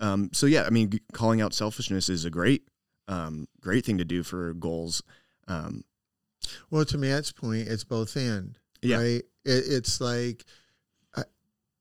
Um, 0.00 0.30
so 0.32 0.46
yeah, 0.46 0.62
I 0.64 0.70
mean, 0.70 0.98
calling 1.12 1.40
out 1.40 1.52
selfishness 1.52 2.08
is 2.08 2.24
a 2.24 2.30
great, 2.30 2.62
um, 3.06 3.48
great 3.60 3.84
thing 3.84 3.98
to 3.98 4.04
do 4.04 4.22
for 4.22 4.54
goals. 4.54 5.02
Um, 5.46 5.84
Well, 6.70 6.84
to 6.86 6.96
Matt's 6.98 7.32
point, 7.32 7.68
it's 7.68 7.84
both 7.84 8.16
and. 8.16 8.58
Yeah. 8.80 8.96
Right. 8.96 9.22
It, 9.44 9.64
it's 9.66 10.00
like 10.00 10.44
I, 11.16 11.22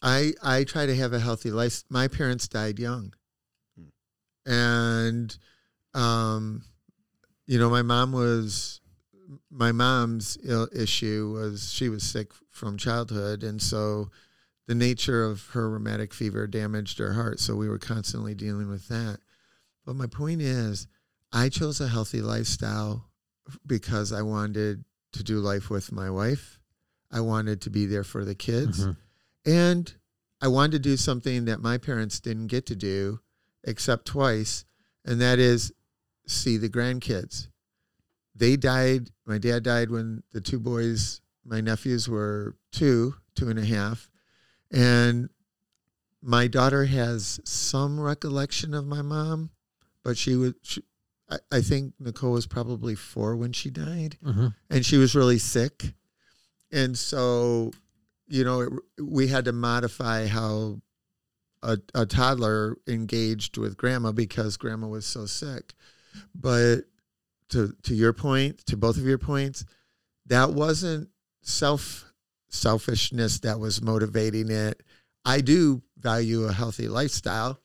I 0.02 0.34
I 0.42 0.64
try 0.64 0.86
to 0.88 0.96
have 0.96 1.14
a 1.14 1.20
healthy 1.20 1.52
life. 1.52 1.84
My 1.90 2.08
parents 2.08 2.48
died 2.48 2.80
young. 2.80 3.14
And 4.48 5.38
um, 5.94 6.64
you 7.46 7.60
know, 7.60 7.70
my 7.70 7.82
mom 7.82 8.12
was 8.12 8.82
my 9.52 9.72
mom's 9.72 10.38
Ill, 10.44 10.68
issue 10.74 11.34
was 11.40 11.72
she 11.72 11.90
was 11.90 12.04
sick 12.04 12.32
from 12.50 12.78
childhood, 12.78 13.44
and 13.44 13.62
so 13.62 14.10
the 14.68 14.76
nature 14.76 15.24
of 15.24 15.48
her 15.50 15.70
rheumatic 15.70 16.14
fever 16.14 16.48
damaged 16.48 16.98
her 17.00 17.14
heart. 17.14 17.40
So 17.40 17.56
we 17.56 17.70
were 17.70 17.78
constantly 17.78 18.34
dealing 18.36 18.70
with 18.70 18.88
that. 18.90 19.20
But 19.86 19.96
my 19.96 20.08
point 20.08 20.42
is, 20.42 20.88
I 21.32 21.50
chose 21.50 21.80
a 21.80 21.88
healthy 21.88 22.22
lifestyle 22.22 23.10
because 23.66 24.12
I 24.12 24.22
wanted 24.24 24.84
to 25.14 25.24
do 25.24 25.40
life 25.40 25.70
with 25.70 25.92
my 25.92 26.10
wife. 26.10 26.60
I 27.12 27.22
wanted 27.22 27.62
to 27.62 27.70
be 27.70 27.86
there 27.86 28.04
for 28.04 28.26
the 28.26 28.36
kids. 28.36 28.86
Mhm. 28.86 28.98
And 29.46 29.94
I 30.42 30.50
wanted 30.50 30.72
to 30.74 30.80
do 30.80 30.98
something 30.98 31.46
that 31.46 31.62
my 31.62 31.78
parents 31.78 32.20
didn't 32.20 32.48
get 32.48 32.66
to 32.66 32.76
do 32.76 33.22
except 33.68 34.06
twice, 34.06 34.66
and 35.06 35.22
that 35.22 35.38
is 35.38 35.72
see 36.26 36.58
the 36.58 36.70
grandkids. 36.70 37.48
They 38.36 38.56
died, 38.56 39.12
my 39.26 39.38
dad 39.38 39.64
died 39.64 39.90
when 39.92 40.24
the 40.32 40.42
two 40.42 40.60
boys, 40.60 41.22
my 41.46 41.62
nephews, 41.62 42.08
were 42.10 42.56
two, 42.72 43.16
two 43.36 43.50
and 43.50 43.58
a 43.60 43.66
half. 43.66 44.10
And 44.72 45.30
my 46.22 46.48
daughter 46.48 46.86
has 46.86 47.40
some 47.46 48.00
recollection 48.00 48.74
of 48.74 48.86
my 48.86 49.02
mom, 49.02 49.52
but 50.04 50.18
she 50.18 50.36
was, 50.36 50.54
she, 50.64 50.82
I, 51.30 51.38
I 51.52 51.62
think 51.62 51.94
Nicole 52.00 52.32
was 52.34 52.48
probably 52.48 52.96
four 52.96 53.36
when 53.36 53.54
she 53.54 53.70
died 53.70 54.18
Mhm. 54.24 54.54
and 54.70 54.86
she 54.86 54.98
was 54.98 55.16
really 55.16 55.38
sick. 55.40 55.94
And 56.72 56.98
so, 56.98 57.72
you 58.28 58.44
know, 58.44 58.62
it, 58.62 58.74
we 59.02 59.28
had 59.28 59.46
to 59.46 59.52
modify 59.54 60.28
how 60.28 60.82
a, 61.64 61.78
a 61.94 62.06
toddler 62.06 62.78
engaged 62.88 63.58
with 63.58 63.78
grandma 63.78 64.12
because 64.12 64.58
grandma 64.58 64.88
was 64.88 65.06
so 65.06 65.26
sick. 65.26 65.74
But 66.34 66.82
to 67.50 67.74
to 67.84 67.96
your 67.96 68.14
point, 68.14 68.66
to 68.68 68.78
both 68.78 68.98
of 68.98 69.06
your 69.06 69.18
points, 69.18 69.66
that 70.26 70.52
wasn't 70.52 71.10
self 71.42 72.12
selfishness 72.50 73.40
that 73.40 73.60
was 73.60 73.82
motivating 73.82 74.50
it. 74.50 74.84
I 75.26 75.42
do 75.42 75.82
value 75.98 76.46
a 76.46 76.54
healthy 76.54 76.88
lifestyle, 76.88 77.60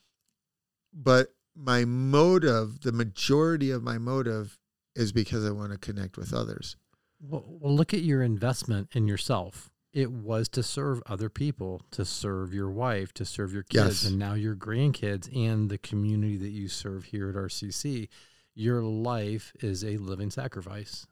but 0.92 1.28
my 1.54 1.84
motive, 1.84 2.80
the 2.80 2.92
majority 2.92 3.70
of 3.70 3.82
my 3.82 3.98
motive 3.98 4.58
is 4.96 5.12
because 5.12 5.44
I 5.44 5.50
want 5.50 5.72
to 5.72 5.78
connect 5.78 6.16
with 6.16 6.32
others. 6.32 6.76
Well, 7.20 7.44
well, 7.46 7.74
look 7.74 7.94
at 7.94 8.02
your 8.02 8.22
investment 8.22 8.88
in 8.92 9.06
yourself. 9.06 9.70
It 9.92 10.10
was 10.10 10.48
to 10.50 10.62
serve 10.62 11.02
other 11.06 11.28
people, 11.28 11.82
to 11.90 12.04
serve 12.04 12.54
your 12.54 12.70
wife, 12.70 13.12
to 13.14 13.24
serve 13.26 13.52
your 13.52 13.62
kids, 13.62 14.02
Yes. 14.02 14.04
and 14.04 14.18
now 14.18 14.34
your 14.34 14.56
grandkids 14.56 15.28
and 15.36 15.68
the 15.68 15.76
community 15.78 16.38
that 16.38 16.48
you 16.50 16.68
serve 16.68 17.04
here 17.04 17.28
at 17.28 17.36
RCC. 17.36 18.08
Your 18.54 18.82
life 18.82 19.52
is 19.60 19.84
a 19.84 19.98
living 19.98 20.30
sacrifice, 20.30 21.06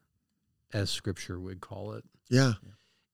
as 0.73 0.89
Scripture 0.91 1.39
would 1.39 1.61
call 1.61 1.93
it. 1.93 2.05
Yeah. 2.31 2.55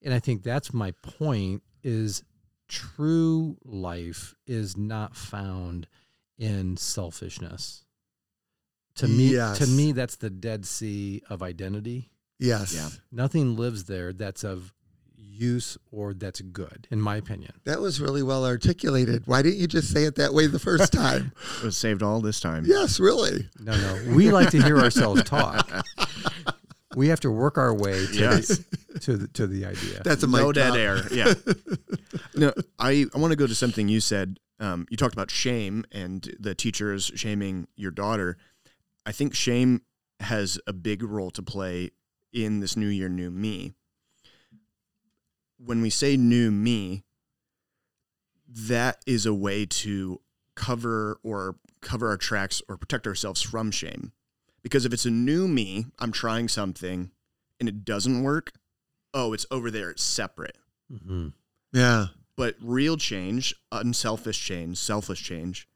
And 0.02 0.14
I 0.14 0.20
think 0.20 0.42
that's 0.44 0.72
my 0.72 0.92
point 1.02 1.62
is 1.82 2.22
true 2.68 3.56
life 3.64 4.34
is 4.46 4.76
not 4.76 5.16
found 5.16 5.88
in 6.38 6.76
selfishness. 6.76 7.84
To 8.96 9.08
me 9.08 9.32
Yes. 9.32 9.58
to 9.58 9.66
me 9.66 9.92
that's 9.92 10.16
the 10.16 10.30
dead 10.30 10.64
sea 10.66 11.22
of 11.28 11.42
identity. 11.42 12.10
Yes. 12.38 12.74
Yeah. 12.74 12.90
Nothing 13.10 13.56
lives 13.56 13.84
there 13.84 14.12
that's 14.12 14.44
of 14.44 14.72
use 15.36 15.76
or 15.90 16.14
that's 16.14 16.40
good 16.40 16.86
in 16.90 17.00
my 17.00 17.16
opinion. 17.16 17.52
That 17.64 17.80
was 17.80 18.00
really 18.00 18.22
well 18.22 18.44
articulated. 18.46 19.22
Why 19.26 19.42
didn't 19.42 19.58
you 19.58 19.66
just 19.66 19.92
say 19.92 20.04
it 20.04 20.16
that 20.16 20.32
way 20.34 20.46
the 20.46 20.58
first 20.58 20.92
time? 20.92 21.32
It 21.58 21.64
was 21.64 21.76
saved 21.76 22.02
all 22.02 22.20
this 22.20 22.40
time. 22.40 22.64
yes, 22.66 22.98
really. 23.00 23.48
No, 23.58 23.72
no. 23.76 24.14
We 24.14 24.30
like 24.30 24.50
to 24.50 24.62
hear 24.62 24.78
ourselves 24.78 25.22
talk. 25.24 25.68
We 26.96 27.08
have 27.08 27.20
to 27.20 27.30
work 27.30 27.58
our 27.58 27.74
way 27.74 28.06
to 28.06 28.12
Yes. 28.14 28.48
the, 28.48 28.98
to 29.00 29.16
the, 29.16 29.28
to 29.28 29.46
the 29.46 29.66
idea. 29.66 30.00
That's 30.04 30.22
a 30.22 30.26
no 30.26 30.46
mic 30.46 30.54
dead 30.54 30.76
air. 30.76 31.02
Yeah. 31.12 31.34
no, 32.34 32.52
I, 32.78 33.06
I 33.14 33.18
want 33.18 33.32
to 33.32 33.36
go 33.36 33.46
to 33.46 33.54
something 33.54 33.88
you 33.88 34.00
said. 34.00 34.38
Um, 34.60 34.86
you 34.90 34.96
talked 34.96 35.12
about 35.14 35.30
shame 35.30 35.84
and 35.92 36.34
the 36.40 36.54
teachers 36.54 37.10
shaming 37.14 37.68
your 37.76 37.90
daughter. 37.90 38.38
I 39.04 39.12
think 39.12 39.34
shame 39.34 39.82
has 40.20 40.58
a 40.66 40.72
big 40.72 41.02
role 41.02 41.30
to 41.32 41.42
play 41.42 41.90
in 42.32 42.60
this 42.60 42.76
new 42.76 42.88
year, 42.88 43.08
new 43.10 43.30
me. 43.30 43.74
When 45.58 45.80
we 45.82 45.90
say 45.90 46.16
new 46.16 46.50
me, 46.50 47.04
that 48.48 49.02
is 49.06 49.26
a 49.26 49.34
way 49.34 49.66
to 49.66 50.20
cover 50.54 51.18
or 51.22 51.56
cover 51.80 52.08
our 52.08 52.16
tracks 52.16 52.62
or 52.68 52.76
protect 52.76 53.06
ourselves 53.06 53.42
from 53.42 53.70
shame. 53.70 54.12
Because 54.62 54.84
if 54.84 54.92
it's 54.92 55.04
a 55.06 55.10
new 55.10 55.46
me, 55.46 55.86
I'm 55.98 56.12
trying 56.12 56.48
something 56.48 57.10
and 57.60 57.68
it 57.68 57.84
doesn't 57.84 58.22
work, 58.22 58.52
oh, 59.14 59.32
it's 59.32 59.46
over 59.50 59.70
there, 59.70 59.90
it's 59.90 60.02
separate. 60.02 60.56
Mhm. 60.92 61.32
Yeah. 61.72 62.08
But 62.36 62.56
real 62.60 62.96
change, 62.96 63.54
unselfish 63.72 64.44
change, 64.44 64.78
selfless 64.78 65.18
change, 65.18 65.68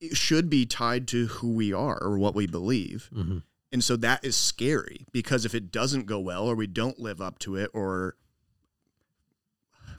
it 0.00 0.16
should 0.16 0.48
be 0.48 0.66
tied 0.66 1.06
to 1.08 1.26
who 1.26 1.52
we 1.52 1.72
are 1.72 2.00
or 2.02 2.18
what 2.18 2.34
we 2.34 2.46
believe. 2.46 3.10
Mhm. 3.12 3.42
And 3.70 3.84
so 3.84 3.96
that 3.96 4.24
is 4.24 4.36
scary 4.36 5.06
because 5.12 5.44
if 5.44 5.54
it 5.54 5.70
doesn't 5.70 6.06
go 6.06 6.18
well 6.18 6.44
or 6.46 6.56
we 6.56 6.66
don't 6.66 6.98
live 6.98 7.20
up 7.20 7.38
to 7.40 7.56
it 7.56 7.70
or 7.74 8.16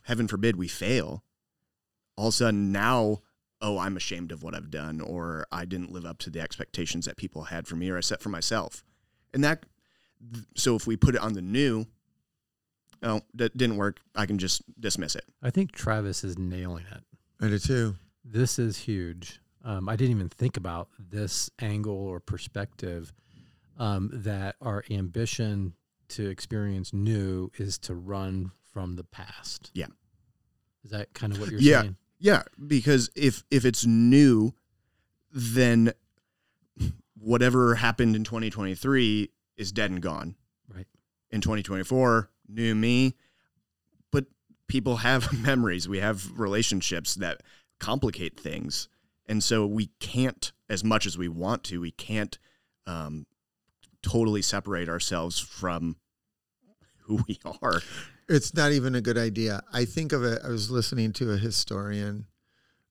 heaven 0.04 0.28
forbid 0.28 0.56
we 0.56 0.68
fail, 0.68 1.24
all 2.16 2.28
of 2.28 2.34
a 2.34 2.38
sudden 2.38 2.72
now, 2.72 3.20
oh, 3.62 3.78
I'm 3.78 3.98
ashamed 3.98 4.32
of 4.32 4.44
what 4.44 4.56
I've 4.56 4.72
done 4.72 5.02
or 5.02 5.48
I 5.52 5.66
didn't 5.66 5.92
live 5.92 6.06
up 6.06 6.18
to 6.20 6.30
the 6.30 6.42
expectations 6.42 7.06
that 7.06 7.18
people 7.18 7.44
had 7.44 7.68
for 7.68 7.76
me 7.76 7.90
or 7.90 7.98
I 7.98 8.02
set 8.02 8.22
for 8.22 8.30
myself. 8.30 8.84
And 9.34 9.44
that, 9.44 9.66
so 10.56 10.76
if 10.76 10.88
we 10.88 10.96
put 10.96 11.16
it 11.16 11.22
on 11.22 11.34
the 11.34 11.42
new, 11.42 11.86
oh, 13.04 13.22
that 13.34 13.58
didn't 13.58 13.78
work, 13.78 14.00
I 14.16 14.26
can 14.26 14.38
just 14.38 14.62
dismiss 14.80 15.16
it. 15.16 15.26
I 15.42 15.50
think 15.50 15.72
Travis 15.72 16.24
is 16.24 16.38
nailing 16.38 16.86
it. 16.92 17.04
I 17.42 17.48
do 17.48 17.60
too. 17.60 17.96
This 18.24 18.60
is 18.60 18.78
huge. 18.78 19.40
Um, 19.64 19.90
I 19.90 19.96
didn't 19.96 20.16
even 20.16 20.30
think 20.30 20.58
about 20.58 20.90
this 20.98 21.50
angle 21.60 21.96
or 21.96 22.20
perspective 22.20 23.14
um, 23.78 24.10
that 24.14 24.56
our 24.62 24.84
ambition 24.90 25.74
to 26.10 26.28
experience 26.30 26.94
new 26.94 27.52
is 27.58 27.78
to 27.78 27.96
run 27.96 28.52
from 28.80 28.96
the 28.96 29.04
past. 29.04 29.72
Yeah. 29.74 29.88
Is 30.86 30.92
that 30.92 31.14
kind 31.14 31.34
of 31.34 31.40
what 31.42 31.50
you're 31.52 31.60
Yeah. 31.60 31.82
saying? 31.82 31.98
Yeah, 32.18 32.44
because 32.66 33.10
if 33.14 33.44
if 33.52 33.66
it's 33.66 33.86
new, 33.86 34.54
then 35.32 35.92
whatever 37.18 37.76
happened 37.76 38.16
in 38.16 38.24
2023 38.24 39.30
is 39.58 39.74
dead 39.74 39.92
and 39.92 40.02
gone. 40.02 40.36
Right. 40.74 40.88
In 41.30 41.42
2024, 41.42 42.30
new 42.48 42.74
me, 42.74 43.16
but 44.12 44.26
people 44.68 44.98
have 44.98 45.32
memories, 45.44 45.90
we 45.90 46.00
have 46.00 46.40
relationships 46.40 47.16
that 47.16 47.42
complicate 47.80 48.40
things. 48.40 48.88
And 49.26 49.44
so 49.44 49.66
we 49.66 49.88
can't 50.00 50.54
as 50.70 50.84
much 50.86 51.06
as 51.06 51.18
we 51.18 51.28
want 51.28 51.66
to, 51.66 51.82
we 51.82 51.92
can't 51.92 52.38
um, 52.88 53.26
totally 54.02 54.42
separate 54.42 54.88
ourselves 54.88 55.38
from 55.40 55.98
who 57.04 57.24
we 57.28 57.40
are. 57.62 57.82
It's 58.30 58.54
not 58.54 58.72
even 58.72 58.94
a 58.94 59.02
good 59.02 59.18
idea. 59.18 59.64
I 59.74 59.86
think 59.86 60.14
of 60.14 60.24
it. 60.24 60.40
I 60.46 60.50
was 60.50 60.70
listening 60.70 61.14
to 61.14 61.32
a 61.32 61.38
historian 61.38 62.28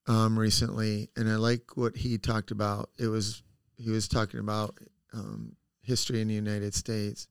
um, 0.09 0.37
recently, 0.37 1.11
and 1.16 1.29
I 1.29 1.37
like 1.37 1.77
what 1.77 1.96
he 1.96 2.18
talked 2.18 2.51
about. 2.51 2.90
It 2.98 3.07
was 3.07 3.44
he 3.77 3.90
was 3.90 4.09
talking 4.09 4.40
about 4.40 4.77
um, 5.12 5.55
history 5.81 6.20
in 6.20 6.29
the 6.29 6.35
United 6.35 6.74
States, 6.74 7.29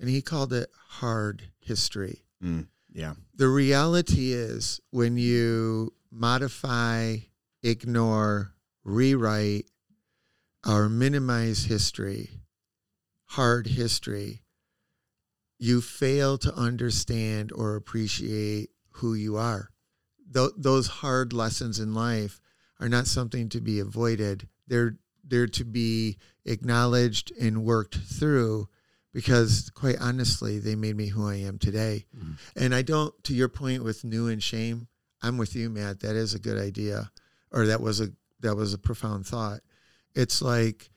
and 0.00 0.08
he 0.08 0.20
called 0.20 0.52
it 0.52 0.68
hard 0.88 1.44
history. 1.60 2.24
Mm, 2.42 2.66
yeah. 2.92 3.14
The 3.36 3.48
reality 3.48 4.32
is 4.32 4.80
when 4.90 5.16
you 5.16 5.92
modify, 6.10 7.18
ignore, 7.62 8.52
rewrite, 8.82 9.66
or 10.66 10.88
minimize 10.88 11.64
history, 11.64 12.30
hard 13.26 13.66
history, 13.66 14.43
you 15.58 15.80
fail 15.80 16.36
to 16.38 16.52
understand 16.54 17.52
or 17.52 17.76
appreciate 17.76 18.70
who 18.90 19.14
you 19.14 19.36
are. 19.36 19.70
Th- 20.32 20.50
those 20.56 20.86
hard 20.86 21.32
lessons 21.32 21.78
in 21.78 21.94
life 21.94 22.40
are 22.80 22.88
not 22.88 23.06
something 23.06 23.48
to 23.50 23.60
be 23.60 23.78
avoided. 23.80 24.48
They're 24.66 24.96
they're 25.26 25.46
to 25.46 25.64
be 25.64 26.18
acknowledged 26.44 27.32
and 27.40 27.64
worked 27.64 27.96
through 27.96 28.68
because 29.12 29.70
quite 29.74 29.96
honestly, 30.00 30.58
they 30.58 30.74
made 30.74 30.96
me 30.96 31.06
who 31.08 31.26
I 31.26 31.36
am 31.36 31.58
today. 31.58 32.04
Mhm. 32.14 32.36
And 32.56 32.74
I 32.74 32.82
don't 32.82 33.14
to 33.24 33.34
your 33.34 33.48
point 33.48 33.84
with 33.84 34.04
new 34.04 34.26
and 34.28 34.42
shame, 34.42 34.88
I'm 35.22 35.38
with 35.38 35.54
you, 35.54 35.70
Matt. 35.70 36.00
That 36.00 36.16
is 36.16 36.34
a 36.34 36.38
good 36.38 36.58
idea. 36.58 37.10
Or 37.50 37.66
that 37.66 37.80
was 37.80 38.00
a 38.00 38.12
that 38.40 38.56
was 38.56 38.74
a 38.74 38.78
profound 38.78 39.26
thought. 39.26 39.60
It's 40.14 40.42
like 40.42 40.90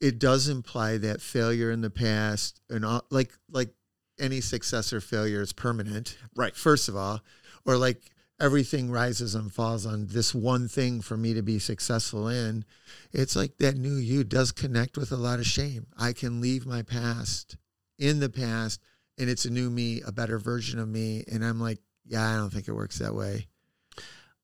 it 0.00 0.18
does 0.18 0.48
imply 0.48 0.98
that 0.98 1.20
failure 1.20 1.70
in 1.70 1.80
the 1.80 1.90
past 1.90 2.60
and 2.70 2.84
all, 2.84 3.04
like 3.10 3.32
like 3.50 3.74
any 4.18 4.40
success 4.40 4.92
or 4.92 5.00
failure 5.00 5.40
is 5.42 5.52
permanent. 5.52 6.16
Right. 6.36 6.54
First 6.54 6.88
of 6.88 6.96
all, 6.96 7.20
or 7.64 7.76
like 7.76 8.10
everything 8.40 8.90
rises 8.90 9.34
and 9.34 9.52
falls 9.52 9.86
on 9.86 10.06
this 10.08 10.34
one 10.34 10.68
thing 10.68 11.00
for 11.00 11.16
me 11.16 11.34
to 11.34 11.42
be 11.42 11.58
successful 11.58 12.28
in. 12.28 12.64
It's 13.12 13.36
like 13.36 13.58
that 13.58 13.76
new 13.76 13.94
you 13.96 14.24
does 14.24 14.52
connect 14.52 14.96
with 14.96 15.12
a 15.12 15.16
lot 15.16 15.38
of 15.38 15.46
shame. 15.46 15.86
I 15.96 16.12
can 16.12 16.40
leave 16.40 16.66
my 16.66 16.82
past 16.82 17.56
in 17.98 18.20
the 18.20 18.28
past 18.28 18.80
and 19.18 19.30
it's 19.30 19.44
a 19.44 19.50
new 19.50 19.70
me, 19.70 20.02
a 20.04 20.10
better 20.12 20.38
version 20.38 20.78
of 20.80 20.88
me. 20.88 21.24
And 21.30 21.44
I'm 21.44 21.60
like, 21.60 21.78
yeah, 22.04 22.28
I 22.28 22.36
don't 22.36 22.52
think 22.52 22.66
it 22.68 22.72
works 22.72 22.98
that 22.98 23.14
way. 23.14 23.46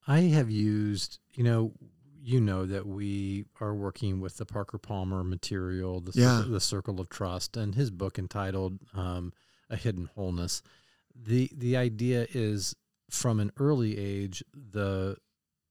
I 0.06 0.20
have 0.20 0.50
used, 0.50 1.18
you 1.34 1.44
know, 1.44 1.72
you 2.22 2.40
know 2.40 2.66
that 2.66 2.86
we 2.86 3.46
are 3.60 3.74
working 3.74 4.20
with 4.20 4.36
the 4.36 4.46
Parker 4.46 4.78
Palmer 4.78 5.24
material, 5.24 6.00
the, 6.00 6.12
Yeah. 6.14 6.38
circle, 6.38 6.52
the 6.52 6.60
Circle 6.60 7.00
of 7.00 7.08
Trust, 7.08 7.56
and 7.56 7.74
his 7.74 7.90
book 7.90 8.18
entitled 8.18 8.78
um, 8.94 9.32
"A 9.70 9.76
Hidden 9.76 10.10
Wholeness." 10.14 10.62
the 11.14 11.50
The 11.56 11.76
idea 11.76 12.26
is 12.32 12.74
from 13.08 13.40
an 13.40 13.50
early 13.56 13.96
age, 13.98 14.42
the 14.52 15.16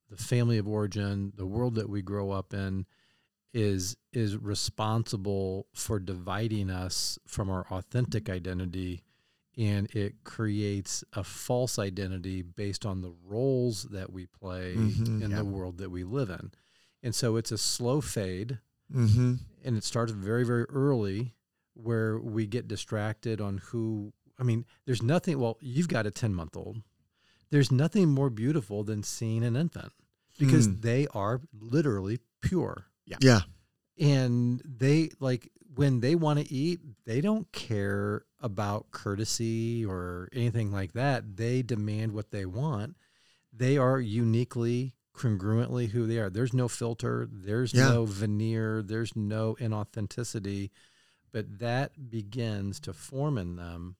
the 0.10 0.18
family 0.18 0.58
of 0.58 0.68
origin, 0.68 1.32
the 1.36 1.46
world 1.46 1.76
that 1.76 1.88
we 1.90 2.02
grow 2.02 2.32
up 2.32 2.54
in, 2.54 2.86
is 3.54 3.96
is 4.12 4.36
responsible 4.38 5.68
for 5.74 6.00
dividing 6.00 6.70
us 6.70 7.20
from 7.28 7.50
our 7.50 7.66
authentic 7.72 8.30
identity 8.30 9.04
and 9.58 9.94
it 9.96 10.24
creates 10.24 11.04
a 11.14 11.24
false 11.24 11.78
identity 11.78 12.42
based 12.42 12.86
on 12.86 13.02
the 13.02 13.12
roles 13.26 13.84
that 13.84 14.12
we 14.14 14.26
play 14.26 14.76
Mhm. 14.76 15.22
in 15.22 15.32
Yeah. 15.32 15.38
the 15.38 15.46
world 15.46 15.78
that 15.80 15.90
we 15.90 16.04
live 16.04 16.30
in. 16.30 16.52
And 17.04 17.14
so 17.14 17.36
it's 17.36 17.52
a 17.52 17.58
slow 17.58 18.02
fade 18.02 18.60
Mm-hmm. 18.94 19.36
and 19.64 19.78
it 19.78 19.84
starts 19.84 20.12
very 20.12 20.44
very 20.46 20.64
early 20.66 21.36
where 21.84 22.20
we 22.20 22.46
get 22.46 22.68
distracted 22.68 23.39
on 23.42 23.58
who 23.58 24.13
I 24.39 24.44
mean, 24.44 24.65
there's 24.86 25.02
nothing 25.04 25.38
well, 25.39 25.58
you've 25.60 25.89
got 25.89 26.06
a 26.08 26.12
10 26.12 26.34
month 26.34 26.56
old. 26.56 26.78
There's 27.52 27.72
nothing 27.72 28.10
more 28.10 28.30
beautiful 28.30 28.84
than 28.84 29.04
seeing 29.04 29.44
an 29.44 29.56
infant 29.56 29.92
because 30.38 30.68
Mm. 30.68 30.82
they 30.82 31.08
are 31.13 31.42
literally 31.60 32.20
pure 32.42 32.86
Yeah. 33.06 33.18
Yeah. 33.22 33.42
and 33.98 34.62
they 34.63 35.10
like 35.20 35.52
when 35.76 36.00
they 36.00 36.15
want 36.15 36.39
to 36.39 36.54
eat 36.54 36.80
they 37.06 37.20
don't 37.22 37.52
care 37.52 38.24
about 38.39 38.92
courtesy 38.92 39.86
or 39.86 40.30
anything 40.32 40.72
like 40.72 40.94
that 40.94 41.36
they 41.36 41.62
demand 41.62 42.13
what 42.13 42.32
they 42.32 42.46
want 42.46 42.96
they 43.52 43.78
are 43.78 44.00
uniquely 44.00 44.94
congruently 45.13 45.89
who 45.89 46.08
they 46.08 46.18
are 46.18 46.30
there's 46.30 46.54
no 46.54 46.68
filter 46.70 47.28
there's 47.30 47.74
Yeah. 47.74 47.89
no 47.89 48.06
veneer 48.06 48.82
there's 48.82 49.15
no 49.15 49.56
inauthenticity 49.60 50.70
but 51.32 51.60
that 51.60 52.10
begins 52.10 52.80
to 52.82 52.94
form 52.94 53.38
in 53.38 53.56
them 53.56 53.96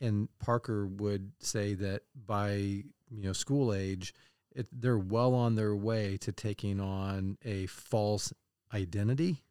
and 0.00 0.28
Parker 0.38 0.86
would 0.86 1.32
say 1.40 1.74
that 1.74 2.02
by 2.26 2.52
you 2.54 3.22
know 3.22 3.32
school 3.32 3.72
age, 3.72 4.14
it, 4.54 4.66
they're 4.72 4.98
well 4.98 5.34
on 5.34 5.54
their 5.54 5.74
way 5.76 6.16
to 6.18 6.32
taking 6.32 6.80
on 6.80 7.36
a 7.44 7.66
false 7.66 8.32
identity. 8.72 9.42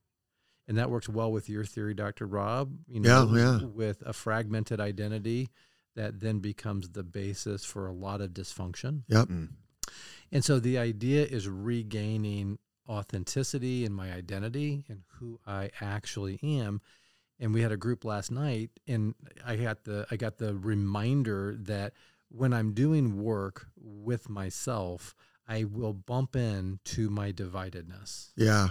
And 0.67 0.77
that 0.77 0.91
works 0.91 1.09
well 1.09 1.31
with 1.31 1.49
your 1.49 1.65
theory, 1.65 1.93
Dr. 1.95 2.27
Rob. 2.27 2.71
You 2.87 2.99
know, 2.99 3.31
Yeah, 3.33 3.59
yeah. 3.59 3.65
with 3.65 4.03
a 4.05 4.13
fragmented 4.13 4.79
identity 4.79 5.49
that 5.95 6.19
then 6.19 6.39
becomes 6.39 6.89
the 6.89 7.03
basis 7.03 7.65
for 7.65 7.87
a 7.87 7.91
lot 7.91 8.21
of 8.21 8.31
dysfunction. 8.31 9.01
Yep. 9.07 9.27
Mm. 9.27 9.49
And 10.31 10.45
so 10.45 10.59
the 10.59 10.77
idea 10.77 11.25
is 11.25 11.47
regaining 11.47 12.59
authenticity 12.87 13.83
in 13.83 13.93
my 13.93 14.11
identity 14.13 14.85
and 14.87 15.01
who 15.19 15.39
I 15.45 15.71
actually 15.81 16.39
am. 16.43 16.81
And 17.39 17.53
we 17.53 17.61
had 17.61 17.71
a 17.71 17.77
group 17.77 18.03
last 18.03 18.31
night 18.31 18.69
and 18.87 19.15
I 19.45 19.55
got 19.55 19.83
the 19.85 20.05
I 20.11 20.17
got 20.17 20.37
the 20.37 20.55
reminder 20.55 21.55
that 21.61 21.93
when 22.29 22.53
I'm 22.53 22.73
doing 22.73 23.21
work 23.23 23.67
with 23.77 24.29
myself, 24.29 25.15
I 25.47 25.63
will 25.63 25.93
bump 25.93 26.35
into 26.35 27.09
my 27.09 27.31
dividedness. 27.31 28.29
Yeah. 28.35 28.69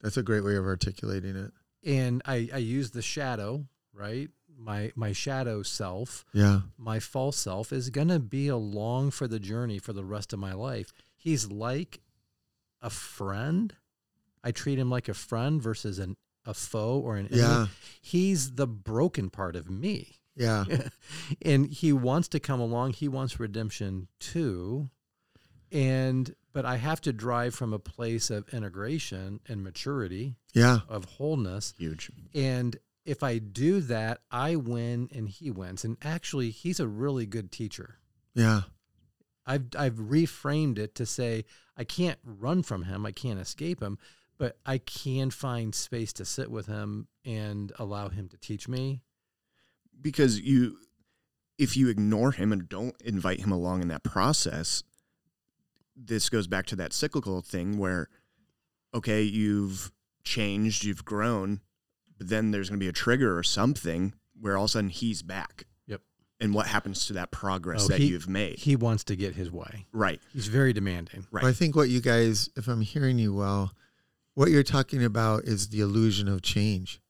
That's 0.00 0.16
a 0.16 0.22
great 0.22 0.44
way 0.44 0.56
of 0.56 0.64
articulating 0.64 1.34
it. 1.36 1.52
And 1.84 2.22
I, 2.26 2.48
I 2.54 2.58
use 2.58 2.90
the 2.90 3.02
shadow, 3.02 3.66
right? 3.92 4.28
My 4.56 4.92
my 4.94 5.12
shadow 5.12 5.62
self 5.62 6.24
Yeah. 6.34 6.60
my 6.76 7.00
false 7.00 7.38
self 7.38 7.72
is 7.72 7.88
going 7.88 8.08
to 8.08 8.18
be 8.18 8.48
along 8.48 9.12
for 9.12 9.26
the 9.26 9.40
journey 9.40 9.78
for 9.78 9.94
the 9.94 10.04
rest 10.04 10.32
of 10.34 10.38
my 10.38 10.52
life. 10.52 10.92
He's 11.16 11.50
like 11.50 12.00
a 12.82 12.90
friend. 12.90 13.74
I 14.44 14.52
treat 14.52 14.78
him 14.78 14.90
like 14.90 15.08
a 15.08 15.14
friend 15.14 15.60
versus 15.62 15.98
an, 15.98 16.16
a 16.46 16.54
foe 16.54 16.98
or 16.98 17.16
an 17.16 17.26
enemy. 17.26 17.40
Yeah. 17.42 17.66
He's 18.00 18.52
the 18.52 18.66
broken 18.66 19.30
part 19.30 19.56
of 19.56 19.68
me. 19.70 20.20
Yeah. 20.36 20.64
and 21.42 21.66
he 21.66 21.92
wants 21.92 22.28
to 22.28 22.40
come 22.40 22.60
along. 22.60 22.94
He 22.94 23.08
wants 23.08 23.38
redemption 23.40 24.08
too. 24.18 24.88
And, 25.72 26.34
but 26.52 26.64
I 26.64 26.76
have 26.76 27.00
to 27.02 27.12
drive 27.12 27.54
from 27.54 27.72
a 27.72 27.78
place 27.78 28.30
of 28.30 28.48
integration 28.52 29.40
and 29.48 29.62
maturity, 29.62 30.36
Yeah. 30.54 30.80
of 30.88 31.04
wholeness. 31.04 31.74
Huge. 31.78 32.10
And 32.34 32.76
if 33.04 33.22
I 33.22 33.38
do 33.38 33.80
that, 33.82 34.20
I 34.30 34.56
win 34.56 35.08
and 35.14 35.28
he 35.28 35.50
wins. 35.50 35.84
And 35.84 35.96
actually, 36.02 36.50
he's 36.50 36.80
a 36.80 36.88
really 36.88 37.26
good 37.26 37.52
teacher. 37.52 37.96
Yeah. 38.34 38.62
I've 39.46 39.64
I've 39.76 39.94
reframed 39.94 40.78
it 40.78 40.94
to 40.96 41.06
say 41.06 41.44
I 41.76 41.84
can't 41.84 42.18
run 42.24 42.62
from 42.62 42.84
him, 42.84 43.06
I 43.06 43.10
can't 43.10 43.40
escape 43.40 43.80
him, 43.80 43.98
but 44.40 44.56
I 44.66 44.78
can 44.78 45.30
find 45.30 45.74
space 45.74 46.12
to 46.14 46.24
sit 46.24 46.50
with 46.50 46.66
him 46.66 47.06
and 47.26 47.72
allow 47.78 48.08
him 48.08 48.26
to 48.30 48.36
teach 48.38 48.66
me. 48.68 49.02
because 50.00 50.40
you 50.40 50.78
if 51.58 51.76
you 51.76 51.88
ignore 51.88 52.32
him 52.32 52.52
and 52.52 52.68
don't 52.70 52.98
invite 53.02 53.40
him 53.40 53.52
along 53.52 53.82
in 53.82 53.88
that 53.88 54.02
process 54.02 54.82
this 55.94 56.30
goes 56.30 56.46
back 56.46 56.64
to 56.66 56.76
that 56.76 56.92
cyclical 56.94 57.42
thing 57.42 57.76
where 57.76 58.08
okay 58.94 59.22
you've 59.22 59.92
changed 60.24 60.84
you've 60.84 61.04
grown 61.04 61.60
but 62.16 62.28
then 62.28 62.50
there's 62.50 62.70
going 62.70 62.78
to 62.80 62.84
be 62.84 62.88
a 62.88 62.92
trigger 62.92 63.36
or 63.36 63.42
something 63.42 64.14
where 64.40 64.56
all 64.56 64.64
of 64.64 64.68
a 64.70 64.72
sudden 64.72 64.88
he's 64.90 65.22
back 65.22 65.64
Yep. 65.86 66.00
and 66.40 66.54
what 66.54 66.66
happens 66.66 67.04
to 67.06 67.12
that 67.14 67.30
progress 67.30 67.84
Oh, 67.84 67.88
that 67.88 68.00
he- 68.00 68.08
you've 68.08 68.28
made 68.28 68.58
He 68.58 68.74
wants 68.76 69.04
to 69.04 69.16
get 69.16 69.34
his 69.34 69.50
way. 69.50 69.86
right 69.92 70.20
He's 70.32 70.48
very 70.48 70.72
demanding. 70.72 71.26
right 71.30 71.42
Well, 71.42 71.50
I 71.50 71.54
think 71.54 71.76
what 71.76 71.90
you 71.90 72.00
guys, 72.00 72.48
if 72.56 72.68
I'm 72.68 72.80
hearing 72.80 73.18
you 73.18 73.34
well, 73.34 73.72
what 74.34 74.50
you're 74.50 74.62
talking 74.62 75.04
about 75.04 75.44
is 75.44 75.68
the 75.68 75.80
illusion 75.80 76.28
of 76.28 76.42
change. 76.42 77.00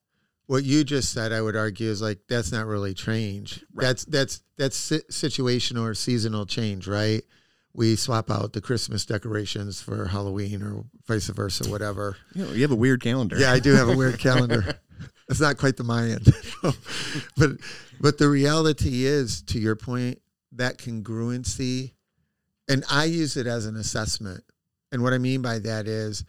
What 0.46 0.64
you 0.64 0.82
just 0.82 1.12
said, 1.12 1.32
I 1.32 1.40
would 1.40 1.54
argue, 1.54 1.88
is 1.88 2.02
like 2.02 2.18
that's 2.28 2.50
not 2.50 2.66
really 2.66 2.92
change. 2.92 3.64
Right. 3.72 3.86
That's 3.86 4.04
that's 4.06 4.42
that's 4.58 4.76
si- 4.76 5.02
situational 5.10 5.88
or 5.88 5.94
seasonal 5.94 6.44
change, 6.44 6.88
right? 6.88 7.22
We 7.72 7.94
swap 7.94 8.30
out 8.30 8.52
the 8.52 8.60
Christmas 8.60 9.06
decorations 9.06 9.80
for 9.80 10.06
Halloween 10.06 10.62
or 10.62 10.84
vice 11.06 11.28
versa, 11.28 11.70
whatever. 11.70 12.16
you, 12.34 12.44
know, 12.44 12.52
you 12.52 12.62
have 12.62 12.72
a 12.72 12.76
weird 12.76 13.00
calendar 13.00 13.38
Yeah, 13.38 13.52
I 13.52 13.60
do 13.60 13.74
have 13.74 13.88
a 13.88 13.96
weird 13.96 14.18
calendar. 14.18 14.80
It's 15.28 15.40
not 15.40 15.56
quite 15.56 15.76
the 15.76 15.84
Mayan, 15.84 16.24
but 17.36 17.50
but 18.00 18.18
the 18.18 18.28
reality 18.28 19.04
is, 19.04 19.42
to 19.42 19.60
your 19.60 19.76
point, 19.76 20.20
that 20.52 20.78
congruency, 20.78 21.92
and 22.68 22.84
I 22.90 23.04
use 23.04 23.36
it 23.36 23.46
as 23.46 23.66
an 23.66 23.76
assessment. 23.76 24.42
And 24.90 25.04
what 25.04 25.12
I 25.12 25.18
mean 25.18 25.42
by 25.42 25.60
that 25.60 25.86
is, 25.86 26.24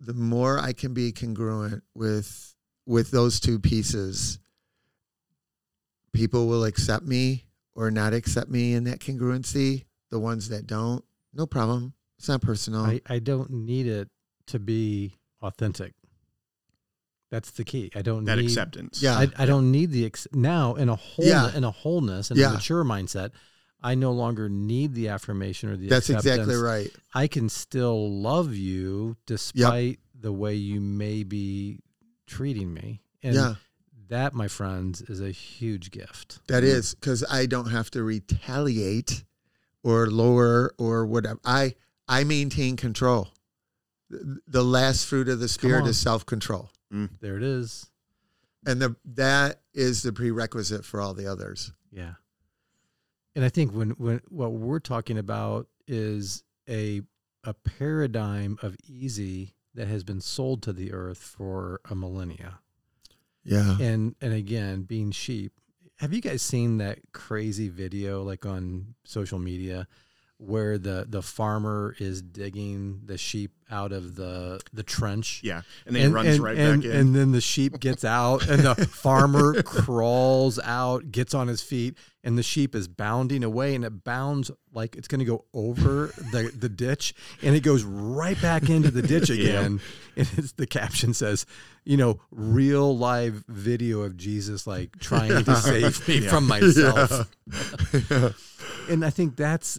the 0.00 0.14
more 0.14 0.58
I 0.58 0.72
can 0.72 0.94
be 0.94 1.12
congruent 1.12 1.82
with 1.94 2.54
with 2.86 3.10
those 3.10 3.40
two 3.40 3.58
pieces, 3.58 4.38
people 6.12 6.46
will 6.46 6.64
accept 6.64 7.04
me 7.04 7.44
or 7.74 7.90
not 7.90 8.12
accept 8.14 8.50
me 8.50 8.74
in 8.74 8.84
that 8.84 9.00
congruency. 9.00 9.84
The 10.10 10.18
ones 10.18 10.48
that 10.48 10.66
don't, 10.66 11.04
no 11.34 11.46
problem. 11.46 11.92
It's 12.18 12.28
not 12.28 12.40
personal. 12.40 12.80
I, 12.84 13.00
I 13.06 13.18
don't 13.18 13.50
need 13.50 13.86
it 13.86 14.08
to 14.46 14.58
be 14.58 15.12
authentic. 15.42 15.92
That's 17.30 17.50
the 17.50 17.62
key. 17.64 17.90
I 17.94 18.00
don't 18.00 18.20
need 18.20 18.26
that 18.28 18.36
need 18.38 18.44
acceptance 18.46 19.02
Yeah. 19.02 19.18
I, 19.18 19.28
I 19.36 19.44
don't 19.44 19.70
need 19.70 19.90
the 19.90 20.06
ex- 20.06 20.26
now 20.32 20.76
in 20.76 20.88
a 20.88 20.96
whole 20.96 21.26
Yeah. 21.26 21.54
in 21.54 21.62
a 21.62 21.70
wholeness 21.70 22.30
and 22.30 22.40
Yeah. 22.40 22.50
a 22.50 22.52
mature 22.54 22.82
mindset. 22.84 23.32
I 23.82 23.94
no 23.94 24.12
longer 24.12 24.48
need 24.48 24.94
the 24.94 25.08
affirmation 25.08 25.70
or 25.70 25.76
the 25.76 25.88
That's 25.88 26.10
exactly 26.10 26.56
right. 26.56 26.90
I 27.14 27.28
can 27.28 27.48
still 27.48 28.10
love 28.10 28.54
you 28.54 29.16
despite 29.26 30.00
the 30.18 30.32
way 30.32 30.54
you 30.54 30.80
may 30.80 31.22
be 31.22 31.78
treating 32.26 32.72
me. 32.72 33.00
And 33.22 33.34
yeah. 33.34 33.54
that, 34.08 34.34
my 34.34 34.48
friends, 34.48 35.02
is 35.02 35.20
a 35.20 35.30
huge 35.30 35.90
gift. 35.90 36.40
That 36.48 36.64
is 36.64 36.94
because 36.94 37.24
I 37.28 37.46
don't 37.46 37.70
have 37.70 37.90
to 37.92 38.02
retaliate 38.02 39.24
or 39.84 40.08
lower 40.08 40.72
or 40.78 41.06
whatever. 41.06 41.38
I 41.44 41.74
I 42.08 42.24
maintain 42.24 42.76
control. 42.76 43.28
The 44.10 44.40
the 44.46 44.64
last 44.64 45.06
fruit 45.06 45.28
of 45.28 45.38
the 45.40 45.48
spirit 45.48 45.86
is 45.86 45.98
self 45.98 46.26
control, 46.26 46.70
mm. 46.92 47.10
There 47.20 47.36
it 47.36 47.42
is. 47.42 47.90
and 48.66 48.80
the 48.80 48.96
that 49.04 49.60
is 49.74 50.02
the 50.02 50.12
prerequisite 50.12 50.84
for 50.84 51.00
all 51.00 51.14
the 51.14 51.30
others. 51.30 51.72
Yeah. 51.92 52.14
And 53.38 53.44
I 53.44 53.50
think 53.50 53.70
when 53.70 53.90
when 53.90 54.20
what 54.30 54.50
we're 54.50 54.80
talking 54.80 55.16
about 55.16 55.68
is 55.86 56.42
a 56.68 57.02
a 57.44 57.54
paradigm 57.54 58.58
of 58.62 58.74
easy 58.84 59.54
that 59.76 59.86
has 59.86 60.02
been 60.02 60.20
sold 60.20 60.60
to 60.64 60.72
the 60.72 60.92
earth 60.92 61.18
for 61.18 61.80
a 61.88 61.94
millennia. 61.94 62.58
Yeah, 63.44 63.76
And 63.80 64.16
and 64.20 64.34
again, 64.34 64.82
being 64.82 65.12
sheep. 65.12 65.52
Have 65.98 66.12
you 66.12 66.20
guys 66.20 66.42
seen 66.42 66.78
that 66.78 66.98
crazy 67.12 67.68
video 67.68 68.24
like 68.24 68.44
on 68.44 68.96
social 69.04 69.38
media 69.38 69.86
where 70.38 70.78
the 70.78 71.04
the 71.08 71.20
farmer 71.22 71.94
is 71.98 72.22
digging 72.22 73.00
the 73.04 73.18
sheep 73.18 73.50
out 73.70 73.92
of 73.92 74.14
the 74.14 74.60
the 74.72 74.82
trench? 74.84 75.40
yeah 75.42 75.62
and 75.86 75.94
then 75.96 76.02
he 76.02 76.08
runs 76.08 76.40
right 76.40 76.56
and, 76.56 76.82
back 76.82 76.90
in 76.90 76.96
And 76.96 77.14
then 77.14 77.32
the 77.32 77.40
sheep 77.40 77.80
gets 77.80 78.04
out, 78.04 78.48
and 78.48 78.62
the 78.62 78.74
farmer 78.90 79.62
crawls 79.62 80.58
out, 80.62 81.10
gets 81.10 81.34
on 81.34 81.48
his 81.48 81.60
feet, 81.60 81.98
and 82.24 82.38
the 82.38 82.42
sheep 82.42 82.74
is 82.74 82.86
bounding 82.88 83.42
away, 83.44 83.74
and 83.74 83.84
it 83.84 84.04
bounds 84.04 84.50
like 84.72 84.94
it's 84.96 85.08
going 85.08 85.18
to 85.18 85.24
go 85.24 85.44
over 85.52 86.12
the, 86.32 86.52
the 86.56 86.68
ditch, 86.68 87.14
and 87.42 87.56
it 87.56 87.60
goes 87.64 87.82
right 87.82 88.40
back 88.40 88.70
into 88.70 88.90
the 88.92 89.02
ditch 89.02 89.28
Yeah. 89.30 89.34
again. 89.60 89.80
And 90.16 90.28
it's, 90.36 90.52
the 90.52 90.66
caption 90.66 91.14
says, 91.14 91.44
you 91.84 91.96
know, 91.96 92.20
real 92.30 92.96
live 92.96 93.44
video 93.48 94.02
of 94.02 94.16
Jesus 94.16 94.66
like 94.66 94.98
trying 95.00 95.44
to 95.44 95.56
save 95.60 96.06
me 96.08 96.18
Yeah. 96.20 96.30
from 96.30 96.46
myself. 96.46 97.28
and 98.88 99.04
I 99.04 99.10
think 99.10 99.36
that's 99.36 99.78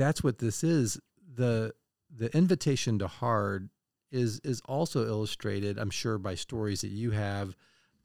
that's 0.00 0.24
what 0.24 0.38
this 0.38 0.64
is. 0.64 0.98
The 1.34 1.74
the 2.14 2.34
invitation 2.36 2.98
to 2.98 3.06
hard 3.06 3.68
is 4.10 4.40
is 4.42 4.60
also 4.66 5.06
illustrated, 5.06 5.78
I'm 5.78 5.90
sure, 5.90 6.18
by 6.18 6.34
stories 6.34 6.80
that 6.80 6.88
you 6.90 7.10
have. 7.12 7.54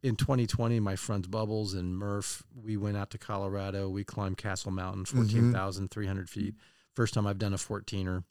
In 0.04 0.16
2020, 0.16 0.80
my 0.82 0.96
friends 0.96 1.28
Bubbles 1.28 1.74
and 1.74 1.98
Murph, 1.98 2.44
we 2.56 2.78
went 2.78 2.96
out 2.96 3.10
to 3.12 3.18
Colorado. 3.18 3.90
We 3.90 4.04
climbed 4.04 4.38
Castle 4.38 4.70
Mountain, 4.72 5.06
14,300 5.06 6.30
feet. 6.30 6.54
First 6.94 7.16
time 7.16 7.26
I've 7.26 7.40
done 7.40 7.54
a 7.56 7.58
14er. 7.58 8.24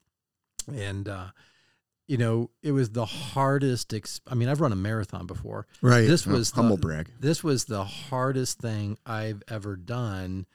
And, 0.73 1.09
uh, 1.09 1.27
you 2.07 2.17
know, 2.17 2.51
it 2.63 2.71
was 2.71 2.91
the 2.91 3.05
hardest. 3.07 3.93
I 4.29 4.35
mean, 4.37 4.49
I've 4.49 4.61
run 4.61 4.71
a 4.73 4.77
marathon 4.77 5.27
before. 5.27 5.67
right. 5.83 6.07
This 6.07 6.29
Oh, 6.29 6.33
was 6.33 6.51
the- 6.53 6.57
humble 6.57 6.77
brag 6.77 7.11
this 7.19 7.43
was 7.43 7.65
the 7.65 7.85
hardest 7.85 8.61
thing 8.61 8.97
I've 9.05 9.43
ever 9.49 9.75
done, 9.75 10.47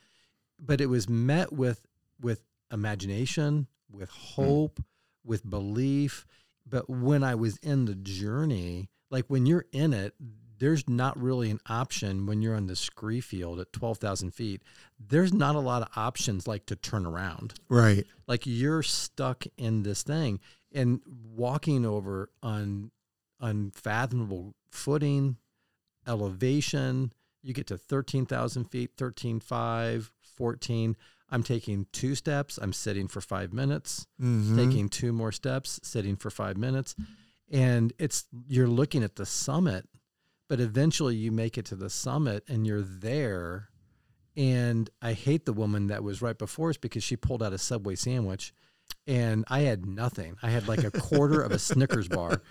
but 0.58 0.80
it 0.80 0.86
was 0.88 1.10
met 1.10 1.52
with 1.52 1.86
with 2.22 2.44
imagination, 2.72 3.68
with 3.92 4.10
hmm. 4.10 4.42
hope, 4.42 4.84
with 5.24 5.50
belief. 5.50 6.26
But 6.66 6.90
when 6.90 7.24
I 7.24 7.36
was 7.36 7.58
in 7.58 7.86
the 7.86 7.96
journey, 7.96 8.90
like 9.10 9.26
when 9.28 9.46
you're 9.46 9.66
in 9.72 9.94
it, 9.94 10.14
there's 10.60 10.88
not 10.88 11.20
really 11.20 11.50
an 11.50 11.60
option 11.68 12.26
when 12.26 12.42
you're 12.42 12.56
on 12.56 12.68
the 12.68 12.76
scree 12.76 13.22
field 13.22 13.60
at 13.60 13.74
12,000 13.74 14.32
feet. 14.32 14.62
There's 15.00 15.34
not 15.34 15.56
a 15.56 15.60
lot 15.60 15.82
of 15.82 15.88
options 15.96 16.48
like 16.48 16.66
to 16.68 16.76
turn 16.76 17.06
around 17.06 17.54
right. 17.70 18.06
like 18.28 18.46
you're 18.46 18.84
stuck 18.84 19.46
in 19.58 19.84
this 19.84 20.04
thing 20.04 20.40
and 20.74 21.02
walking 21.34 21.86
over 21.86 22.30
on 22.44 22.92
unfathomable 23.40 24.54
footing 24.70 25.38
elevation 26.06 27.14
You 27.42 27.54
get 27.54 27.68
to 27.68 27.78
13,000 27.78 28.66
feet, 28.66 28.98
13.5, 28.98 30.12
14. 30.36 30.98
I'm 31.32 31.44
taking 31.44 31.86
two 31.92 32.16
steps. 32.16 32.58
I'm 32.62 32.74
sitting 32.74 33.08
for 33.08 33.22
five 33.22 33.54
minutes, 33.54 34.08
Mhm. 34.22 34.56
taking 34.56 34.90
two 34.90 35.14
more 35.14 35.32
steps, 35.32 35.80
sitting 35.84 36.16
for 36.16 36.30
five 36.30 36.58
minutes. 36.58 36.96
And 37.52 37.94
it's, 38.00 38.26
you're 38.48 38.68
looking 38.68 39.04
at 39.04 39.16
the 39.16 39.26
summit, 39.26 39.88
but 40.48 40.60
eventually 40.60 41.16
you 41.16 41.32
make 41.32 41.58
it 41.58 41.66
to 41.66 41.76
the 41.76 41.90
summit 41.90 42.44
and 42.48 42.66
you're 42.66 42.82
there. 42.82 43.70
And 44.36 44.90
I 45.02 45.14
hate 45.14 45.46
the 45.46 45.54
woman 45.54 45.88
that 45.88 46.04
was 46.04 46.22
right 46.22 46.38
before 46.38 46.70
us 46.70 46.78
because 46.78 47.04
she 47.04 47.16
pulled 47.16 47.44
out 47.44 47.54
a 47.54 47.58
Subway 47.58 47.96
sandwich 47.96 48.54
and 49.08 49.44
I 49.48 49.62
had 49.62 49.86
nothing. 49.86 50.38
I 50.42 50.50
had 50.50 50.68
like 50.68 50.84
a 50.84 50.92
quarter 50.92 51.42
of 51.42 51.52
a 51.52 51.60
Snickers 51.60 52.08
bar. 52.08 52.42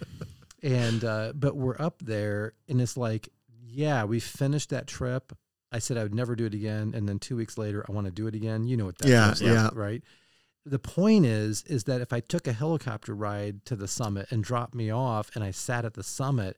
And, 0.63 1.05
uh, 1.05 1.33
but 1.35 1.57
we're 1.57 1.81
up 1.81 2.03
there 2.03 2.55
and 2.69 2.81
it's 2.81 2.97
like, 2.97 3.29
yeah, 3.65 4.05
we 4.05 4.19
finished 4.21 4.71
that 4.71 4.87
trip. 4.87 5.33
I 5.71 5.79
said 5.79 5.97
I 5.99 6.03
would 6.03 6.15
never 6.15 6.35
do 6.35 6.47
it 6.47 6.55
again. 6.55 6.93
And 6.95 7.09
then 7.09 7.19
two 7.19 7.37
weeks 7.37 7.59
later, 7.59 7.85
I 7.89 7.93
want 7.93 8.07
to 8.07 8.11
do 8.11 8.27
it 8.27 8.35
again. 8.35 8.65
You 8.65 8.77
know 8.77 8.87
what 8.87 8.99
that 8.99 9.09
Yeah, 9.09 9.35
feels 9.35 9.41
like, 9.41 9.75
right? 9.75 10.03
The 10.65 10.79
point 10.79 11.27
is, 11.27 11.63
is 11.67 11.85
that 11.85 12.01
if 12.01 12.13
I 12.13 12.21
took 12.21 12.47
a 12.47 12.53
helicopter 12.53 13.15
ride 13.15 13.65
to 13.67 13.77
the 13.77 13.89
summit 13.89 14.29
and 14.31 14.43
dropped 14.43 14.75
me 14.75 14.91
off 14.91 15.31
and 15.35 15.43
I 15.45 15.51
sat 15.51 15.85
at 15.85 15.95
the 15.95 16.03
summit, 16.03 16.57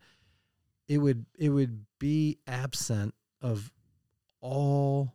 it 0.88 0.98
would, 0.98 1.26
it 1.38 1.50
would 1.50 1.86
be 1.98 2.38
absent 2.46 3.14
of 3.40 3.72
all 4.40 5.14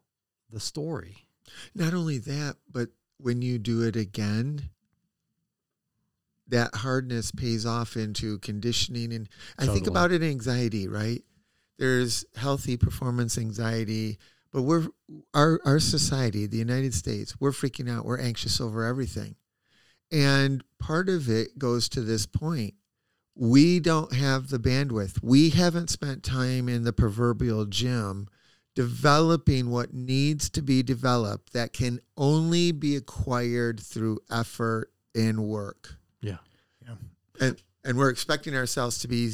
the 0.49 0.59
story. 0.59 1.27
Not 1.73 1.93
only 1.93 2.17
that, 2.19 2.55
but 2.71 2.89
when 3.17 3.41
you 3.41 3.59
do 3.59 3.81
it 3.83 3.95
again, 3.95 4.69
that 6.47 6.75
hardness 6.75 7.31
pays 7.31 7.65
off 7.65 7.97
into 7.97 8.39
conditioning. 8.39 9.11
And 9.13 9.29
I 9.57 9.65
think 9.65 9.87
about 9.87 10.11
it 10.11 10.21
anxiety, 10.21 10.87
right? 10.87 11.23
There's 11.77 12.25
healthy 12.35 12.77
performance 12.77 13.37
anxiety, 13.37 14.17
but 14.51 14.61
we're 14.61 14.87
our 15.33 15.59
our 15.65 15.79
society, 15.79 16.47
the 16.47 16.57
United 16.57 16.93
States, 16.93 17.35
we're 17.39 17.51
freaking 17.51 17.89
out. 17.89 18.05
We're 18.05 18.19
anxious 18.19 18.61
over 18.61 18.85
everything. 18.85 19.35
And 20.11 20.63
part 20.79 21.09
of 21.09 21.29
it 21.29 21.57
goes 21.57 21.89
to 21.89 22.01
this 22.01 22.25
point. 22.25 22.75
We 23.35 23.81
don't 23.81 24.13
have 24.13 24.49
the 24.49 24.59
bandwidth. 24.59 25.21
We 25.21 25.49
haven't 25.49 25.89
spent 25.89 26.23
time 26.23 26.69
in 26.69 26.83
the 26.83 26.93
proverbial 26.93 27.65
gym 27.65 28.29
developing 28.75 29.69
what 29.69 29.93
needs 29.93 30.49
to 30.51 30.61
be 30.61 30.83
developed 30.83 31.53
that 31.53 31.73
can 31.73 31.99
only 32.17 32.71
be 32.71 32.95
acquired 32.95 33.79
through 33.79 34.19
effort 34.29 34.91
and 35.15 35.45
work. 35.47 35.95
Yeah. 36.21 36.37
Yeah. 36.81 36.95
And 37.39 37.61
and 37.83 37.97
we're 37.97 38.09
expecting 38.09 38.55
ourselves 38.55 38.99
to 38.99 39.07
be 39.07 39.31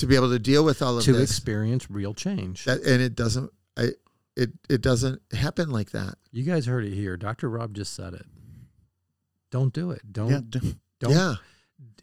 to 0.00 0.06
be 0.06 0.16
able 0.16 0.30
to 0.30 0.38
deal 0.38 0.64
with 0.64 0.82
all 0.82 0.90
of 0.90 0.96
this. 0.96 1.04
To 1.06 1.12
this. 1.12 1.30
experience 1.30 1.90
real 1.90 2.14
change. 2.14 2.64
That, 2.64 2.82
and 2.82 3.00
it 3.00 3.14
doesn't 3.14 3.50
I 3.76 3.90
it 4.36 4.50
it 4.68 4.80
doesn't 4.80 5.22
happen 5.32 5.70
like 5.70 5.90
that. 5.92 6.14
you 6.32 6.44
guys 6.44 6.66
heard 6.66 6.84
it 6.84 6.94
here. 6.94 7.16
Dr. 7.16 7.48
Rob 7.48 7.74
just 7.74 7.94
said 7.94 8.14
it. 8.14 8.26
Don't 9.50 9.72
do 9.72 9.90
it. 9.90 10.00
Don't 10.10 10.30
Yeah, 10.30 10.40
don't 11.00 11.12
yeah. 11.12 11.34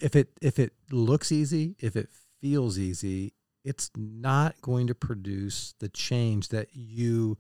if 0.02 0.16
it 0.16 0.30
if 0.42 0.60
it 0.60 0.74
looks 0.92 1.32
easy, 1.32 1.76
if 1.80 1.96
it 1.96 2.10
feels 2.42 2.78
easy, 2.78 3.34
it's 3.64 3.90
not 3.96 4.62
going 4.62 4.88
to 4.88 4.96
produce 4.96 5.74
the 5.80 5.90
change 5.90 6.50
that 6.50 6.70
you 6.74 7.38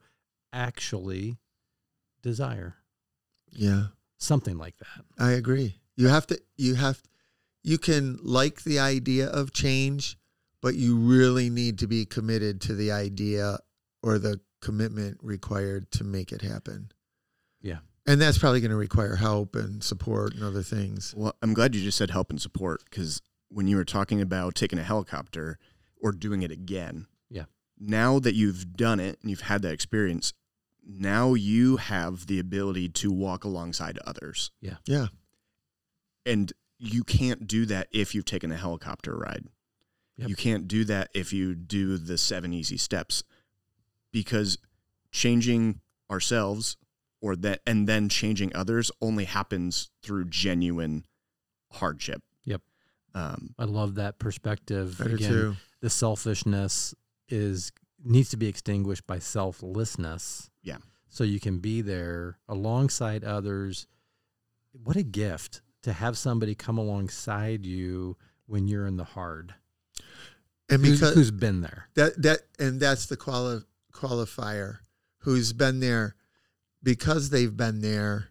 actually 0.53 1.38
desire. 2.22 2.76
Yeah. 3.51 3.88
Something 4.18 4.58
like 4.58 4.78
that. 4.78 5.05
I 5.20 5.32
agree. 5.32 5.76
You 5.95 6.08
have 6.08 6.28
to 6.28 6.41
you 6.58 6.76
have 6.76 7.01
you 7.64 7.78
can 7.78 8.18
like 8.24 8.64
the 8.64 8.80
idea 8.80 9.28
of 9.28 9.51
change, 9.51 10.18
but 10.62 10.76
you 10.76 10.97
really 10.97 11.49
need 11.49 11.80
to 11.80 11.88
be 11.88 12.05
committed 12.05 12.62
to 12.62 12.74
the 12.76 12.91
idea 12.91 13.58
or 14.01 14.18
the 14.20 14.39
commitment 14.62 15.18
required 15.22 15.91
to 15.91 16.03
make 16.03 16.32
it 16.32 16.41
happen. 16.41 16.91
Yeah. 17.62 17.80
And 18.05 18.22
that's 18.22 18.38
probably 18.38 18.62
going 18.62 18.72
to 18.72 18.78
require 18.78 19.16
help 19.18 19.55
and 19.55 19.84
support 19.84 20.34
and 20.34 20.43
other 20.43 20.64
things. 20.64 21.14
Well, 21.16 21.36
I'm 21.41 21.53
glad 21.53 21.76
you 21.76 21.82
just 21.84 21.97
said 21.97 22.10
help 22.10 22.30
and 22.30 22.41
support 22.41 22.84
because 22.89 23.22
when 23.49 23.68
you 23.68 23.76
were 23.76 23.86
talking 23.86 24.22
about 24.22 24.55
taking 24.55 24.80
a 24.80 24.84
helicopter 24.84 25.60
or 26.01 26.12
doing 26.12 26.41
it 26.41 26.51
again, 26.51 27.08
Yeah. 27.30 27.45
Now 27.80 28.20
that 28.20 28.34
you've 28.34 28.74
done 28.74 28.99
it 28.99 29.20
and 29.22 29.30
you've 29.30 29.41
had 29.41 29.62
that 29.64 29.74
experience, 29.74 30.34
now 30.84 31.34
you 31.34 31.78
have 31.78 32.28
the 32.28 32.39
ability 32.39 32.89
to 32.89 33.12
walk 33.12 33.43
alongside 33.43 33.99
others, 34.05 34.51
Yeah. 34.62 34.78
Yeah. 34.86 35.08
And 36.26 36.51
you 36.80 37.03
can't 37.03 37.47
do 37.47 37.66
that 37.66 37.88
if 37.91 38.16
you've 38.16 38.26
taken 38.26 38.51
a 38.51 38.58
helicopter 38.58 39.16
ride. 39.18 39.47
Yep. 40.18 40.30
You 40.30 40.36
can't 40.36 40.68
do 40.68 40.84
that 40.86 41.09
if 41.13 41.32
you 41.32 41.53
do 41.55 41.97
the 41.97 42.18
seven 42.18 42.53
easy 42.53 42.78
steps, 42.78 43.24
because 44.11 44.57
changing 45.11 45.82
ourselves 46.09 46.78
or 47.22 47.36
that 47.36 47.61
and 47.65 47.88
then 47.88 48.09
changing 48.09 48.55
others 48.55 48.91
only 49.01 49.26
happens 49.26 49.89
through 50.01 50.26
genuine 50.26 51.05
hardship. 51.72 52.22
Yep. 52.45 52.61
Um, 53.13 53.55
I 53.57 53.65
love 53.65 53.95
that 53.95 54.20
perspective. 54.20 54.99
Again, 54.99 55.30
too. 55.30 55.55
the 55.82 55.89
selfishness 55.89 56.95
is 57.30 57.72
needs 58.03 58.30
to 58.30 58.38
be 58.38 58.47
extinguished 58.47 59.05
by 59.07 59.20
selflessness. 59.20 60.49
Yeah. 60.63 60.78
So 61.09 61.24
you 61.24 61.39
can 61.39 61.59
be 61.59 61.82
there 61.82 62.38
alongside 62.47 63.24
others. 63.24 63.88
What 64.72 64.95
a 64.95 65.03
gift 65.03 65.61
to 65.84 65.93
have 65.93 66.18
somebody 66.18 66.53
come 66.53 66.78
alongside 66.78 67.65
you 67.65 68.18
when 68.45 68.68
you're 68.68 68.86
in 68.86 68.97
the 68.97 69.03
hard. 69.03 69.55
And 70.70 70.82
because 70.82 71.13
who's 71.13 71.32
been 71.32 71.61
there? 71.61 71.88
that 71.95 72.22
that 72.22 72.39
and 72.59 72.80
that's 72.80 73.05
the 73.05 73.18
quali- 73.18 73.63
qualifier. 73.93 74.80
Who's 75.20 75.53
been 75.53 75.80
there? 75.80 76.15
Because 76.84 77.30
they've 77.30 77.55
been 77.55 77.82
there 77.82 78.30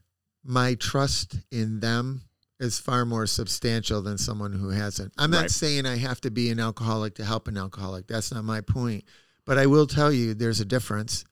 my 0.49 0.75
trust 0.75 1.39
in 1.51 1.81
them 1.81 2.23
is 2.61 2.79
far 2.79 3.05
more 3.05 3.27
substantial 3.27 4.01
than 4.01 4.17
someone 4.17 4.53
who 4.53 4.69
hasn't. 4.71 5.13
I'm 5.19 5.31
not 5.31 5.41
Right. 5.43 5.51
saying 5.51 5.87
i 5.87 5.97
have 5.97 6.21
to 6.21 6.31
be 6.31 6.51
an 6.51 6.61
alcoholic 6.61 7.17
to 7.17 7.25
help 7.25 7.49
an 7.49 7.59
alcoholic. 7.59 8.07
That's 8.07 8.33
not 8.33 8.45
my 8.45 8.61
point. 8.61 9.05
But 9.45 9.59
i 9.59 9.67
will 9.67 9.87
tell 9.87 10.13
you 10.13 10.35
there's 10.35 10.61
a 10.61 10.65
difference. 10.65 11.25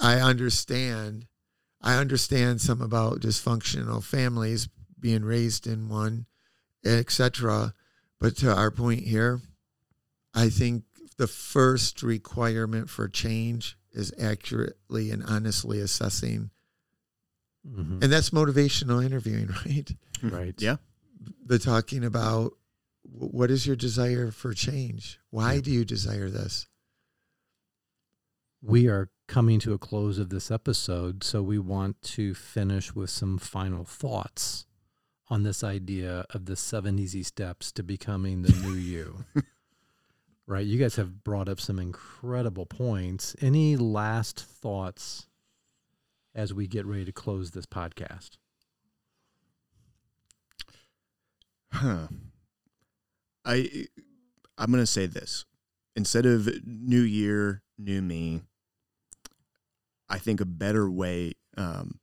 I 0.00 0.20
understand 0.20 1.26
i 1.80 1.96
understand 1.96 2.60
some 2.60 2.80
about 2.80 3.20
dysfunctional 3.20 4.02
families 4.04 4.68
being 5.00 5.24
raised 5.24 5.66
in 5.66 5.88
one 5.88 6.26
etc 6.84 7.74
but 8.20 8.36
to 8.36 8.54
our 8.54 8.70
point 8.70 9.00
here 9.00 9.40
I 10.34 10.48
think 10.48 10.84
the 11.18 11.26
first 11.26 12.02
requirement 12.02 12.88
for 12.90 13.08
change 13.08 13.76
is 13.92 14.12
accurately 14.18 15.10
and 15.10 15.22
honestly 15.24 15.78
assessing. 15.80 16.50
Mhm. 17.66 18.02
And 18.02 18.12
that's 18.12 18.30
motivational 18.30 19.04
interviewing, 19.04 19.48
right? 19.66 19.94
Right. 20.22 20.54
Yeah. 20.60 20.76
The 21.44 21.58
talking 21.58 22.04
about 22.04 22.52
what 23.02 23.50
is 23.50 23.66
your 23.66 23.76
desire 23.76 24.30
for 24.30 24.54
change? 24.54 25.20
Why 25.30 25.54
Yeah. 25.54 25.60
do 25.60 25.70
you 25.70 25.84
desire 25.84 26.30
this? 26.30 26.66
We 28.62 28.88
are 28.88 29.10
coming 29.26 29.58
to 29.60 29.72
a 29.72 29.78
close 29.78 30.18
of 30.18 30.30
this 30.30 30.50
episode, 30.50 31.24
so 31.24 31.42
we 31.42 31.58
want 31.58 32.00
to 32.02 32.34
finish 32.34 32.94
with 32.94 33.10
some 33.10 33.38
final 33.38 33.84
thoughts 33.84 34.66
on 35.28 35.42
this 35.42 35.64
idea 35.64 36.24
of 36.30 36.44
the 36.46 36.56
seven 36.56 36.98
easy 36.98 37.22
steps 37.22 37.72
to 37.72 37.82
becoming 37.82 38.42
the 38.42 38.52
new 38.52 38.74
you. 38.74 39.24
right? 40.46 40.64
You 40.64 40.78
guys 40.78 40.96
have 40.96 41.24
brought 41.24 41.48
up 41.48 41.60
some 41.60 41.78
incredible 41.78 42.66
points. 42.66 43.36
Any 43.40 43.76
last 43.76 44.40
thoughts 44.40 45.26
as 46.34 46.52
we 46.52 46.66
get 46.66 46.86
ready 46.86 47.04
to 47.04 47.12
close 47.12 47.50
this 47.50 47.66
podcast? 47.66 48.30
Huh. 51.72 52.08
I 53.44 53.86
I'm 54.58 54.70
gonna 54.70 54.86
say 54.86 55.06
this. 55.06 55.44
Instead 55.96 56.26
of 56.26 56.48
new 56.64 57.00
year, 57.00 57.62
new 57.78 58.00
me, 58.00 58.42
I 60.08 60.18
think 60.18 60.40
a 60.40 60.46
better 60.46 60.90
way 60.90 61.32
um, 61.56 61.98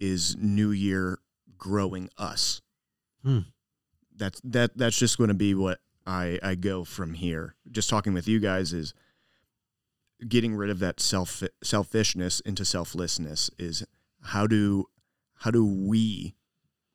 is 0.00 0.36
new 0.36 0.70
year 0.70 1.18
growing 1.56 2.08
us. 2.18 2.60
Hmm. 3.22 3.40
That's 4.14 4.40
that 4.44 4.76
that's 4.76 4.98
just 4.98 5.18
gonna 5.18 5.34
be 5.34 5.54
what 5.54 5.78
I, 6.06 6.38
I 6.42 6.54
go 6.54 6.84
from 6.84 7.14
here. 7.14 7.54
Just 7.70 7.88
talking 7.90 8.12
with 8.14 8.26
you 8.28 8.40
guys 8.40 8.72
is 8.72 8.92
getting 10.28 10.54
rid 10.54 10.70
of 10.70 10.78
that 10.80 11.00
self 11.00 11.42
selfishness 11.62 12.40
into 12.40 12.64
selflessness 12.64 13.50
is 13.58 13.84
how 14.22 14.46
do 14.46 14.86
how 15.38 15.50
do 15.50 15.64
we 15.66 16.34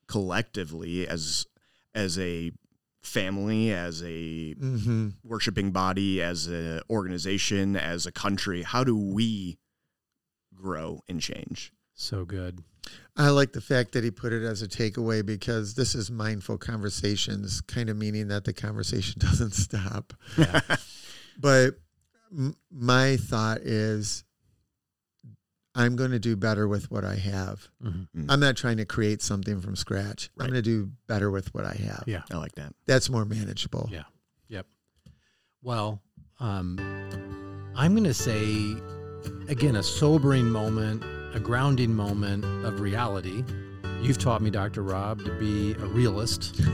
collectively 0.08 1.08
as 1.08 1.45
as 1.93 2.18
a 2.18 2.51
family 3.01 3.72
as 3.72 4.01
a 4.03 4.55
Mm-hmm. 4.60 5.10
worshiping 5.24 5.72
body 5.72 6.22
as 6.22 6.47
an 6.47 6.82
organization 6.89 7.76
as 7.76 8.05
a 8.05 8.12
country 8.12 8.64
how 8.64 8.84
do 8.84 8.97
we 8.97 9.58
grow 10.55 11.01
and 11.08 11.22
change 11.22 11.72
So 11.97 12.23
good. 12.25 12.63
I 13.17 13.29
like 13.29 13.51
the 13.51 13.59
fact 13.61 13.91
that 13.93 14.03
he 14.03 14.11
put 14.11 14.31
it 14.31 14.43
as 14.43 14.61
a 14.61 14.67
takeaway 14.67 15.25
because 15.25 15.73
this 15.73 15.95
is 15.95 16.09
mindful 16.11 16.57
conversations, 16.57 17.59
kind 17.61 17.89
of 17.89 17.97
meaning 17.97 18.27
that 18.29 18.45
the 18.45 18.53
conversation 18.53 19.15
doesn't 19.19 19.53
stop. 19.53 20.13
Yeah. 20.37 20.61
But 21.39 21.79
m- 22.31 22.55
my 22.71 23.17
thought 23.17 23.57
is 23.61 24.23
I'm 25.75 25.95
going 25.95 26.11
to 26.11 26.19
do 26.19 26.35
better 26.35 26.67
with 26.67 26.89
what 26.89 27.03
I 27.03 27.15
have. 27.15 27.67
Mhm. 27.83 28.07
Mm. 28.15 28.25
I'm 28.29 28.39
not 28.39 28.55
trying 28.57 28.77
to 28.77 28.85
create 28.85 29.21
something 29.21 29.59
from 29.59 29.75
scratch. 29.75 30.29
Right. 30.35 30.45
I'm 30.45 30.51
going 30.51 30.63
to 30.63 30.69
do 30.69 30.91
better 31.07 31.29
with 31.29 31.53
what 31.53 31.65
I 31.65 31.73
have. 31.73 32.03
Yeah. 32.07 32.21
I 32.31 32.37
like 32.37 32.53
that. 32.55 32.73
That's 32.85 33.09
more 33.09 33.25
manageable. 33.25 33.89
Yeah. 33.91 34.03
Yep. 34.49 34.65
Well, 35.61 36.01
um, 36.39 36.77
I'm 37.75 37.93
going 37.93 38.05
to 38.05 38.13
say, 38.13 38.75
again, 39.49 39.75
a 39.75 39.83
sobering 39.83 40.49
moment, 40.49 41.03
a 41.38 41.39
grounding 41.39 41.93
moment 41.93 42.43
of 42.65 42.81
reality. 42.81 43.43
You've 44.01 44.17
taught 44.17 44.41
me, 44.41 44.49
Dr. 44.49 44.81
Rob, 44.81 45.23
to 45.23 45.31
be 45.39 45.73
a 45.73 45.85
realist. 45.85 46.59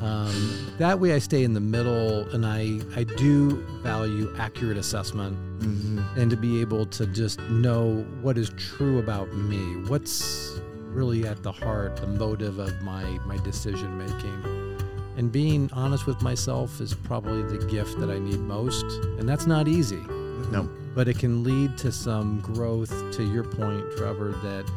Um, 0.00 0.74
that 0.78 0.98
way 0.98 1.14
I 1.14 1.20
stay 1.20 1.44
in 1.44 1.52
the 1.52 1.60
middle 1.60 2.28
and 2.30 2.44
I, 2.44 2.80
I 2.96 3.04
do 3.04 3.64
value 3.84 4.34
accurate 4.36 4.76
assessment 4.76 5.36
hmm 5.62 6.00
and 6.16 6.28
to 6.28 6.36
be 6.36 6.60
able 6.60 6.86
to 6.86 7.06
just 7.06 7.38
know 7.42 8.04
what 8.20 8.36
is 8.36 8.50
true 8.56 8.98
about 8.98 9.32
me, 9.32 9.60
what's 9.88 10.58
really 10.88 11.24
at 11.24 11.44
the 11.44 11.52
heart, 11.52 11.98
the 11.98 12.08
motive 12.08 12.58
of 12.58 12.82
my, 12.82 13.04
my 13.26 13.36
decision 13.44 13.96
making. 13.96 14.76
And 15.16 15.30
being 15.30 15.70
honest 15.72 16.08
with 16.08 16.20
myself 16.20 16.80
is 16.80 16.94
probably 16.94 17.44
the 17.56 17.64
gift 17.66 18.00
that 18.00 18.10
I 18.10 18.18
need 18.18 18.40
most. 18.40 18.84
And 19.20 19.28
that's 19.28 19.46
not 19.46 19.68
easy, 19.68 20.02
No. 20.50 20.68
But 20.94 21.08
it 21.08 21.18
can 21.18 21.42
lead 21.42 21.78
to 21.78 21.90
some 21.90 22.40
growth, 22.40 22.90
to 23.12 23.24
your 23.24 23.44
point, 23.44 23.84
Travis, 23.96 24.36
that 24.42 24.70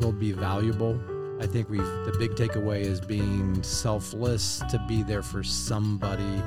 will 0.00 0.12
be 0.12 0.32
valuable. 0.32 1.00
I 1.40 1.46
think 1.46 1.68
we've 1.68 1.80
the 1.80 2.14
big 2.18 2.32
takeaway 2.32 2.80
is 2.80 3.00
being 3.00 3.62
selfless 3.62 4.62
to 4.70 4.82
be 4.88 5.02
there 5.02 5.22
for 5.22 5.42
somebody 5.42 6.42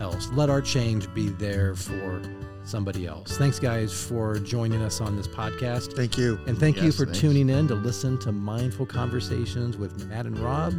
else. 0.00 0.28
Let 0.32 0.50
our 0.50 0.60
change 0.60 1.12
be 1.14 1.28
there 1.28 1.74
for 1.74 2.22
somebody 2.64 3.06
else. 3.06 3.36
Thanks, 3.36 3.58
guys, 3.58 3.92
for 3.92 4.38
joining 4.38 4.82
us 4.82 5.00
on 5.00 5.16
this 5.16 5.28
podcast. 5.28 5.94
Thank 5.94 6.16
you. 6.16 6.38
And 6.46 6.58
thank 6.58 6.82
you 6.82 6.92
for 6.92 7.04
thanks. 7.04 7.20
tuning 7.20 7.50
in 7.50 7.68
to 7.68 7.74
listen 7.74 8.18
to 8.20 8.32
Mindful 8.32 8.86
Conversations 8.86 9.76
with 9.76 10.06
Matt 10.06 10.26
and 10.26 10.38
Rob 10.38 10.72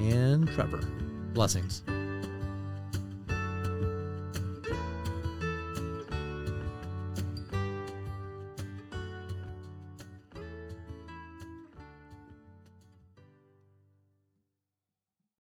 and 0.00 0.48
Travis. 0.48 0.84
Blessings. 1.32 1.82